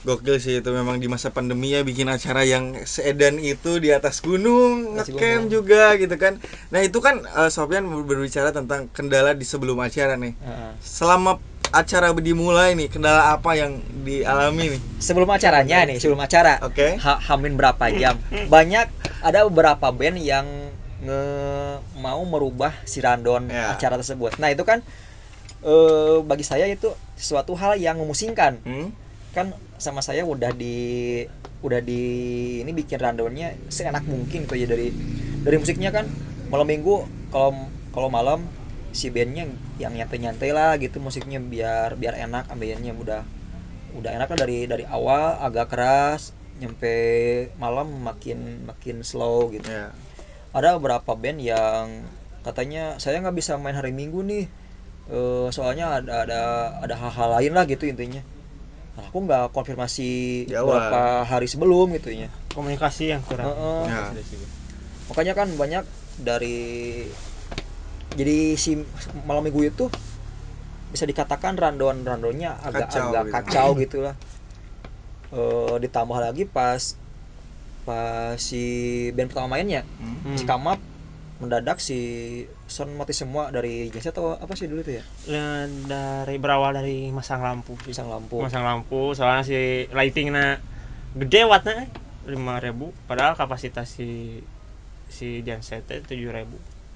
Gokil 0.01 0.41
sih 0.41 0.59
itu 0.59 0.71
memang 0.73 0.97
di 0.97 1.07
masa 1.07 1.29
pandemi 1.29 1.77
ya 1.77 1.85
bikin 1.85 2.09
acara 2.09 2.41
yang 2.41 2.73
seedan 2.89 3.37
itu 3.37 3.77
di 3.77 3.93
atas 3.93 4.25
gunung 4.25 4.97
ngecamp 4.97 5.53
juga 5.53 5.93
gitu 5.95 6.17
kan. 6.17 6.41
Nah 6.73 6.81
itu 6.81 6.99
kan 6.99 7.21
eh, 7.21 7.51
Sofyan 7.53 7.85
berbicara 8.05 8.49
tentang 8.49 8.89
kendala 8.89 9.37
di 9.37 9.45
sebelum 9.45 9.77
acara 9.77 10.17
nih. 10.17 10.33
Heeh. 10.37 10.73
selama 10.81 11.37
acara 11.71 12.11
dimulai 12.17 12.75
nih 12.75 12.91
kendala 12.91 13.31
apa 13.31 13.55
yang 13.55 13.79
dialami 14.03 14.75
nih? 14.75 14.81
Sebelum 14.99 15.29
acaranya 15.29 15.85
nih 15.85 16.01
sebelum 16.01 16.19
acara. 16.19 16.59
Oke. 16.65 16.97
Ha- 16.97 17.21
hamin 17.31 17.55
berapa 17.55 17.85
jam. 17.93 18.17
Banyak 18.49 18.89
ada 19.21 19.45
beberapa 19.47 19.93
band 19.93 20.17
yang 20.19 20.47
nge 21.01 21.23
mau 21.97 22.21
merubah 22.25 22.73
si 22.85 23.01
random 23.01 23.49
Ya. 23.49 23.73
acara 23.73 23.97
tersebut. 23.97 24.37
Nah 24.37 24.49
itu 24.49 24.65
kan 24.65 24.81
eh 25.61 26.17
bagi 26.25 26.43
saya 26.43 26.65
itu 26.65 26.89
sesuatu 27.21 27.53
hal 27.53 27.77
yang 27.77 28.01
memusingkan. 28.01 28.65
Hmm? 28.65 28.97
kan 29.31 29.55
sama 29.81 30.05
saya 30.05 30.23
udah 30.29 30.53
di 30.53 31.25
udah 31.61 31.81
di 31.81 32.03
ini 32.65 32.73
bikin 32.73 33.01
rundownnya 33.01 33.57
seenak 33.69 34.05
mungkin 34.05 34.45
gitu 34.45 34.55
ya 34.57 34.67
dari 34.69 34.93
dari 35.45 35.57
musiknya 35.57 35.91
kan. 35.91 36.07
Malam 36.53 36.67
minggu 36.69 37.05
kalau 37.33 37.57
kalau 37.91 38.09
malam 38.13 38.45
si 38.93 39.09
bandnya 39.09 39.49
yang 39.79 39.95
nyantai-nyantai 39.95 40.51
lah 40.51 40.77
gitu 40.77 40.99
musiknya 40.99 41.39
biar 41.39 41.95
biar 41.97 42.19
enak 42.19 42.51
ambiennya 42.51 42.93
udah 42.95 43.23
udah 43.97 44.11
enak 44.15 44.29
lah 44.31 44.39
dari 44.47 44.67
dari 44.71 44.85
awal 44.87 45.39
agak 45.43 45.73
keras 45.75 46.37
nyampe 46.61 46.95
malam 47.57 48.05
makin 48.05 48.69
makin 48.69 49.03
slow 49.03 49.49
gitu. 49.51 49.67
Ya 49.67 49.91
ada 50.51 50.77
beberapa 50.77 51.15
band 51.15 51.39
yang 51.41 52.05
katanya 52.45 52.99
saya 52.99 53.23
nggak 53.23 53.37
bisa 53.39 53.57
main 53.57 53.79
hari 53.79 53.95
minggu 53.95 54.21
nih 54.27 54.45
Eh, 55.11 55.49
soalnya 55.51 55.99
ada 55.99 56.23
ada 56.23 56.41
ada 56.79 56.95
hal-hal 56.95 57.29
lain 57.35 57.53
lah 57.59 57.67
gitu 57.67 57.83
intinya 57.91 58.23
Nah, 58.91 59.07
aku 59.07 59.19
nggak 59.23 59.55
konfirmasi 59.55 60.11
Di 60.47 60.55
awal. 60.59 60.67
beberapa 60.83 61.03
hari 61.23 61.47
sebelum 61.47 61.95
gitu 61.95 62.11
ya 62.11 62.27
komunikasi 62.51 63.15
yang 63.15 63.23
kurang 63.23 63.47
Heeh. 63.47 63.87
Ya. 63.87 64.03
makanya 65.07 65.35
kan 65.35 65.49
banyak 65.55 65.85
dari 66.19 67.07
jadi 68.11 68.59
si 68.59 68.75
malam 69.23 69.47
minggu 69.47 69.63
itu 69.65 69.87
bisa 70.91 71.07
dikatakan 71.07 71.55
randon 71.55 72.03
randonya 72.03 72.59
agak 72.61 72.91
Kacau 72.91 73.07
agak 73.09 73.23
gitu. 73.25 73.35
kacau 73.39 73.69
gitu 73.79 73.99
lah 74.03 74.15
Eh, 75.31 75.75
ditambah 75.79 76.19
lagi 76.19 76.43
pas 76.43 76.99
pas 77.87 78.35
si 78.35 78.63
band 79.15 79.31
pertama 79.31 79.55
mainnya 79.55 79.87
Hmm. 80.03 80.35
si 80.35 80.43
Kamap 80.43 80.83
mendadak 81.39 81.79
si 81.79 81.99
sound 82.71 82.95
mati 82.95 83.11
semua 83.11 83.51
dari 83.51 83.91
jasa 83.91 84.11
atau 84.11 84.33
apa 84.33 84.55
sih 84.55 84.65
dulu 84.65 84.81
tuh 84.81 84.97
ya? 84.97 85.05
Ya, 85.27 85.47
dari 85.85 86.39
berawal 86.39 86.73
dari 86.73 87.11
masang 87.11 87.43
lampu 87.43 87.75
pisang 87.77 88.07
lampu. 88.07 88.39
Masang 88.39 88.63
lampu 88.63 89.13
soalnya 89.13 89.43
si 89.43 89.59
lightingnya 89.91 90.63
gede 91.13 91.43
wattnya 91.45 91.91
lima 92.25 92.57
ribu. 92.57 92.95
Padahal 93.05 93.35
kapasitas 93.35 93.91
si 93.91 94.41
si 95.11 95.43
genset 95.43 95.83
tujuh 95.83 96.31
ribu. 96.31 96.55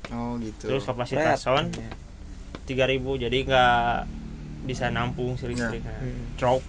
Oh 0.09 0.39
gitu. 0.39 0.71
terus 0.71 0.85
Red. 0.85 0.89
kapasitas 0.95 1.43
sound 1.43 1.75
Ya. 1.75 1.91
tiga 2.65 2.85
ribu 2.85 3.17
jadi 3.17 3.43
nggak 3.43 4.07
bisa 4.65 4.89
nampung 4.89 5.35
si 5.35 5.45
Ya. 5.45 5.51
listriknya. 5.51 5.99
Hmm. 5.99 6.25
drop 6.39 6.63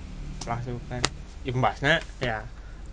langsung 0.44 0.82
kan. 0.88 1.06
Imbasnya 1.44 2.02
ya 2.18 2.42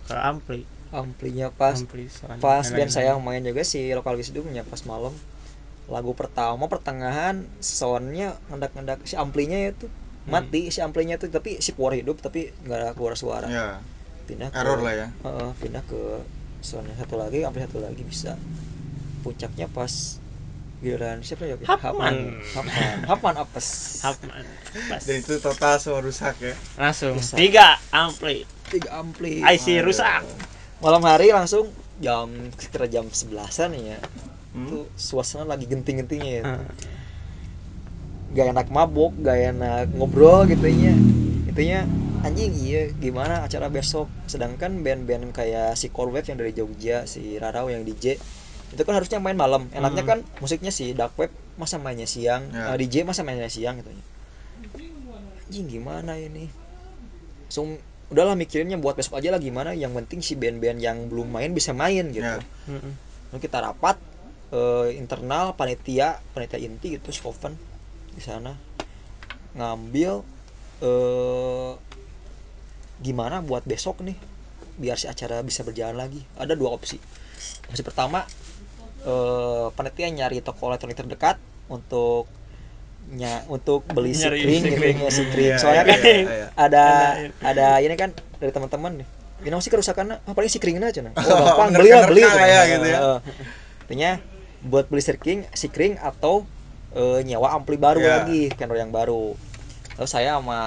ke 0.05 0.15
ampli. 0.15 0.69
Amplinya 0.93 1.49
pas 1.49 1.73
ampli 1.73 2.05
pas 2.37 2.61
band 2.69 2.93
saya 2.93 3.17
main 3.17 3.41
juga 3.41 3.65
si 3.65 3.89
lokal 3.89 4.13
wisdomnya 4.13 4.61
pas 4.61 4.85
malam 4.85 5.17
lagu 5.93 6.12
pertama 6.12 6.64
pertengahan 6.66 7.45
soundnya 7.59 8.32
ngendak-ngendak 8.49 9.05
si 9.05 9.14
amplinya 9.14 9.61
itu 9.62 9.93
Hmm. 10.22 10.38
mati 10.38 10.70
si 10.70 10.78
amplinya 10.78 11.18
itu 11.18 11.26
tapi 11.26 11.59
si 11.59 11.70
power 11.70 11.93
hidup 11.93 12.16
tapi 12.16 12.55
nggak 12.57 12.78
ada 12.78 12.88
keluar 12.93 13.12
suara 13.12 13.45
Ya, 13.45 13.82
pindah 14.24 14.49
ke 14.49 14.57
error 14.57 14.78
lah 14.78 14.95
ya. 14.95 15.09
Heeh, 15.18 15.51
pindah 15.59 15.82
ke 15.82 15.99
sound 16.61 16.86
yang 16.86 16.95
satu 16.97 17.18
lagi 17.18 17.43
ampli 17.43 17.59
satu 17.61 17.78
lagi 17.78 18.01
bisa 18.01 18.38
puncaknya 19.20 19.66
pas 19.66 20.22
giliran 20.78 21.20
siapa 21.20 21.43
ya 21.45 21.59
Hapman. 21.61 22.38
Hapman 22.49 22.97
Hapman 23.03 23.34
apes 23.43 23.66
Hapman 24.01 24.47
pas 24.86 24.99
Dan 25.01 25.16
itu 25.16 25.34
total 25.38 25.74
semua 25.76 25.99
rusak 26.01 26.38
ya. 26.38 26.55
langsung 26.74 27.14
Rusak. 27.14 27.36
tiga 27.36 27.82
ampli 27.90 28.47
tiga 28.66 28.95
ampli 28.97 29.43
IC 29.43 29.66
Aduh. 29.76 29.90
rusak 29.90 30.22
malam 30.78 31.03
hari 31.03 31.30
langsung 31.30 31.66
jam 31.99 32.30
sekitar 32.53 32.86
jam 32.86 33.07
sebelasan 33.09 33.74
ya 33.76 33.99
Hmm? 34.53 34.69
itu 34.69 34.79
suasana 34.95 35.45
lagi 35.47 35.65
genting-gentingnya 35.65 36.31
ya 36.31 36.43
Heeh. 36.45 36.67
gak 38.33 38.47
enak 38.53 38.69
mabuk 38.69 39.13
gak 39.19 39.39
enak 39.51 39.89
ngobrol 39.93 40.45
gitu 40.45 40.65
ya 40.65 40.93
intinya 41.47 41.81
anjing 42.23 42.53
iya 42.55 42.89
gimana 42.91 43.43
acara 43.43 43.67
besok 43.67 44.09
sedangkan 44.25 44.81
band-band 44.81 45.33
kayak 45.33 45.73
si 45.75 45.89
Core 45.89 46.09
Wave 46.11 46.29
yang 46.29 46.39
dari 46.39 46.53
Jogja 46.53 47.05
si 47.05 47.37
Rarau 47.37 47.69
yang 47.69 47.83
DJ 47.83 48.17
itu 48.69 48.83
kan 48.83 48.95
harusnya 48.95 49.19
main 49.19 49.37
malam 49.37 49.69
enaknya 49.71 50.03
Hmm. 50.03 50.11
kan 50.11 50.19
musiknya 50.39 50.69
si 50.69 50.93
Dark 50.93 51.13
Web 51.17 51.29
masa 51.55 51.77
mainnya 51.77 52.05
siang 52.07 52.49
Ya. 52.49 52.73
eh, 52.73 52.77
DJ 52.79 53.05
masa 53.05 53.21
mainnya 53.21 53.49
siang 53.49 53.77
gitu 53.79 53.89
ya 53.89 54.05
anjing 55.43 55.67
gimana 55.71 56.17
ini 56.17 56.49
langsung 57.45 57.77
udahlah 58.09 58.33
mikirinnya 58.33 58.77
buat 58.77 58.95
besok 58.95 59.17
aja 59.17 59.29
lah 59.29 59.37
gimana 59.39 59.73
yang 59.73 59.93
penting 59.95 60.21
si 60.21 60.33
band-band 60.33 60.79
yang 60.79 61.09
belum 61.09 61.29
main 61.31 61.53
bisa 61.53 61.73
main 61.73 62.09
gitu 62.11 62.21
Ya. 62.23 62.41
Heeh. 62.67 62.93
Lalu 63.29 63.41
kita 63.41 63.61
rapat 63.61 63.97
eh, 64.53 64.89
internal 65.01 65.57
panitia 65.57 66.21
panitia 66.37 66.61
inti 66.61 66.95
gitu 67.01 67.09
Skoven 67.11 67.57
di 68.13 68.21
sana. 68.21 68.55
Ngambil 69.57 70.13
eh 70.83 71.73
gimana 73.03 73.43
buat 73.43 73.67
besok 73.67 74.05
nih 74.07 74.15
biar 74.79 74.97
si 74.97 75.09
acara 75.11 75.43
bisa 75.43 75.65
berjalan 75.67 75.97
lagi. 75.99 76.23
Ada 76.39 76.55
dua 76.55 76.71
opsi. 76.77 77.01
Opsi 77.73 77.83
pertama 77.83 78.23
eh 79.03 79.67
panitia 79.75 80.07
nyari 80.13 80.39
toko 80.45 80.71
elektronik 80.71 80.95
terdekat 80.95 81.37
untuk 81.67 82.29
nya 83.13 83.43
untuk 83.51 83.83
beli 83.91 84.15
si 84.15 84.23
Nyari 84.31 84.41
kring 84.47 84.63
si 84.63 84.69
gitu 84.71 84.85
ya, 84.87 85.11
si 85.11 85.23
kring 85.27 85.51
Iya, 85.51 85.57
soalnya 85.59 85.83
iya, 85.83 85.91
kan 85.91 85.99
iya, 85.99 86.15
iya. 86.23 86.49
ada 86.55 86.85
Ada- 86.87 87.17
ada 87.43 87.67
ini 87.83 87.95
kan 87.99 88.15
dari 88.39 88.53
teman-teman 88.55 89.03
nih. 89.03 89.09
Ini 89.43 89.59
sih 89.59 89.75
kerusakan 89.75 90.23
ah, 90.23 90.35
paling 90.39 90.47
si 90.47 90.63
kringnya 90.63 90.87
aja 90.87 91.03
nah. 91.03 91.11
Oh 91.19 91.43
gampang 91.43 91.75
beli 91.75 91.91
lah 91.91 92.07
beli 92.07 92.23
ya, 92.23 92.63
gitu 92.71 92.87
ya. 92.87 92.99
Heeh. 93.03 93.19
Buat 94.63 94.87
beli 94.87 95.03
si 95.03 95.13
kring 95.19 95.41
si 95.53 95.67
kring 95.69 95.99
atau 95.99 96.47
eh, 96.95 97.21
nyewa 97.27 97.51
ampli 97.51 97.75
baru 97.77 97.99
Iya. 97.99 98.13
lagi 98.23 98.41
kendor 98.55 98.79
yang 98.79 98.95
baru. 98.95 99.35
Lalu 99.99 100.09
saya 100.09 100.39
sama 100.39 100.61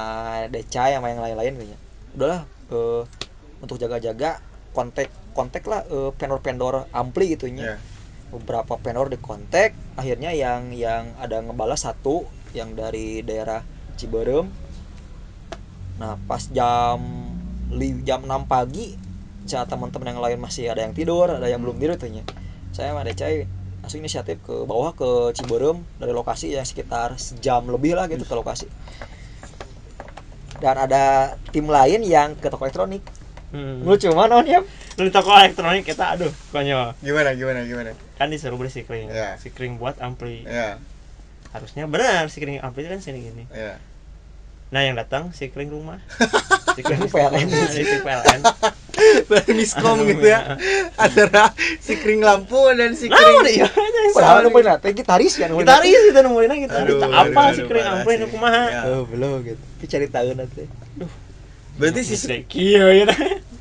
Deca 0.51 0.91
sama 0.91 1.07
yang 1.09 1.21
lain-lain 1.23 1.53
kayaknya 1.55 1.77
udahlah 2.15 2.41
eh, 2.71 3.01
untuk 3.59 3.77
jaga-jaga 3.79 4.39
kontak 4.75 5.07
kontak 5.31 5.63
lah 5.65 5.83
eh, 5.87 6.11
vendor-vendor 6.15 6.87
ampli 6.91 7.35
gitu 7.35 7.47
Ya. 7.47 7.53
nya 7.53 7.65
beberapa 8.33 8.75
vendor 8.75 9.07
di 9.07 9.15
kontak 9.15 9.71
akhirnya 9.95 10.35
yang 10.35 10.75
yang 10.75 11.15
ada 11.21 11.39
ngebalas 11.39 11.87
satu 11.87 12.27
yang 12.51 12.75
dari 12.75 13.23
daerah 13.23 13.63
Ciberem. 13.95 14.51
Nah 15.95 16.19
pas 16.27 16.43
jam 16.51 16.99
li- 17.71 18.03
jam 18.03 18.27
6 18.27 18.43
pagi 18.43 18.99
saat 19.45 19.69
teman-teman 19.69 20.11
yang 20.11 20.21
lain 20.21 20.39
masih 20.41 20.67
ada 20.67 20.81
yang 20.83 20.91
tidur 20.91 21.29
ada 21.29 21.45
yang 21.45 21.61
belum 21.61 21.77
tidur 21.77 21.95
tuhnya 21.95 22.25
saya 22.73 22.91
sama 22.91 23.05
Decai 23.05 23.45
langsung 23.85 24.01
inisiatif 24.01 24.41
ke 24.41 24.65
bawah 24.65 24.97
ke 24.97 25.29
Ciberem 25.37 25.85
dari 26.01 26.09
lokasi 26.09 26.57
yang 26.57 26.65
sekitar 26.65 27.13
sejam 27.21 27.69
lebih 27.69 27.93
lah 27.93 28.09
gitu 28.09 28.25
ke 28.25 28.33
lokasi. 28.33 28.65
Dan 30.57 30.73
ada 30.81 31.37
tim 31.53 31.69
lain 31.69 32.01
yang 32.01 32.33
ke 32.33 32.49
toko 32.49 32.65
elektronik. 32.65 33.05
Hmm. 33.55 33.85
lucu 33.87 34.09
mana 34.11 34.41
on 34.41 34.43
ya 34.43 34.59
Lu 34.99 35.07
di 35.07 35.13
toko 35.13 35.31
elektronik 35.31 35.85
kita 35.85 36.17
aduh 36.17 36.33
konyol. 36.49 36.97
Gimana 36.99 37.37
gimana 37.37 37.61
gimana? 37.63 37.93
kan 38.17 38.27
disuruh 38.33 38.57
beli 38.57 38.73
sikring 38.73 39.07
Ya. 39.13 39.37
sikring 39.37 39.77
buat 39.77 40.01
ampli. 40.01 40.43
Ya, 40.49 40.81
harusnya 41.53 41.85
benar 41.85 42.25
sikring 42.27 42.57
ampli 42.59 42.89
kan 42.89 42.99
sini 42.99 43.21
gini. 43.21 43.45
Ya. 43.53 43.77
nah 44.73 44.81
yang 44.81 44.97
datang 44.97 45.29
sikring 45.29 45.69
rumah. 45.69 46.01
Sikring 46.75 47.05
PLN. 47.07 47.47
sikring 47.77 48.01
PLN 48.03 48.41
Dari 49.31 49.51
miskom 49.53 50.03
gitu 50.07 50.25
ya. 50.25 50.57
Antara 50.95 51.51
si 51.83 51.99
kring 51.99 52.23
lampu 52.23 52.59
dan 52.73 52.95
si 52.95 53.11
nah 53.11 53.19
kring 53.19 53.37
udah 53.43 53.53
iya 53.53 53.67
padahal 54.15 54.47
nemuin 54.47 54.65
nanti 54.65 54.87
gitaris 54.95 55.33
kan 55.35 55.47
nemuin 55.51 55.65
gitaris 55.67 56.01
kita 56.11 56.19
nemuin 56.23 56.51
kita 56.67 56.77
Aduh, 56.87 56.97
apa 57.03 57.41
ampli 57.51 57.63
parah 57.67 57.93
nu 58.15 58.25
sih. 58.25 58.31
kumaha? 58.31 58.63
Ya. 58.71 58.81
oh 58.89 59.03
belum 59.05 59.43
gitu. 59.43 59.59
Tapi 59.59 59.85
cari 59.91 60.07
tahu 60.07 60.29
nanti. 60.33 60.63
Berarti 61.75 62.01
si 62.07 62.15
kieu 62.47 62.87
ya 62.87 63.05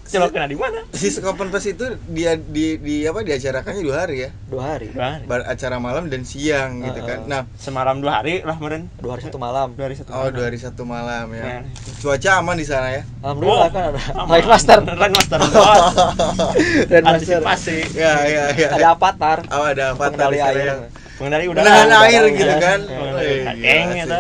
coba 0.07 0.29
kena 0.29 0.45
di 0.45 0.55
mana 0.55 0.81
si 0.91 1.09
Skopen 1.09 1.49
Fest 1.49 1.69
itu 1.71 1.85
dia 2.09 2.37
di 2.37 2.77
di 2.77 3.03
apa 3.03 3.21
diacarakannya 3.21 3.81
dua 3.81 3.97
hari 3.99 4.17
ya. 4.21 4.31
dua 4.47 4.63
hari 4.71 4.87
dua 4.89 5.07
hari 5.11 5.25
Bar 5.25 5.43
acara 5.45 5.77
malam 5.77 6.07
dan 6.07 6.23
siang 6.23 6.81
gitu 6.81 7.01
Heeh. 7.01 7.09
kan. 7.09 7.19
Nah, 7.25 7.41
semalam 7.55 7.99
dua 7.99 8.21
hari 8.21 8.41
lah 8.41 8.55
meren 8.55 8.93
dua 8.97 9.17
hari 9.17 9.23
satu 9.23 9.37
malam 9.37 9.73
dua 9.73 9.85
hari 9.85 9.97
satu 9.97 10.11
oh 10.11 10.17
malam. 10.21 10.33
dua 10.33 10.45
hari 10.45 10.59
satu 10.59 10.83
malam 10.85 11.27
ya. 11.31 11.43
Nah, 11.43 11.63
Cuaca 11.97 12.31
aman 12.37 12.55
di 12.55 12.65
sana 12.65 12.89
ya. 12.91 13.03
alhamdulillah 13.21 13.65
Oh, 13.65 13.71
kan 13.71 13.83
ada. 13.91 14.01
Live 14.31 14.47
Master 14.47 14.79
Line 14.85 15.15
master 15.15 15.39
dan 15.41 17.03
Master 17.07 17.11
antisipasi 17.11 17.79
Ya 17.93 18.13
ya 18.25 18.45
ya. 18.53 18.69
ada 18.71 18.87
avatar 18.93 19.39
Oh, 19.49 19.65
ada 19.65 19.85
apa 19.93 20.05
pengendali 20.05 20.39
air 20.39 20.65
yang 20.69 20.81
pengendali 21.15 21.45
udara 21.49 21.65
menahan 21.65 21.87
udara, 21.87 22.05
air 22.05 22.23
gitu 22.31 22.55
kan. 22.59 22.81
gila 22.85 23.23
ya. 23.55 24.17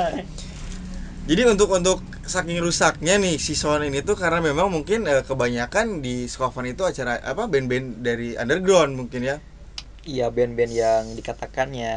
Jadi 1.24 1.42
untuk 1.46 1.68
untuk 1.70 1.98
saking 2.24 2.58
rusaknya 2.58 3.14
nih 3.16 3.36
si 3.36 3.52
sound 3.52 3.84
ini 3.84 4.00
tuh 4.00 4.16
karena 4.16 4.40
memang 4.40 4.68
mungkin 4.68 5.04
eh, 5.04 5.20
kebanyakan 5.20 6.00
di 6.00 6.24
Skoven 6.24 6.66
itu 6.66 6.82
acara 6.82 7.20
apa 7.20 7.44
band-band 7.44 8.00
dari 8.00 8.32
underground 8.34 8.96
mungkin 8.96 9.20
ya. 9.22 9.36
iya 10.04 10.28
band-band 10.28 10.72
yang 10.72 11.02
dikatakan 11.12 11.72
ya 11.72 11.96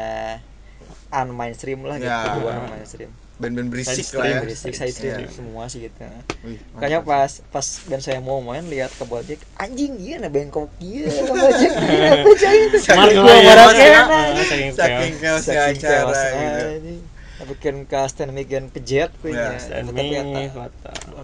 unmainstream 1.10 1.84
lah 1.84 1.96
gitu 1.98 2.08
Ya. 2.08 2.36
bukan 2.36 2.56
mainstream 2.70 3.12
Band-band 3.38 3.70
berisik 3.70 4.02
Side 4.02 4.18
lah 4.18 4.26
ya. 4.26 4.40
berisik 4.42 4.74
side 4.74 4.92
stream 4.92 5.14
Iya. 5.22 5.30
semua 5.30 5.64
sih 5.70 5.86
gitu 5.86 6.02
Wih, 6.42 6.58
makanya 6.74 7.06
pas 7.06 7.32
pas 7.48 7.68
band 7.86 8.02
saya 8.02 8.18
mau 8.18 8.42
main 8.42 8.66
lihat 8.66 8.90
ke 8.90 9.06
Bojek 9.06 9.38
anjing 9.56 9.94
iya 9.98 10.18
nah 10.18 10.28
bengkok 10.28 10.74
iya 10.82 11.06
ke 11.06 11.22
Bojek 11.30 11.72
iya 11.86 12.26
cai 12.34 12.60
itu 12.66 12.78
Saking 12.82 13.14
Gua 13.16 13.30
ya, 13.30 13.42
marah 13.46 13.68
saking 13.70 14.72
chaos. 14.74 15.46
chaosnya 15.46 15.54
Saking 15.54 15.78
acara 15.78 16.02
chaos, 16.02 16.18
gitu. 16.18 17.17
Bikin 17.46 17.86
ke 17.86 18.00
stand 18.10 18.34
mikian 18.34 18.74
ke 18.74 18.82
jet 18.82 19.14
punya 19.22 19.54
Ya. 19.54 19.84
Dan 19.84 19.94
tapi 19.94 20.18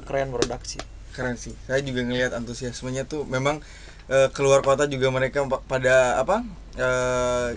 keren 0.06 0.30
produksi 0.30 0.78
Keren 1.14 1.38
sih. 1.38 1.54
Saya 1.70 1.82
juga 1.86 2.02
ngelihat 2.06 2.34
antusiasmenya 2.34 3.06
tuh 3.06 3.26
memang 3.26 3.62
eh, 4.10 4.30
keluar 4.34 4.62
kota 4.66 4.86
juga 4.90 5.10
mereka 5.14 5.46
pa- 5.46 5.64
pada 5.66 6.18
apa? 6.22 6.42
eh 6.74 7.50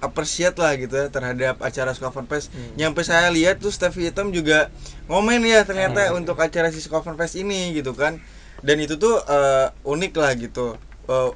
appreciate 0.00 0.56
lah 0.56 0.72
gitu 0.80 0.96
ya 0.96 1.06
terhadap 1.12 1.60
acara 1.60 1.92
Skoven 1.92 2.24
Fest. 2.24 2.48
Hmm. 2.56 2.72
Nyampe 2.76 3.04
saya 3.04 3.28
lihat 3.28 3.60
tuh 3.60 3.68
Stevie 3.72 4.08
Hitam 4.08 4.32
juga 4.32 4.72
ngomen 5.12 5.44
ya 5.44 5.60
ternyata 5.68 6.08
Hmm. 6.08 6.24
untuk 6.24 6.40
acara 6.40 6.72
si 6.72 6.80
Skoven 6.80 7.16
Fest 7.20 7.36
ini 7.36 7.76
gitu 7.76 7.92
kan. 7.92 8.16
Dan 8.64 8.80
itu 8.80 8.96
tuh 8.96 9.20
eh, 9.28 9.68
unik 9.84 10.12
lah 10.16 10.32
gitu. 10.40 10.76
Eh, 11.08 11.30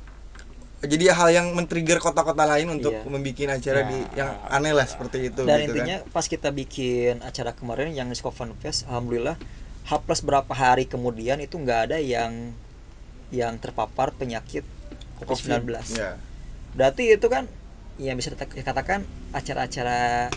jadi 0.85 1.05
hal 1.11 1.29
yang 1.31 1.47
men-trigger 1.53 1.99
kota-kota 1.99 2.45
lain 2.45 2.69
untuk 2.71 2.91
Iya. 2.91 3.05
membuat 3.05 3.51
acara 3.55 3.81
Ya. 3.81 3.87
di 3.87 3.99
yang 4.15 4.31
aneh 4.49 4.71
lah 4.71 4.85
seperti 4.85 5.29
itu 5.29 5.41
dan 5.43 5.61
gitu 5.61 5.75
intinya 5.75 5.97
pas 6.09 6.25
kita 6.25 6.49
bikin 6.51 7.21
acara 7.21 7.51
kemarin 7.51 7.91
yang 7.91 8.07
di 8.07 8.15
Skovan 8.15 8.53
Fest 8.55 8.85
alhamdulillah 8.85 9.37
H 9.85 10.01
plus 10.01 10.21
berapa 10.21 10.49
hari 10.49 10.85
kemudian 10.85 11.39
itu 11.39 11.55
nggak 11.55 11.81
ada 11.87 11.99
yang 11.99 12.57
yang 13.29 13.57
terpapar 13.57 14.13
penyakit 14.13 14.63
kan 15.15 15.25
COVID-19 15.25 15.75
ya 15.93 16.17
berarti 16.73 17.11
itu 17.11 17.27
kan 17.27 17.45
yang 17.97 18.15
bisa 18.15 18.31
dikatakan 18.31 19.03
acara-acara 19.31 20.29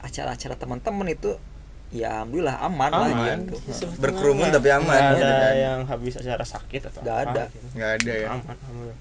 acara-acara 0.00 0.54
teman-teman 0.56 1.06
itu 1.08 1.36
ya 1.90 2.22
alhamdulillah 2.22 2.62
aman, 2.62 2.90
lah 2.90 3.10
Aman. 3.10 3.38
gitu 3.44 3.58
Justru 3.66 3.90
Berkerumun 3.98 4.48
tapi 4.48 4.70
aman, 4.70 4.86
nggak 4.86 5.10
gitu 5.12 5.26
ada 5.26 5.38
kan. 5.42 5.54
yang 5.56 5.78
habis 5.84 6.14
acara 6.14 6.44
sakit 6.44 6.82
atau 6.86 7.00
Nggak 7.02 7.18
apa 7.18 7.30
ada. 7.30 7.42
gitu. 7.50 7.66
nggak 7.74 7.90
ada 7.98 8.12
ya 8.14 8.28
aman 8.30 8.56
alhamdulillah 8.56 8.98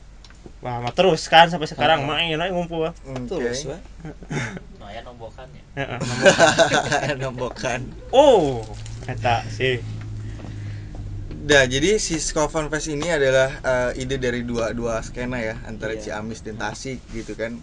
wah 0.59 0.79
mah 0.79 0.91
terus 0.91 1.23
kan 1.25 1.47
sampai 1.47 1.65
sekarang 1.65 2.03
Ah. 2.03 2.07
main 2.09 2.35
aja 2.35 2.49
ngumpul 2.49 2.83
Oke. 2.85 2.95
terus 3.25 3.63
weh. 3.65 3.79
lumayan 4.75 5.03
nombokannya 5.07 5.61
Heeh, 5.73 5.99
nombokan 7.21 7.81
oh 8.09 8.63
eta 9.05 9.41
sih 9.47 9.79
Nah, 11.39 11.65
jadi 11.65 11.97
si 11.97 12.19
Skovan 12.19 12.69
Fest 12.69 12.91
ini 12.91 13.09
adalah 13.09 13.49
eh, 13.63 13.97
ide 13.97 14.21
dari 14.21 14.43
dua 14.43 14.69
dua 14.69 15.01
skena 15.01 15.41
ya, 15.41 15.57
antara 15.65 15.95
Iya. 15.95 16.19
Ciamis 16.19 16.45
dan 16.45 16.61
Tasik 16.61 17.01
gitu 17.09 17.33
kan. 17.33 17.57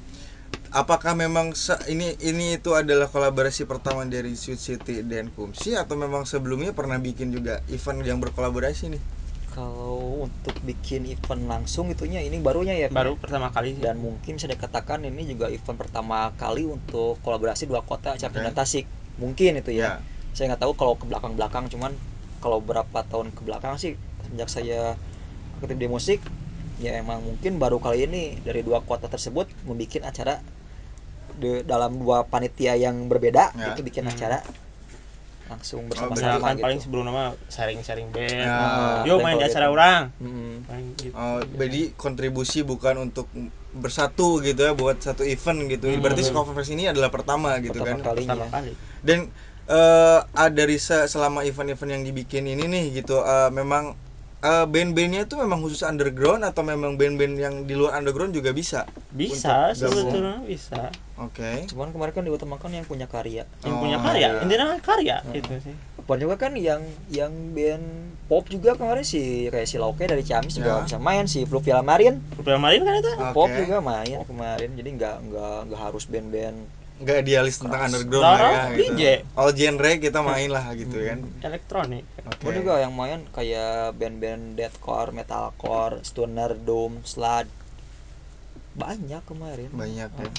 Apakah 0.73 1.15
memang 1.15 1.55
se- 1.55 1.79
ini 1.87 2.19
ini 2.19 2.59
itu 2.59 2.75
adalah 2.75 3.07
kolaborasi 3.07 3.63
pertama 3.63 4.03
dari 4.03 4.35
Sweet 4.35 4.59
City 4.59 4.97
dan 5.01 5.31
Kumsi 5.31 5.79
atau 5.79 5.95
memang 5.95 6.27
sebelumnya 6.27 6.75
pernah 6.75 6.99
bikin 6.99 7.31
juga 7.31 7.63
event 7.69 8.03
yang 8.03 8.19
berkolaborasi 8.19 8.91
nih? 8.91 9.03
Kalau 9.57 10.29
untuk 10.29 10.55
bikin 10.69 11.03
event 11.15 11.43
langsung 11.53 11.87
itunya 11.95 12.21
ini 12.29 12.37
barunya 12.47 12.75
ya 12.83 12.89
baru 12.93 13.13
pertama 13.23 13.49
kali 13.57 13.71
sih. 13.77 13.83
dan 13.85 13.97
mungkin 14.07 14.33
bisa 14.37 14.49
dikatakan 14.55 14.99
ini 15.11 15.23
juga 15.33 15.47
event 15.57 15.79
pertama 15.83 16.19
kali 16.43 16.63
untuk 16.77 17.17
kolaborasi 17.25 17.65
dua 17.71 17.81
kota 17.91 18.11
Ciamis 18.21 18.37
Oke. 18.37 18.45
dan 18.47 18.55
Tasik 18.61 18.85
mungkin 19.23 19.53
itu 19.61 19.71
Ya. 19.73 19.81
ya 19.81 19.91
saya 20.37 20.45
nggak 20.53 20.63
tahu 20.69 20.73
kalau 20.81 20.95
ke 21.01 21.05
belakang 21.09 21.33
belakang 21.39 21.65
cuman 21.73 21.93
kalau 22.45 22.59
berapa 22.61 22.99
tahun 23.11 23.33
ke 23.33 23.41
belakang 23.49 23.75
sih 23.83 23.93
sejak 24.29 24.49
saya 24.53 24.81
aktif 25.57 25.77
di 25.81 25.89
musik 25.89 26.21
ya 26.85 26.93
emang 27.01 27.25
mungkin 27.25 27.57
baru 27.57 27.81
kali 27.81 28.05
ini 28.05 28.23
dari 28.45 28.61
dua 28.61 28.85
kota 28.85 29.09
tersebut 29.09 29.49
membuat 29.65 30.05
acara 30.13 30.35
de- 31.41 31.65
dalam 31.65 31.97
dua 31.97 32.19
panitia 32.29 32.77
yang 32.77 33.09
berbeda 33.09 33.45
Ya. 33.57 33.73
itu 33.73 33.81
bikin 33.89 34.05
Hmm. 34.05 34.13
acara 34.13 34.39
langsung 35.47 35.81
berarti- 35.83 35.91
bersama-sama 36.11 36.19
misalkan 36.19 36.53
gitu. 36.53 36.65
paling 36.67 36.81
sebelum 36.81 37.05
nama 37.05 37.25
sharing-sharing 37.47 38.09
band 38.11 38.35
Ya. 38.43 38.59
yuk 39.05 39.19
main 39.21 39.37
di 39.37 39.45
acara 39.45 39.67
gitu. 39.67 39.75
orang 39.75 40.03
Mm-mm. 40.19 40.53
Paling 40.67 40.89
gitu. 40.97 41.15
Oh, 41.15 41.39
jadi 41.41 41.81
kontribusi 41.95 42.61
bukan 42.63 42.95
untuk 43.01 43.31
bersatu 43.73 44.41
gitu 44.41 44.61
ya 44.61 44.73
buat 44.73 44.99
satu 44.99 45.23
event 45.23 45.69
gitu. 45.69 45.87
Hmm. 45.87 46.01
Berarti 46.01 46.23
Skovan 46.25 46.55
Fest 46.55 46.73
ini 46.73 46.89
adalah 46.89 47.09
pertama 47.09 47.55
gitu 47.59 47.77
pertama 47.77 48.01
kan. 48.01 48.07
kalinya 48.09 48.35
pertama 48.35 48.47
kali 48.51 48.73
Dan 49.01 49.19
eh 49.67 50.21
ah, 50.23 50.49
dari 50.49 50.79
se- 50.79 51.07
selama 51.07 51.43
event-event 51.43 51.91
yang 51.93 52.03
dibikin 52.03 52.47
ini 52.47 52.65
nih 52.65 52.85
gitu 52.97 53.19
eh, 53.19 53.51
memang 53.51 53.95
eh, 54.47 54.65
band-bandnya 54.65 55.27
itu 55.27 55.35
memang 55.35 55.59
khusus 55.59 55.83
underground 55.83 56.47
atau 56.47 56.63
memang 56.63 56.95
band-band 56.95 57.35
yang 57.37 57.55
di 57.67 57.75
luar 57.75 57.99
underground 57.99 58.31
juga 58.31 58.55
bisa? 58.55 58.87
bisa 59.07 59.73
sebetulnya 59.73 60.45
bisa 60.45 60.93
Oke. 61.17 61.65
cuman 61.73 61.89
kemarin 61.89 62.13
kan 62.13 62.25
diutamakan 62.27 62.71
yang 62.75 62.85
punya 62.85 63.09
karya 63.09 63.49
yang 63.65 63.75
Oh, 63.79 63.81
punya 63.81 63.97
karya 63.97 64.29
iya. 64.29 64.41
intinya 64.45 64.67
kan 64.77 64.81
karya 64.85 65.17
Hmm. 65.25 65.35
itu 65.35 65.55
sih 65.63 65.77
Bukan 66.07 66.23
juga 66.23 66.37
kan 66.39 66.55
yang 66.55 66.87
yang 67.11 67.33
band 67.51 67.83
pop 68.31 68.47
juga 68.47 68.79
kemarin 68.79 69.03
si 69.03 69.51
kayak 69.51 69.67
si 69.67 69.75
Lauke 69.75 70.07
dari 70.07 70.23
Ciamis 70.23 70.55
juga 70.55 70.79
Ya. 70.79 70.87
bisa 70.87 70.99
main 71.01 71.27
si 71.27 71.43
Fluvial 71.43 71.83
Marin 71.83 72.23
Beberapa 72.39 72.63
kemarin 72.63 72.81
kan 72.85 72.95
itu 72.95 73.11
Oke. 73.17 73.33
pop 73.35 73.51
juga 73.51 73.77
main 73.81 74.19
kemarin 74.23 74.71
jadi 74.77 74.89
nggak 74.93 75.17
nggak 75.27 75.59
nggak 75.67 75.81
harus 75.81 76.05
band-band 76.07 76.59
Nggak 76.97 77.17
idealis 77.29 77.61
tentang 77.61 77.93
underground 77.93 78.25
lah 78.25 78.41
ya 78.41 78.63
gitu. 78.73 78.93
All 79.37 79.53
genre 79.53 79.91
kita 80.01 80.21
main 80.25 80.49
lah 80.49 80.65
gitu 80.73 80.97
kan. 80.97 81.19
elektronik. 81.45 82.05
Oke. 82.25 82.49
Ada 82.49 82.57
juga 82.57 82.73
yang 82.81 82.95
main 82.97 83.21
kayak 83.37 83.93
band-band 84.01 84.57
deathcore, 84.57 85.13
metalcore, 85.13 86.01
stoner, 86.03 86.57
doom, 86.57 87.05
sludge. 87.05 87.53
Banyak 88.77 89.23
kemarin. 89.29 89.69
Banyak 89.77 90.11
ya. 90.17 90.31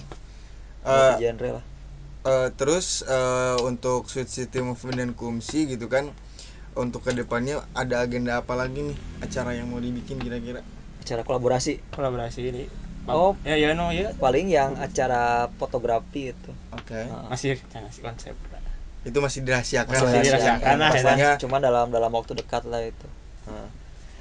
Multi 0.88 1.14
Eh, 1.14 1.18
genre 1.22 1.50
lah. 1.62 1.66
Eh, 2.28 2.50
terus 2.58 3.06
eh, 3.06 3.56
untuk 3.62 4.10
Sweet 4.10 4.30
City 4.30 4.60
Movement 4.66 4.98
dan 4.98 5.12
Kumsi 5.14 5.70
gitu 5.70 5.86
kan 5.86 6.10
untuk 6.78 7.06
ke 7.06 7.14
depannya 7.14 7.62
ada 7.74 8.02
agenda 8.02 8.42
apa 8.42 8.54
lagi 8.58 8.82
nih? 8.82 8.98
Acara 9.22 9.54
yang 9.54 9.70
mau 9.70 9.82
dibikin 9.82 10.18
kira-kira? 10.22 10.62
Acara 11.02 11.22
kolaborasi. 11.22 11.82
Kolaborasi 11.94 12.40
ini 12.46 12.87
Oh. 13.08 13.32
ya 13.48 13.56
ya 13.56 13.72
no 13.72 13.88
ya 13.96 14.12
paling 14.20 14.52
yang 14.52 14.76
acara 14.76 15.48
fotografi 15.56 16.36
itu 16.36 16.52
oke 16.76 17.00
Nah, 17.08 17.32
masih 17.32 17.56
masih 17.72 18.02
konsep 18.04 18.36
itu 19.08 19.18
masih 19.24 19.40
dirahasiakan 19.48 19.88
masih 19.96 20.04
lah 20.04 20.12
ya. 20.12 20.24
dirahasiakan 20.28 20.76
lah, 20.76 20.92
ya. 21.16 21.32
Cuma 21.40 21.58
dalam 21.64 21.88
dalam 21.88 22.12
waktu 22.12 22.36
dekat 22.36 22.68
lah 22.68 22.84
itu 22.84 23.08
Nah, 23.48 23.72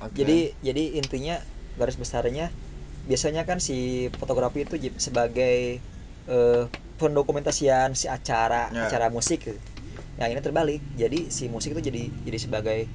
oke. 0.06 0.14
jadi 0.14 0.54
jadi 0.62 0.82
intinya 1.02 1.42
garis 1.74 1.98
besarnya 1.98 2.54
biasanya 3.10 3.42
kan 3.42 3.58
si 3.58 4.06
fotografi 4.22 4.62
itu 4.62 4.78
sebagai 5.02 5.82
eh, 6.30 6.62
pendokumentasian 7.02 7.98
si 7.98 8.06
acara 8.06 8.70
Ya. 8.70 8.86
acara 8.86 9.10
musik 9.10 9.42
gitu. 9.42 9.58
yang 10.16 10.32
ini 10.32 10.40
terbalik 10.40 10.80
jadi 10.96 11.28
si 11.28 11.50
musik 11.50 11.76
itu 11.76 11.82
jadi 11.92 12.08
jadi 12.24 12.38
sebagai 12.40 12.86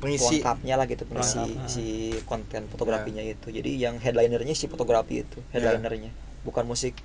pengisi 0.00 0.40
pelengkapnya 0.40 0.74
lah 0.80 0.86
gitu 0.88 1.04
pengisi 1.04 1.44
si 1.68 1.84
konten 2.24 2.66
fotografinya 2.72 3.20
itu. 3.20 3.52
Jadi 3.52 3.76
yang 3.76 4.00
headlinernya 4.00 4.56
si 4.56 4.66
fotografi 4.66 5.20
itu 5.22 5.38
Ya. 5.52 5.60
headlinernya 5.76 6.10
bukan 6.42 6.64
musik. 6.64 6.96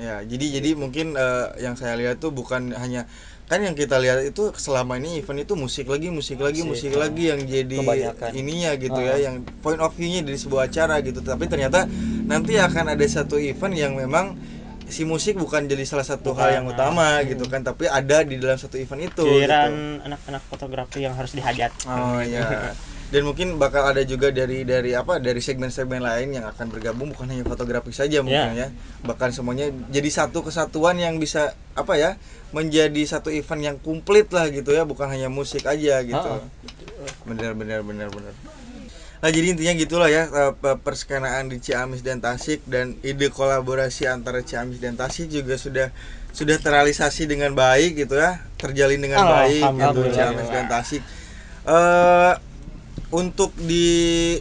Ya 0.00 0.24
jadi 0.24 0.58
jadi 0.60 0.70
mungkin 0.74 1.14
eh, 1.14 1.46
yang 1.62 1.78
saya 1.78 1.94
lihat 1.94 2.18
tuh 2.18 2.32
bukan 2.32 2.72
hanya 2.74 3.04
kan 3.46 3.60
yang 3.60 3.76
kita 3.76 4.00
lihat 4.00 4.24
itu 4.24 4.48
selama 4.56 4.96
ini 4.96 5.20
event 5.20 5.44
itu 5.44 5.52
musik 5.52 5.84
lagi 5.84 6.08
musik 6.08 6.40
lagi 6.40 6.64
Musik, 6.64 6.88
musik 6.88 6.92
lagi 6.96 7.28
yang 7.28 7.40
jadi 7.44 7.78
Kebanyakan. 7.84 8.30
ininya 8.32 8.70
gitu 8.80 8.96
Ah. 8.96 9.12
ya 9.12 9.28
yang 9.28 9.44
point 9.60 9.76
of 9.76 9.92
view-nya 9.92 10.24
dari 10.24 10.40
sebuah 10.40 10.72
acara 10.72 11.04
gitu. 11.04 11.20
Tapi 11.20 11.44
ternyata 11.46 11.84
nanti 12.24 12.56
akan 12.56 12.96
ada 12.96 13.04
satu 13.04 13.36
event 13.36 13.74
yang 13.76 13.92
memang 13.92 14.32
si 14.88 15.02
musik 15.06 15.38
bukan 15.38 15.66
jadi 15.70 15.84
salah 15.86 16.06
satu 16.06 16.34
hal 16.34 16.50
Bukan, 16.50 16.56
yang 16.56 16.66
ah. 16.66 16.72
utama 16.72 17.08
gitu 17.26 17.44
kan 17.46 17.62
tapi 17.62 17.86
ada 17.86 18.26
di 18.26 18.36
dalam 18.38 18.58
satu 18.58 18.78
event 18.78 19.10
itu 19.12 19.24
giliran 19.24 19.70
gitu. 19.70 20.06
anak-anak 20.10 20.42
fotografi 20.48 20.98
yang 21.04 21.14
harus 21.14 21.32
dihajat 21.34 21.72
Oh 21.86 22.20
iya. 22.22 22.74
Dan 23.12 23.28
mungkin 23.28 23.60
bakal 23.60 23.84
ada 23.92 24.00
juga 24.08 24.32
dari 24.32 24.64
dari 24.64 24.96
apa 24.96 25.20
dari 25.20 25.36
segmen-segmen 25.36 26.00
lain 26.00 26.32
yang 26.32 26.48
akan 26.48 26.72
bergabung 26.72 27.12
bukan 27.12 27.28
hanya 27.28 27.44
fotografi 27.44 27.92
saja 27.92 28.24
mungkin 28.24 28.56
ya. 28.56 28.72
Bahkan 29.04 29.36
semuanya 29.36 29.68
jadi 29.92 30.08
satu 30.08 30.40
kesatuan 30.40 30.96
yang 30.96 31.20
bisa 31.20 31.52
apa 31.76 32.00
ya? 32.00 32.16
menjadi 32.52 33.02
satu 33.08 33.32
event 33.32 33.60
yang 33.64 33.76
komplit 33.80 34.28
lah 34.28 34.48
gitu 34.52 34.76
ya, 34.76 34.84
bukan 34.84 35.08
hanya 35.08 35.32
musik 35.32 35.64
aja 35.64 36.04
gitu. 36.04 36.30
Ah. 36.36 36.44
Bener 37.24 37.56
bener 37.56 37.80
bener 37.80 38.08
bener. 38.12 38.32
Nah 39.22 39.30
jadi 39.30 39.54
intinya 39.54 39.74
gitulah 39.78 40.08
ya 40.10 40.22
eh, 40.26 40.52
pe- 40.58 40.80
perskenaan 40.82 41.46
di 41.52 41.62
Ciamis 41.62 42.02
dan 42.02 42.18
Tasik 42.18 42.66
dan 42.66 42.98
ide 43.06 43.30
kolaborasi 43.30 44.10
antara 44.10 44.42
Ciamis 44.42 44.82
dan 44.82 44.98
Tasik 44.98 45.30
juga 45.30 45.54
sudah 45.54 45.88
sudah 46.34 46.56
terrealisasi 46.58 47.30
dengan 47.30 47.54
baik 47.54 48.02
gitu 48.02 48.18
ya 48.18 48.42
terjalin 48.58 48.98
dengan 48.98 49.22
baik 49.30 49.78
gitu. 49.78 50.10
Ciamis 50.10 50.50
dan 50.50 50.66
Tasik. 50.66 51.06
Eh 51.66 52.34
untuk 53.12 53.52
di 53.60 53.84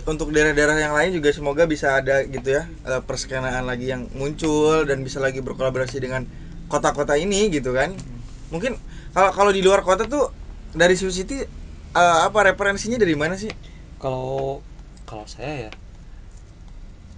untuk 0.07 0.32
daerah-daerah 0.32 0.77
yang 0.79 0.93
lain 0.95 1.11
juga 1.19 1.29
semoga 1.36 1.67
bisa 1.67 1.99
ada 1.99 2.23
gitu 2.25 2.55
ya 2.57 2.63
eh, 2.88 3.01
perskenaan 3.05 3.67
lagi 3.67 3.91
yang 3.93 4.07
muncul 4.15 4.88
dan 4.89 5.03
bisa 5.05 5.19
lagi 5.19 5.43
berkolaborasi 5.43 5.99
dengan 6.01 6.25
kota-kota 6.71 7.19
ini 7.19 7.51
gitu 7.51 7.75
kan. 7.75 7.93
Mungkin 8.49 8.79
kalau 9.13 9.32
kalau 9.36 9.51
di 9.53 9.61
luar 9.63 9.84
kota 9.84 10.07
tuh 10.07 10.32
dari 10.71 10.95
Sioux 10.95 11.11
City 11.13 11.43
eh, 11.95 12.17
apa 12.27 12.39
referensinya 12.49 12.97
dari 12.97 13.13
mana 13.13 13.36
sih? 13.38 13.51
kalau 14.01 14.65
kalau 15.12 15.28
saya 15.28 15.68
ya 15.68 15.72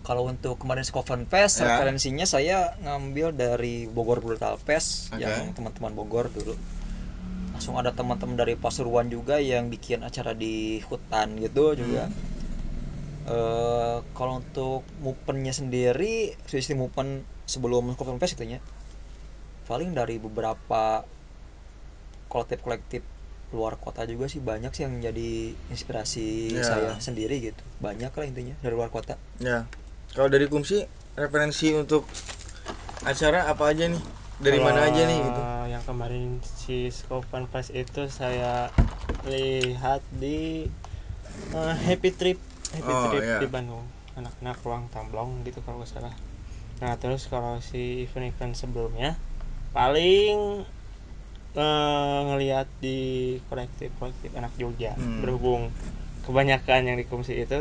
kalau 0.03 0.25
untuk 0.25 0.57
kemarin 0.57 0.81
Skoven 0.81 1.29
Fest 1.29 1.61
Ya. 1.61 1.77
referensinya 1.77 2.25
saya 2.25 2.73
ngambil 2.81 3.31
dari 3.31 3.85
Bogor 3.85 4.19
Brutal 4.19 4.57
Fest 4.57 5.13
Oke. 5.13 5.21
yang 5.21 5.53
teman-teman 5.53 5.93
Bogor 5.93 6.27
dulu 6.27 6.57
langsung 7.53 7.77
ada 7.77 7.93
teman-teman 7.93 8.33
dari 8.33 8.57
Pasuruan 8.57 9.07
juga 9.07 9.37
yang 9.37 9.69
bikin 9.69 10.01
acara 10.01 10.33
di 10.33 10.81
hutan 10.89 11.37
gitu 11.37 11.77
juga 11.77 12.09
Eh, 13.23 13.97
kalau 14.19 14.43
untuk 14.43 14.83
Mupennya 14.99 15.55
sendiri 15.55 16.35
sistem 16.43 16.83
Mupen 16.83 17.23
sebelum 17.47 17.95
Skoven 17.95 18.19
Fest 18.19 18.35
itunya 18.35 18.59
paling 19.63 19.95
dari 19.95 20.19
beberapa 20.19 21.07
kolektif-kolektif 22.27 22.99
luar 23.53 23.77
kota 23.77 24.01
juga 24.03 24.25
sih 24.25 24.41
banyak 24.41 24.73
sih 24.73 24.83
yang 24.83 24.97
jadi 24.99 25.53
inspirasi 25.69 26.57
Ya. 26.57 26.65
saya 26.65 26.91
sendiri 26.97 27.37
gitu 27.39 27.61
banyak 27.77 28.09
lah 28.09 28.25
intinya 28.25 28.55
dari 28.59 28.73
luar 28.73 28.89
kota 28.89 29.13
Ya. 29.37 29.69
Kalau 30.13 30.29
dari 30.29 30.45
Kumsi 30.45 30.85
referensi 31.13 31.69
untuk 31.71 32.05
acara 33.01 33.45
apa 33.45 33.69
aja 33.69 33.89
nih? 33.89 34.01
Dari 34.37 34.57
mana 34.57 34.89
aja 34.89 35.01
nih 35.03 35.17
gitu? 35.19 35.41
Yang 35.69 35.83
kemarin 35.85 36.29
si 36.43 36.89
Skopan 36.89 37.45
Fest 37.45 37.73
itu 37.73 38.05
saya 38.09 38.69
lihat 39.25 40.01
di 40.11 40.69
eh, 41.53 41.75
Happy 41.85 42.09
Trip 42.11 42.37
Happy 42.73 42.91
Oh, 42.91 43.03
Trip 43.09 43.21
iya. 43.21 43.37
di 43.37 43.47
Bandung 43.47 43.85
anak-anak 44.13 44.57
ruang 44.61 44.85
tamblong 44.89 45.41
gitu 45.41 45.61
kalau 45.61 45.81
nggak 45.81 45.89
salah 45.89 46.13
nah 46.77 46.93
terus 46.97 47.25
kalau 47.25 47.57
si 47.57 48.05
event-event 48.05 48.53
sebelumnya 48.53 49.15
paling 49.71 50.65
eh, 51.57 52.19
ngelihat 52.27 52.67
di 52.83 52.97
kolektif 53.49 53.89
kolektif 53.99 54.29
anak 54.39 54.53
Jogja 54.61 54.93
Hmm. 54.97 55.21
berhubung 55.21 55.63
kebanyakan 56.25 56.81
yang 56.87 56.97
di 57.01 57.05
komisi 57.05 57.33
itu 57.37 57.59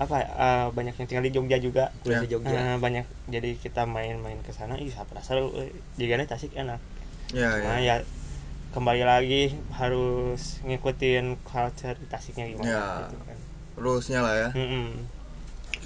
apa 0.00 0.16
eh, 0.24 0.66
banyak 0.72 0.94
yang 0.96 1.06
tinggal 1.08 1.24
di 1.28 1.32
Jogja 1.36 1.58
juga 1.60 1.84
kuliah 2.02 2.20
Ya. 2.20 2.24
di 2.24 2.28
Jogja 2.32 2.56
Eh, 2.56 2.76
banyak 2.80 3.06
jadi 3.28 3.50
kita 3.64 3.82
main-main 3.84 4.40
ke 4.40 4.52
sana 4.56 4.74
ih 4.80 4.92
seru 5.26 5.52
eh, 5.60 5.70
jika 6.00 6.16
Tasik 6.24 6.52
enak 6.56 6.80
ya 7.32 7.50
ya 7.58 7.68
nah 7.68 7.78
ya 7.78 7.96
kembali 8.74 9.02
lagi 9.02 9.42
harus 9.78 10.62
ngikutin 10.66 11.42
culture 11.44 11.96
di 11.98 12.06
Tasiknya 12.08 12.46
gimana 12.48 12.70
Ya. 12.70 13.04
gitu 13.04 13.16
kan 13.28 13.38
rulesnya 13.76 14.20
lah 14.24 14.34
ya 14.36 14.48
Mm-mm. 14.56 15.08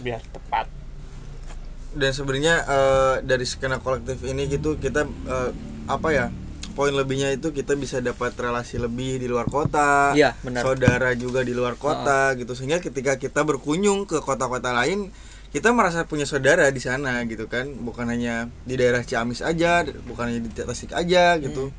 biar 0.05 0.23
tepat 0.35 0.67
dan 1.95 2.11
sebenarnya 2.11 2.55
eh, 2.67 3.15
dari 3.23 3.47
skena 3.47 3.79
kolektif 3.79 4.19
ini 4.27 4.51
gitu 4.51 4.75
kita 4.79 5.07
eh, 5.07 5.51
apa 5.87 6.09
ya 6.11 6.27
poin 6.75 6.91
lebihnya 6.91 7.31
itu 7.31 7.55
kita 7.55 7.79
bisa 7.79 8.03
dapat 8.03 8.35
relasi 8.35 8.77
lebih 8.83 9.22
di 9.22 9.31
luar 9.31 9.47
kota 9.47 10.12
iya 10.12 10.35
benar. 10.43 10.66
saudara 10.66 11.14
juga 11.14 11.47
di 11.47 11.55
luar 11.55 11.79
kota 11.79 12.35
gitu. 12.35 12.53
Sehingga 12.59 12.83
ketika 12.83 13.14
kita 13.16 13.47
berkunjung 13.47 14.05
ke 14.11 14.18
kota-kota 14.20 14.75
lain 14.75 15.09
kita 15.55 15.70
merasa 15.70 16.03
punya 16.03 16.27
saudara 16.27 16.66
di 16.75 16.83
sana 16.83 17.22
gitu 17.31 17.47
kan. 17.47 17.70
Bukan 17.70 18.11
hanya 18.11 18.51
di 18.66 18.75
daerah 18.75 19.07
Ciamis 19.07 19.39
aja 19.41 19.87
bukan 20.05 20.35
hanya 20.35 20.41
di 20.43 20.51
Tasik 20.51 20.91
aja 20.93 21.39
gitu. 21.39 21.70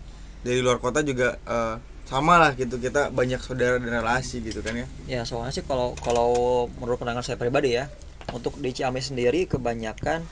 Dari 0.48 0.64
luar 0.64 0.80
kota 0.80 1.04
juga 1.04 1.36
eh, 1.44 1.76
sama 2.08 2.40
lah 2.40 2.56
gitu. 2.56 2.80
Kita 2.80 3.12
banyak 3.12 3.44
saudara 3.44 3.76
dan 3.78 3.92
relasi 3.92 4.40
gitu 4.40 4.64
kan 4.64 4.80
ya. 4.80 4.88
Ya 5.12 5.22
soalnya 5.28 5.52
sih 5.52 5.68
kalau 5.68 5.94
kalau 6.00 6.66
menurut 6.80 6.96
pandangan 6.98 7.22
saya 7.22 7.36
pribadi 7.36 7.76
ya 7.76 7.92
untuk 8.32 8.56
di 8.64 8.72
Ciamis 8.72 9.12
sendiri 9.12 9.44
kebanyakan 9.46 10.24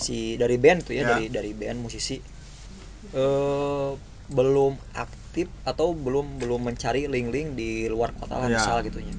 si 0.00 0.36
dari 0.36 0.56
band 0.60 0.88
tuh 0.88 0.94
ya, 0.96 1.04
Ya. 1.04 1.08
dari 1.16 1.26
dari 1.32 1.52
band 1.52 1.84
musisi 1.84 2.20
eh 3.12 3.90
belum 4.26 4.74
aktif 4.92 5.46
atau 5.62 5.94
belum 5.94 6.42
belum 6.42 6.66
mencari 6.66 7.06
link-link 7.06 7.54
di 7.54 7.86
luar 7.86 8.10
kota 8.10 8.34
lah 8.36 8.48
Ya. 8.48 8.58
misal 8.58 8.82
gitu 8.82 8.98
ya 8.98 9.14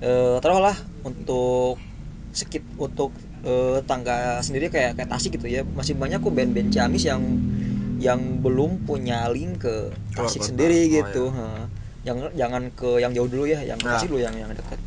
eh 0.00 0.36
taruhlah 0.40 0.76
untuk 1.02 1.80
sekit 2.30 2.62
untuk 2.76 3.12
eh, 3.42 3.80
tangga 3.88 4.40
sendiri 4.40 4.68
kayak 4.68 4.96
kayak 4.96 5.08
Tasik 5.08 5.36
gitu 5.36 5.48
ya 5.48 5.64
masih 5.72 5.96
banyak 5.96 6.20
kok 6.20 6.32
band-band 6.32 6.68
Ciamis 6.68 7.04
yang 7.04 7.22
yang 8.00 8.40
belum 8.40 8.84
punya 8.84 9.28
link 9.28 9.64
ke 9.64 9.92
Tasik 10.12 10.44
sendiri 10.44 10.88
Oh, 10.88 10.92
gitu 11.00 11.24
Heeh. 11.32 11.62
jangan 12.00 12.32
jangan 12.32 12.62
ke 12.72 12.96
yang 12.96 13.12
jauh 13.12 13.28
dulu 13.28 13.44
ya 13.44 13.60
yang 13.60 13.80
Nah. 13.80 13.96
Tasik 13.96 14.08
dulu 14.08 14.20
yang 14.20 14.36
yang 14.36 14.52
dekat 14.52 14.80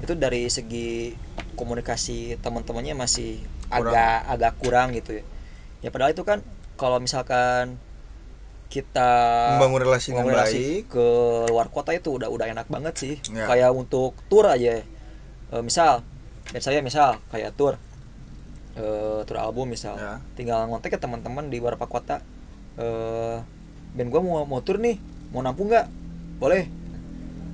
itu 0.00 0.12
dari 0.16 0.46
segi 0.48 1.14
komunikasi 1.54 2.40
teman-temannya 2.40 2.94
masih 2.94 3.44
Kurang. 3.68 3.92
agak 3.94 4.18
agak 4.26 4.52
kurang 4.58 4.88
gitu 4.90 5.14
ya 5.14 5.24
ya 5.80 5.88
padahal 5.88 6.10
itu 6.10 6.24
kan 6.24 6.40
kalau 6.80 6.96
misalkan 6.96 7.76
kita 8.72 9.10
membangun 9.60 9.84
relasi 9.84 10.14
dengan 10.14 10.24
membangun 10.24 10.40
relasi 10.40 10.64
baik. 10.80 10.88
ke 10.88 11.06
luar 11.52 11.68
kota 11.68 11.92
itu 11.92 12.08
udah 12.16 12.32
udah 12.32 12.46
enak 12.48 12.66
banget 12.72 12.94
sih. 12.96 13.14
Ya. 13.28 13.44
kayak 13.44 13.76
untuk 13.76 14.16
tour 14.32 14.48
aja. 14.48 14.80
Eh, 15.52 15.62
misal 15.62 16.00
saya 16.56 16.80
misal 16.80 17.20
kayak 17.28 17.52
tour 17.60 17.76
eh 18.80 19.20
tour 19.28 19.36
album 19.36 19.68
misal. 19.68 20.00
Ya. 20.00 20.24
tinggal 20.38 20.64
ngontek 20.72 20.96
ke 20.96 20.98
teman-teman 21.02 21.52
di 21.52 21.60
beberapa 21.60 21.84
kota. 21.84 22.24
Eh 22.80 23.36
band 23.92 24.08
gua 24.08 24.20
mau 24.24 24.48
mau 24.48 24.64
tour 24.64 24.80
nih. 24.80 24.96
Mau 25.36 25.44
nampung 25.44 25.68
nggak? 25.68 25.86
Boleh. 26.40 26.64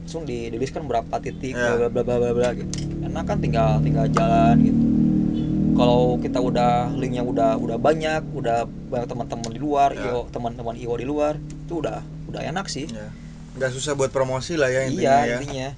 Langsung 0.06 0.22
di 0.22 0.46
kan 0.70 0.86
berapa 0.86 1.18
titik 1.18 1.58
Ya. 1.58 1.74
bla 1.74 1.90
bla 1.90 2.02
bla 2.06 2.16
bla 2.22 2.30
bla 2.30 2.48
gitu. 2.54 2.70
Enak 3.02 3.24
kan 3.26 3.42
tinggal 3.42 3.82
tinggal 3.82 4.06
jalan 4.12 4.54
gitu 4.62 5.05
kalau 5.76 6.16
kita 6.16 6.38
udah 6.38 6.88
linknya 6.92 7.20
udah 7.20 7.54
udah 7.56 7.76
banyak 7.76 8.24
udah 8.32 8.64
banyak 8.64 9.06
teman-teman 9.06 9.50
di 9.50 9.60
luar 9.60 9.90
Ya. 9.92 10.08
io 10.08 10.26
teman-teman 10.28 10.74
io 10.74 10.92
di 10.94 11.04
luar 11.04 11.36
itu 11.36 11.78
udah 11.78 12.00
udah 12.26 12.40
enak 12.42 12.66
sih. 12.66 12.88
Ya. 12.88 13.12
Nggak 13.54 13.70
susah 13.72 13.92
buat 13.92 14.10
promosi 14.10 14.56
lah 14.56 14.68
ya 14.68 14.84
intinya 14.84 15.00
iya 15.00 15.16
ya. 15.22 15.36
intinya. 15.38 15.68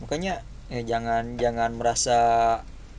Makanya 0.00 0.34
eh, 0.68 0.82
jangan 0.82 1.36
jangan 1.36 1.70
merasa 1.72 2.18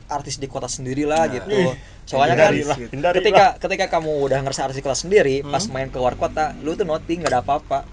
artis 0.07 0.37
di 0.37 0.47
kota 0.47 0.65
sendiri 0.67 1.03
lah 1.03 1.25
Nah. 1.25 1.33
gitu. 1.35 1.51
Ih, 1.51 1.73
soalnya 2.05 2.35
kan 2.39 2.53
lah, 2.55 2.77
ketika 3.13 3.45
ketika 3.59 3.85
kamu 3.91 4.23
udah 4.23 4.39
ngerasa 4.39 4.61
artis 4.63 4.79
di 4.79 4.85
kota 4.85 4.95
sendiri 4.95 5.41
Hmm. 5.41 5.51
pas 5.51 5.65
main 5.67 5.89
keluar 5.89 6.15
kota 6.15 6.55
lu 6.61 6.73
tuh 6.73 6.85
nothing 6.85 7.21
nggak 7.21 7.33
ada 7.33 7.41
apa-apa. 7.41 7.83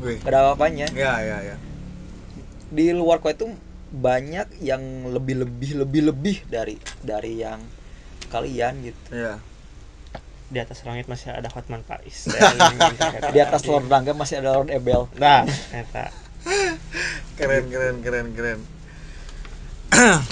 Nggak 0.00 0.26
ada 0.26 0.38
apa-apanya. 0.42 0.86
Ya 0.92 1.20
ya 1.20 1.38
ya 1.44 1.56
di 2.66 2.90
luar 2.90 3.22
kota 3.22 3.32
itu 3.36 3.46
banyak 3.90 4.60
yang 4.62 4.82
lebih 5.10 5.46
lebih 5.46 5.86
lebih 5.86 6.02
lebih 6.10 6.36
dari 6.50 6.76
dari 7.02 7.42
yang 7.42 7.62
kalian 8.30 8.82
gitu. 8.82 9.02
Ya 9.14 9.38
di 10.46 10.62
atas 10.62 10.86
langit 10.86 11.10
masih 11.10 11.34
ada 11.34 11.50
Hotman 11.50 11.82
Paris 11.82 12.30
di 13.34 13.38
atas 13.42 13.66
Lord 13.66 13.90
Rangga 13.90 14.14
masih 14.14 14.38
ada 14.38 14.54
Lord 14.54 14.70
Ebel. 14.70 15.10
Nah. 15.18 15.42
Eta 15.74 16.14
keren 17.34 17.66
keren 17.68 17.96
keren 18.02 18.28
keren. 18.34 18.60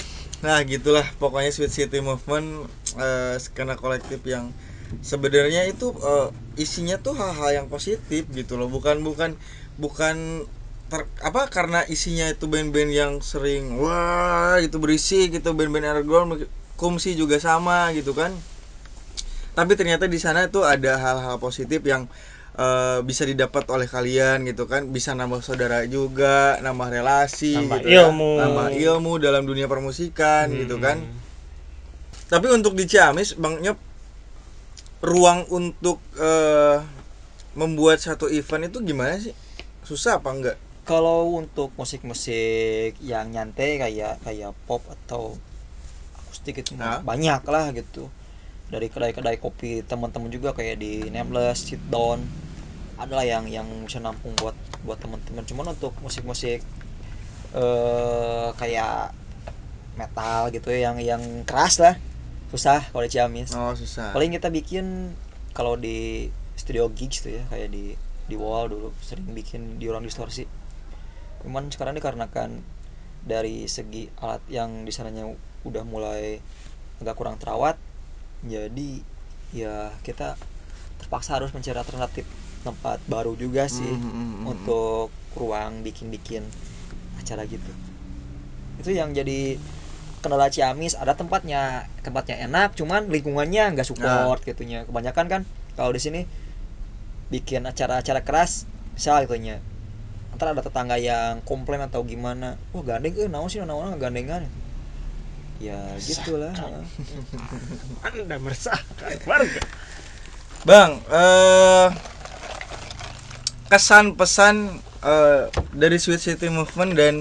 Nah 0.45 0.61
gitulah. 0.61 1.07
Pokoknya 1.17 1.49
Sweet 1.49 1.73
City 1.73 2.05
Movement 2.05 2.69
eh, 3.01 3.33
skena 3.41 3.73
kolektif 3.73 4.21
yang 4.29 4.53
sebenarnya 5.01 5.65
itu 5.65 5.89
eh, 5.89 6.29
isinya 6.61 7.01
tuh 7.01 7.17
hal-hal 7.17 7.63
yang 7.63 7.67
positif 7.67 8.29
gitu 8.29 8.53
loh. 8.53 8.69
Bukan 8.69 9.01
bukan 9.01 9.33
bukan 9.81 10.45
ter- 10.91 11.09
apa 11.25 11.41
karena 11.49 11.79
isinya 11.89 12.25
itu 12.29 12.45
band-band 12.45 12.91
yang 12.93 13.13
sering 13.31 13.63
wah 13.81 14.55
itu 14.61 14.77
berisi 14.83 15.19
gitu 15.33 15.49
band-band 15.57 15.85
underground 15.91 16.29
kumsi 16.77 17.17
juga 17.17 17.37
sama 17.41 17.89
gitu 17.97 18.11
kan 18.13 18.31
tapi 19.55 19.73
ternyata 19.79 20.05
di 20.05 20.19
sana 20.19 20.51
tuh 20.51 20.67
ada 20.67 20.99
hal-hal 20.99 21.35
positif 21.39 21.79
yang 21.87 22.05
eh, 22.59 22.99
bisa 23.07 23.23
didapat 23.23 23.63
oleh 23.71 23.87
kalian 23.87 24.43
gitu 24.45 24.67
kan 24.67 24.91
bisa 24.91 25.15
nambah 25.15 25.39
saudara 25.41 25.87
juga 25.87 26.59
nambah 26.59 26.87
relasi 26.91 27.55
Nambah 27.55 27.79
gitu 27.81 27.87
ya. 27.89 28.01
ilmu. 28.11 28.31
nambah 28.39 28.67
ilmu 28.75 29.11
dalam 29.17 29.43
dunia 29.47 29.65
permusikan 29.71 30.51
gitu 30.53 30.77
kan 30.77 30.99
Hmm. 30.99 31.23
tapi 32.25 32.47
untuk 32.49 32.73
di 32.73 32.85
Ciamis 32.89 33.37
Bang 33.37 33.61
Nyop 33.61 33.77
ruang 35.05 35.45
untuk 35.53 36.01
eh, 36.19 36.77
membuat 37.55 38.01
satu 38.03 38.27
event 38.27 38.67
itu 38.67 38.81
gimana 38.83 39.15
sih 39.21 39.31
susah 39.85 40.19
apa 40.19 40.29
enggak 40.33 40.57
kalau 40.85 41.33
untuk 41.33 41.73
musik-musik 41.73 42.93
yang 43.01 43.33
nyantai 43.33 43.81
kayak 43.81 44.21
kayak 44.21 44.53
pop 44.69 44.85
atau 44.85 45.33
akustik 46.13 46.61
itu 46.61 46.77
Hah? 46.77 47.01
banyak 47.01 47.41
lah 47.49 47.73
gitu. 47.73 48.13
Dari 48.69 48.93
kedai-kedai 48.93 49.41
kopi 49.41 49.81
teman-teman 49.81 50.29
juga 50.29 50.53
kayak 50.53 50.77
di 50.77 51.09
Nameless, 51.09 51.65
Sit 51.65 51.81
Down. 51.89 52.21
Adalah 53.01 53.25
yang 53.25 53.49
yang 53.49 53.65
bisa 53.83 53.97
nampung 53.97 54.37
buat 54.37 54.53
buat 54.85 55.01
teman-teman. 55.01 55.43
Cuman 55.43 55.73
untuk 55.73 55.97
musik-musik 56.05 56.61
eh 57.55 58.49
kayak 58.55 59.11
metal 59.97 60.53
gitu 60.53 60.69
ya 60.69 60.93
yang 60.93 61.01
yang 61.01 61.23
keras 61.49 61.81
lah. 61.81 61.97
Susah 62.53 62.85
kalau 62.93 63.03
di 63.03 63.11
Ciamis. 63.11 63.57
Oh 63.57 63.73
susah. 63.73 64.13
Paling 64.13 64.37
kita 64.37 64.53
bikin 64.53 65.17
kalau 65.57 65.73
di 65.73 66.29
studio 66.53 66.93
gigs 66.93 67.25
tuh 67.25 67.41
ya 67.41 67.43
kayak 67.49 67.73
di 67.73 67.97
di 68.25 68.35
wall 68.37 68.69
dulu 68.69 68.89
sering 69.01 69.33
bikin 69.33 69.77
di 69.77 69.85
ruang 69.85 70.01
distorsi 70.01 70.64
cuman 71.45 71.69
sekarang 71.69 71.93
dikarenakan 71.93 72.65
dari 73.21 73.69
segi 73.69 74.09
alat 74.17 74.41
yang 74.49 74.81
di 74.81 74.91
sananya 74.93 75.29
udah 75.65 75.85
mulai 75.85 76.41
agak 77.01 77.15
kurang 77.17 77.37
terawat 77.37 77.77
jadi 78.45 79.01
ya 79.53 79.93
kita 80.01 80.37
terpaksa 81.01 81.37
harus 81.37 81.53
mencari 81.53 81.77
alternatif 81.77 82.25
tempat 82.65 82.97
baru 83.05 83.37
juga 83.37 83.69
sih 83.69 83.85
hmm, 83.85 84.11
hmm. 84.11 84.43
untuk 84.49 85.13
ruang 85.37 85.85
bikin-bikin 85.85 86.41
acara 87.21 87.45
gitu 87.45 87.71
itu 88.81 88.89
yang 88.93 89.13
jadi 89.13 89.61
kendala 90.25 90.49
Ciamis 90.49 90.97
ada 90.97 91.13
tempatnya 91.13 91.85
tempatnya 92.01 92.41
enak 92.49 92.73
cuman 92.73 93.13
lingkungannya 93.13 93.77
nggak 93.77 93.85
support 93.85 94.41
Nah. 94.41 94.47
gitunya 94.49 94.81
kebanyakan 94.89 95.25
kan 95.29 95.41
kalau 95.77 95.93
di 95.93 96.01
sini 96.01 96.21
bikin 97.29 97.65
acara-acara 97.69 98.25
keras 98.25 98.65
misal 98.97 99.21
gitunya 99.29 99.61
ntar 100.35 100.51
ada 100.51 100.61
tetangga 100.61 100.99
yang 100.99 101.39
komplain 101.47 101.81
atau 101.81 102.03
gimana 102.03 102.59
wah 102.75 102.83
gandeng 102.83 103.15
eh 103.15 103.31
naon 103.31 103.47
sih 103.47 103.63
naon 103.63 103.95
gandengan. 103.95 104.43
Ya 105.63 105.79
gitulah. 106.03 106.51
Anda 108.05 108.35
meresahkan 108.35 109.23
warga. 109.23 109.61
Bang 110.67 110.99
eh 111.09 111.87
kesan 113.71 114.13
pesan 114.19 114.83
eh, 115.01 115.49
dari 115.73 115.97
Sweet 115.97 116.21
City 116.21 116.47
Movement 116.51 116.91
dan 116.93 117.15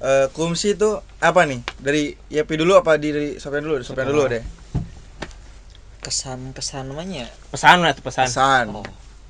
eh, 0.00 0.26
Kumsi 0.32 0.78
itu 0.78 1.02
apa 1.18 1.42
nih? 1.44 1.60
Dari 1.82 2.14
Yapi 2.30 2.54
dulu 2.56 2.78
apa 2.78 2.96
di 2.96 3.12
dari 3.12 3.30
Sofian 3.42 3.66
dulu? 3.66 3.82
Sofian 3.82 4.08
dulu 4.08 4.30
deh. 4.30 4.44
Kesan 6.00 6.54
kesan 6.54 6.94
namanya? 6.94 7.26
Pesan 7.50 7.82
lah 7.82 7.90
tuh 7.90 8.06
pesan. 8.06 8.30
Pesan. 8.30 8.64
Oh, 8.70 8.86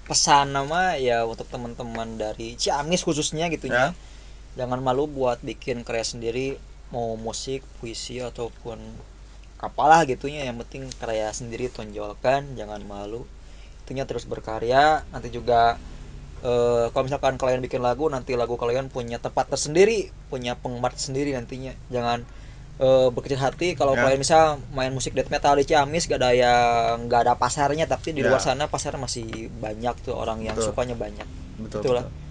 pesan 0.06 0.54
nama 0.54 0.94
ya 0.96 1.26
untuk 1.26 1.50
teman-teman 1.50 2.14
dari 2.14 2.54
Ciamis 2.54 3.02
khususnya 3.02 3.50
gitu 3.50 3.66
ya. 3.66 3.90
Jangan 4.56 4.80
malu 4.80 5.10
buat 5.10 5.42
bikin 5.42 5.82
karya 5.82 6.06
sendiri 6.06 6.56
mau 6.94 7.18
musik 7.18 7.66
puisi 7.82 8.22
ataupun 8.22 8.78
apalah 9.58 10.06
gitunya 10.06 10.46
yang 10.46 10.56
penting 10.62 10.86
karya 11.02 11.28
sendiri 11.34 11.66
tonjolkan 11.68 12.54
jangan 12.54 12.80
malu. 12.86 13.26
Itunya 13.84 14.06
terus 14.06 14.24
berkarya. 14.24 15.02
Nanti 15.10 15.28
juga 15.34 15.76
eh, 16.46 16.86
kalau 16.94 17.04
misalkan 17.04 17.34
kalian 17.36 17.60
bikin 17.66 17.82
lagu 17.82 18.06
nanti 18.06 18.38
lagu 18.38 18.54
kalian 18.54 18.88
punya 18.88 19.18
tempat 19.18 19.50
tersendiri 19.50 20.14
punya 20.30 20.54
penggemar 20.56 20.94
sendiri 20.94 21.34
nantinya. 21.34 21.74
Jangan 21.90 22.22
eh, 22.76 23.08
berkecil 23.08 23.40
hati 23.40 23.72
kalau 23.72 23.96
Ya. 23.96 24.04
kalian 24.04 24.20
misal 24.20 24.60
main 24.76 24.92
musik 24.92 25.16
death 25.16 25.32
metal 25.32 25.56
di 25.56 25.64
Ciamis 25.64 26.04
gak 26.06 26.20
ada 26.20 26.30
yang 26.36 27.08
gak 27.08 27.24
ada 27.24 27.34
pasarnya 27.40 27.88
tapi 27.88 28.12
di 28.12 28.20
Ya. 28.20 28.28
luar 28.28 28.40
sana 28.44 28.68
pasar 28.68 29.00
masih 29.00 29.48
banyak 29.48 29.96
tuh 30.04 30.12
orang 30.12 30.44
yang 30.44 30.56
Betul. 30.56 30.76
sukanya 30.76 30.96
banyak 30.96 31.28
betul, 31.56 31.80
Itulah. 31.80 32.04
betul. 32.04 32.24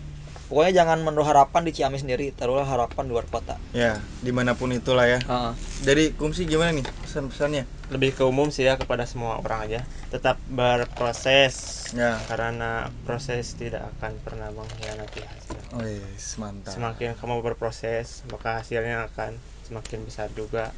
pokoknya 0.46 0.86
jangan 0.86 1.02
menaruh 1.02 1.26
harapan 1.26 1.62
di 1.66 1.72
Ciamis 1.74 2.06
sendiri 2.06 2.30
taruhlah 2.30 2.70
harapan 2.70 3.10
di 3.10 3.12
luar 3.18 3.26
kota 3.26 3.58
ya 3.74 3.98
di 4.22 4.30
mana 4.30 4.54
pun 4.54 4.70
itulah 4.70 5.10
ya 5.10 5.18
Heeh. 5.18 5.54
dari 5.82 6.14
kumsi 6.14 6.46
gimana 6.46 6.70
nih 6.78 6.86
pesan-pesannya 7.02 7.66
lebih 7.90 8.14
ke 8.14 8.22
umum 8.22 8.54
sih 8.54 8.62
ya 8.62 8.78
kepada 8.78 9.10
semua 9.10 9.42
orang 9.42 9.66
aja 9.66 9.80
tetap 10.14 10.38
berproses 10.46 11.90
ya 11.98 12.22
karena 12.30 12.94
proses 13.10 13.58
tidak 13.58 13.90
akan 13.98 14.22
pernah 14.22 14.54
mengkhianati 14.54 15.22
hasil 15.26 15.60
Wih, 15.82 16.14
mantap 16.38 16.78
semakin 16.78 17.18
kamu 17.18 17.42
berproses 17.42 18.22
maka 18.30 18.62
hasilnya 18.62 19.10
akan 19.10 19.42
semakin 19.66 20.00
besar 20.06 20.30
juga 20.34 20.70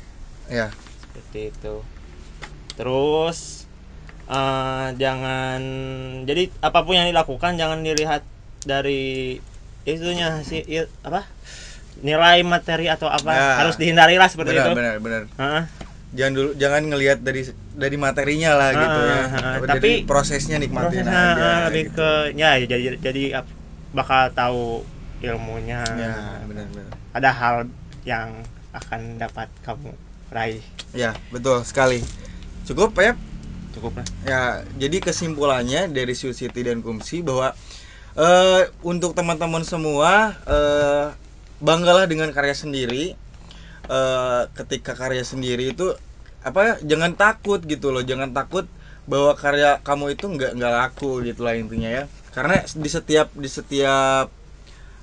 ya 0.47 0.71
seperti 1.03 1.51
itu 1.51 1.75
terus 2.77 3.67
eh, 4.29 4.87
jangan 4.95 5.59
jadi 6.27 6.43
apa 6.61 6.79
pun 6.83 6.93
yang 6.95 7.07
dilakukan 7.09 7.55
jangan 7.59 7.83
dilihat 7.83 8.21
dari 8.63 9.37
itunya 9.87 10.43
sih 10.43 10.61
i- 10.67 10.91
apa 11.03 11.23
nilai 12.03 12.43
materi 12.45 12.85
atau 12.91 13.09
apa 13.09 13.31
Ya. 13.33 13.47
harus 13.63 13.75
dihindari 13.79 14.19
lah 14.21 14.29
seperti 14.29 14.53
benar 14.53 14.65
itu 14.69 14.71
benar 14.77 14.95
benar 15.01 15.23
Heeh. 15.41 15.63
jangan 16.13 16.33
dulu 16.37 16.49
jangan 16.55 16.81
ngelihat 16.87 17.19
dari 17.23 17.41
dari 17.73 17.97
materinya 17.97 18.51
lah 18.55 18.69
gitu 18.75 18.99
ya 19.01 19.21
ah. 19.23 19.29
Tapi 19.57 19.67
Tapi 19.67 19.75
dari 19.75 19.91
prosesnya 20.05 20.57
nikmatin 20.61 21.03
prosesnya 21.03 21.19
aja 21.33 21.41
eh, 21.41 21.59
lebih 21.71 21.83
gitu. 21.89 21.95
ke 21.97 22.09
ya 22.37 22.51
jadi 22.61 22.85
jadi 23.01 23.23
bakal 23.95 24.21
tahu 24.35 24.85
ilmunya 25.23 25.81
ya 25.97 26.13
benar 26.45 26.65
benar 26.69 26.87
ada 27.17 27.29
hal 27.33 27.55
yang 28.05 28.29
akan 28.77 29.21
dapat 29.21 29.49
kamu 29.65 29.91
raih. 30.29 30.63
Ya 30.93 31.15
betul 31.33 31.63
sekali. 31.63 32.03
Cukup 32.67 32.93
ya 32.99 33.15
cukup 33.77 34.01
lah. 34.01 34.07
Ya 34.25 34.41
jadi 34.81 34.97
kesimpulannya 35.05 35.93
dari 35.93 36.17
Su 36.17 36.33
City 36.33 36.65
dan 36.65 36.81
Kumsi 36.81 37.21
bahwa 37.21 37.53
eh, 38.17 38.63
untuk 38.81 39.13
teman-teman 39.13 39.61
semua 39.61 40.33
eh, 40.49 41.07
banggalah 41.61 42.09
dengan 42.09 42.33
karya 42.33 42.57
sendiri. 42.57 43.13
Eh, 43.87 44.41
ketika 44.57 44.97
karya 44.97 45.23
sendiri 45.23 45.71
itu 45.71 45.93
apa 46.41 46.81
jangan 46.81 47.13
takut 47.13 47.61
gitu 47.63 47.93
loh. 47.93 48.01
Jangan 48.01 48.33
takut 48.33 48.65
bahwa 49.07 49.31
karya 49.39 49.79
kamu 49.85 50.19
itu 50.19 50.25
nggak 50.27 50.51
nggak 50.59 50.73
laku 50.73 51.23
gitu 51.23 51.45
lah 51.45 51.55
intinya 51.55 51.87
ya. 51.87 52.03
Karena 52.33 52.61
di 52.65 52.89
setiap 52.89 53.31
di 53.33 53.49
setiap 53.49 54.27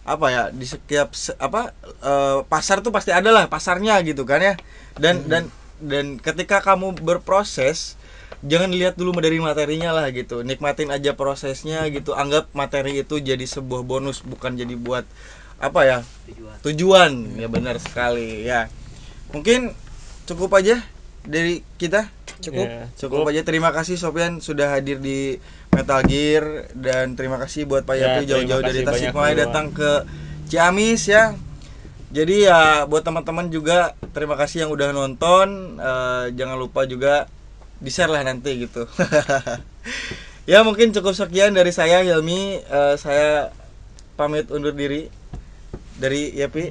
apa 0.05 0.27
ya 0.29 0.43
di 0.53 0.67
setiap 0.69 1.17
se- 1.17 1.37
apa 1.41 1.73
eh, 2.05 2.39
pasar 2.47 2.85
tuh 2.85 2.93
pasti 2.93 3.11
ada 3.13 3.31
lah 3.33 3.45
pasarnya 3.49 4.01
gitu 4.05 4.25
kan 4.29 4.41
ya. 4.41 4.55
Dan 5.01 5.25
dan 5.27 5.49
dan 5.81 6.21
ketika 6.21 6.61
kamu 6.63 6.95
berproses 7.01 7.97
jangan 8.45 8.71
lihat 8.77 8.95
dulu 9.01 9.17
dari 9.19 9.41
materinya 9.41 9.91
lah 9.97 10.07
gitu. 10.13 10.45
Nikmatin 10.45 10.93
aja 10.93 11.17
prosesnya 11.17 11.89
gitu. 11.89 12.13
Anggap 12.13 12.53
materi 12.53 13.01
itu 13.01 13.17
jadi 13.21 13.43
sebuah 13.45 13.83
bonus 13.83 14.21
bukan 14.21 14.55
jadi 14.61 14.77
buat 14.77 15.09
apa 15.59 15.81
ya 15.87 15.99
tujuan. 16.29 16.57
tujuan. 16.61 17.13
Ya 17.41 17.49
benar 17.49 17.77
sekali 17.81 18.45
ya. 18.45 18.69
Mungkin 19.33 19.73
cukup 20.29 20.53
aja 20.57 20.81
dari 21.25 21.65
kita? 21.81 22.09
Cukup? 22.45 22.67
Ya, 22.69 22.91
cukup. 23.01 23.25
aja. 23.31 23.43
Terima 23.47 23.71
kasih 23.73 23.97
Sofian 23.97 24.43
sudah 24.43 24.69
hadir 24.75 25.01
di 25.01 25.39
Metal 25.75 26.01
Gear 26.07 26.71
dan 26.73 27.19
terima 27.19 27.37
kasih 27.43 27.67
buat 27.67 27.83
Pak 27.83 27.97
Ya, 27.99 28.17
Yapi 28.17 28.31
jauh-jauh 28.31 28.63
terima 28.63 28.71
dari 28.71 28.81
Tasikmalaya 28.87 29.35
datang 29.47 29.75
ke 29.75 30.07
Ciamis 30.47 31.11
ya. 31.11 31.35
Jadi 32.15 32.47
ya 32.47 32.87
buat 32.87 33.03
teman-teman 33.03 33.51
juga 33.51 33.99
terima 34.15 34.39
kasih 34.39 34.65
yang 34.65 34.71
udah 34.71 34.95
nonton. 34.95 35.77
Eh, 35.83 36.25
jangan 36.39 36.57
lupa 36.57 36.87
juga 36.87 37.27
di 37.83 37.91
share 37.91 38.11
lah 38.11 38.23
nanti 38.23 38.65
gitu. 38.65 38.87
Ya 40.45 40.61
mungkin 40.61 40.93
cukup 40.93 41.17
sekian 41.17 41.57
dari 41.57 41.73
saya 41.73 42.05
Hilmi 42.05 42.61
Eh, 42.61 42.95
saya 43.01 43.49
pamit 44.15 44.53
undur 44.53 44.77
diri. 44.77 45.09
Dari 45.97 46.37
Yapi 46.37 46.69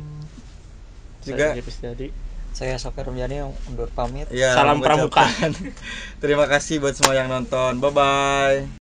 juga. 1.26 1.58
Saya 1.58 2.12
saya 2.54 2.78
Sofir 2.78 3.10
Rumjani 3.10 3.42
yang 3.42 3.52
undur 3.66 3.90
pamit. 3.90 4.30
Ya 4.30 4.54
Salam 4.54 4.78
pramuka. 4.78 5.26
terima 6.24 6.46
kasih 6.46 6.78
buat 6.78 6.94
semua 6.94 7.18
yang 7.18 7.28
nonton. 7.28 7.82
Bye 7.82 7.92
bye 7.92 8.83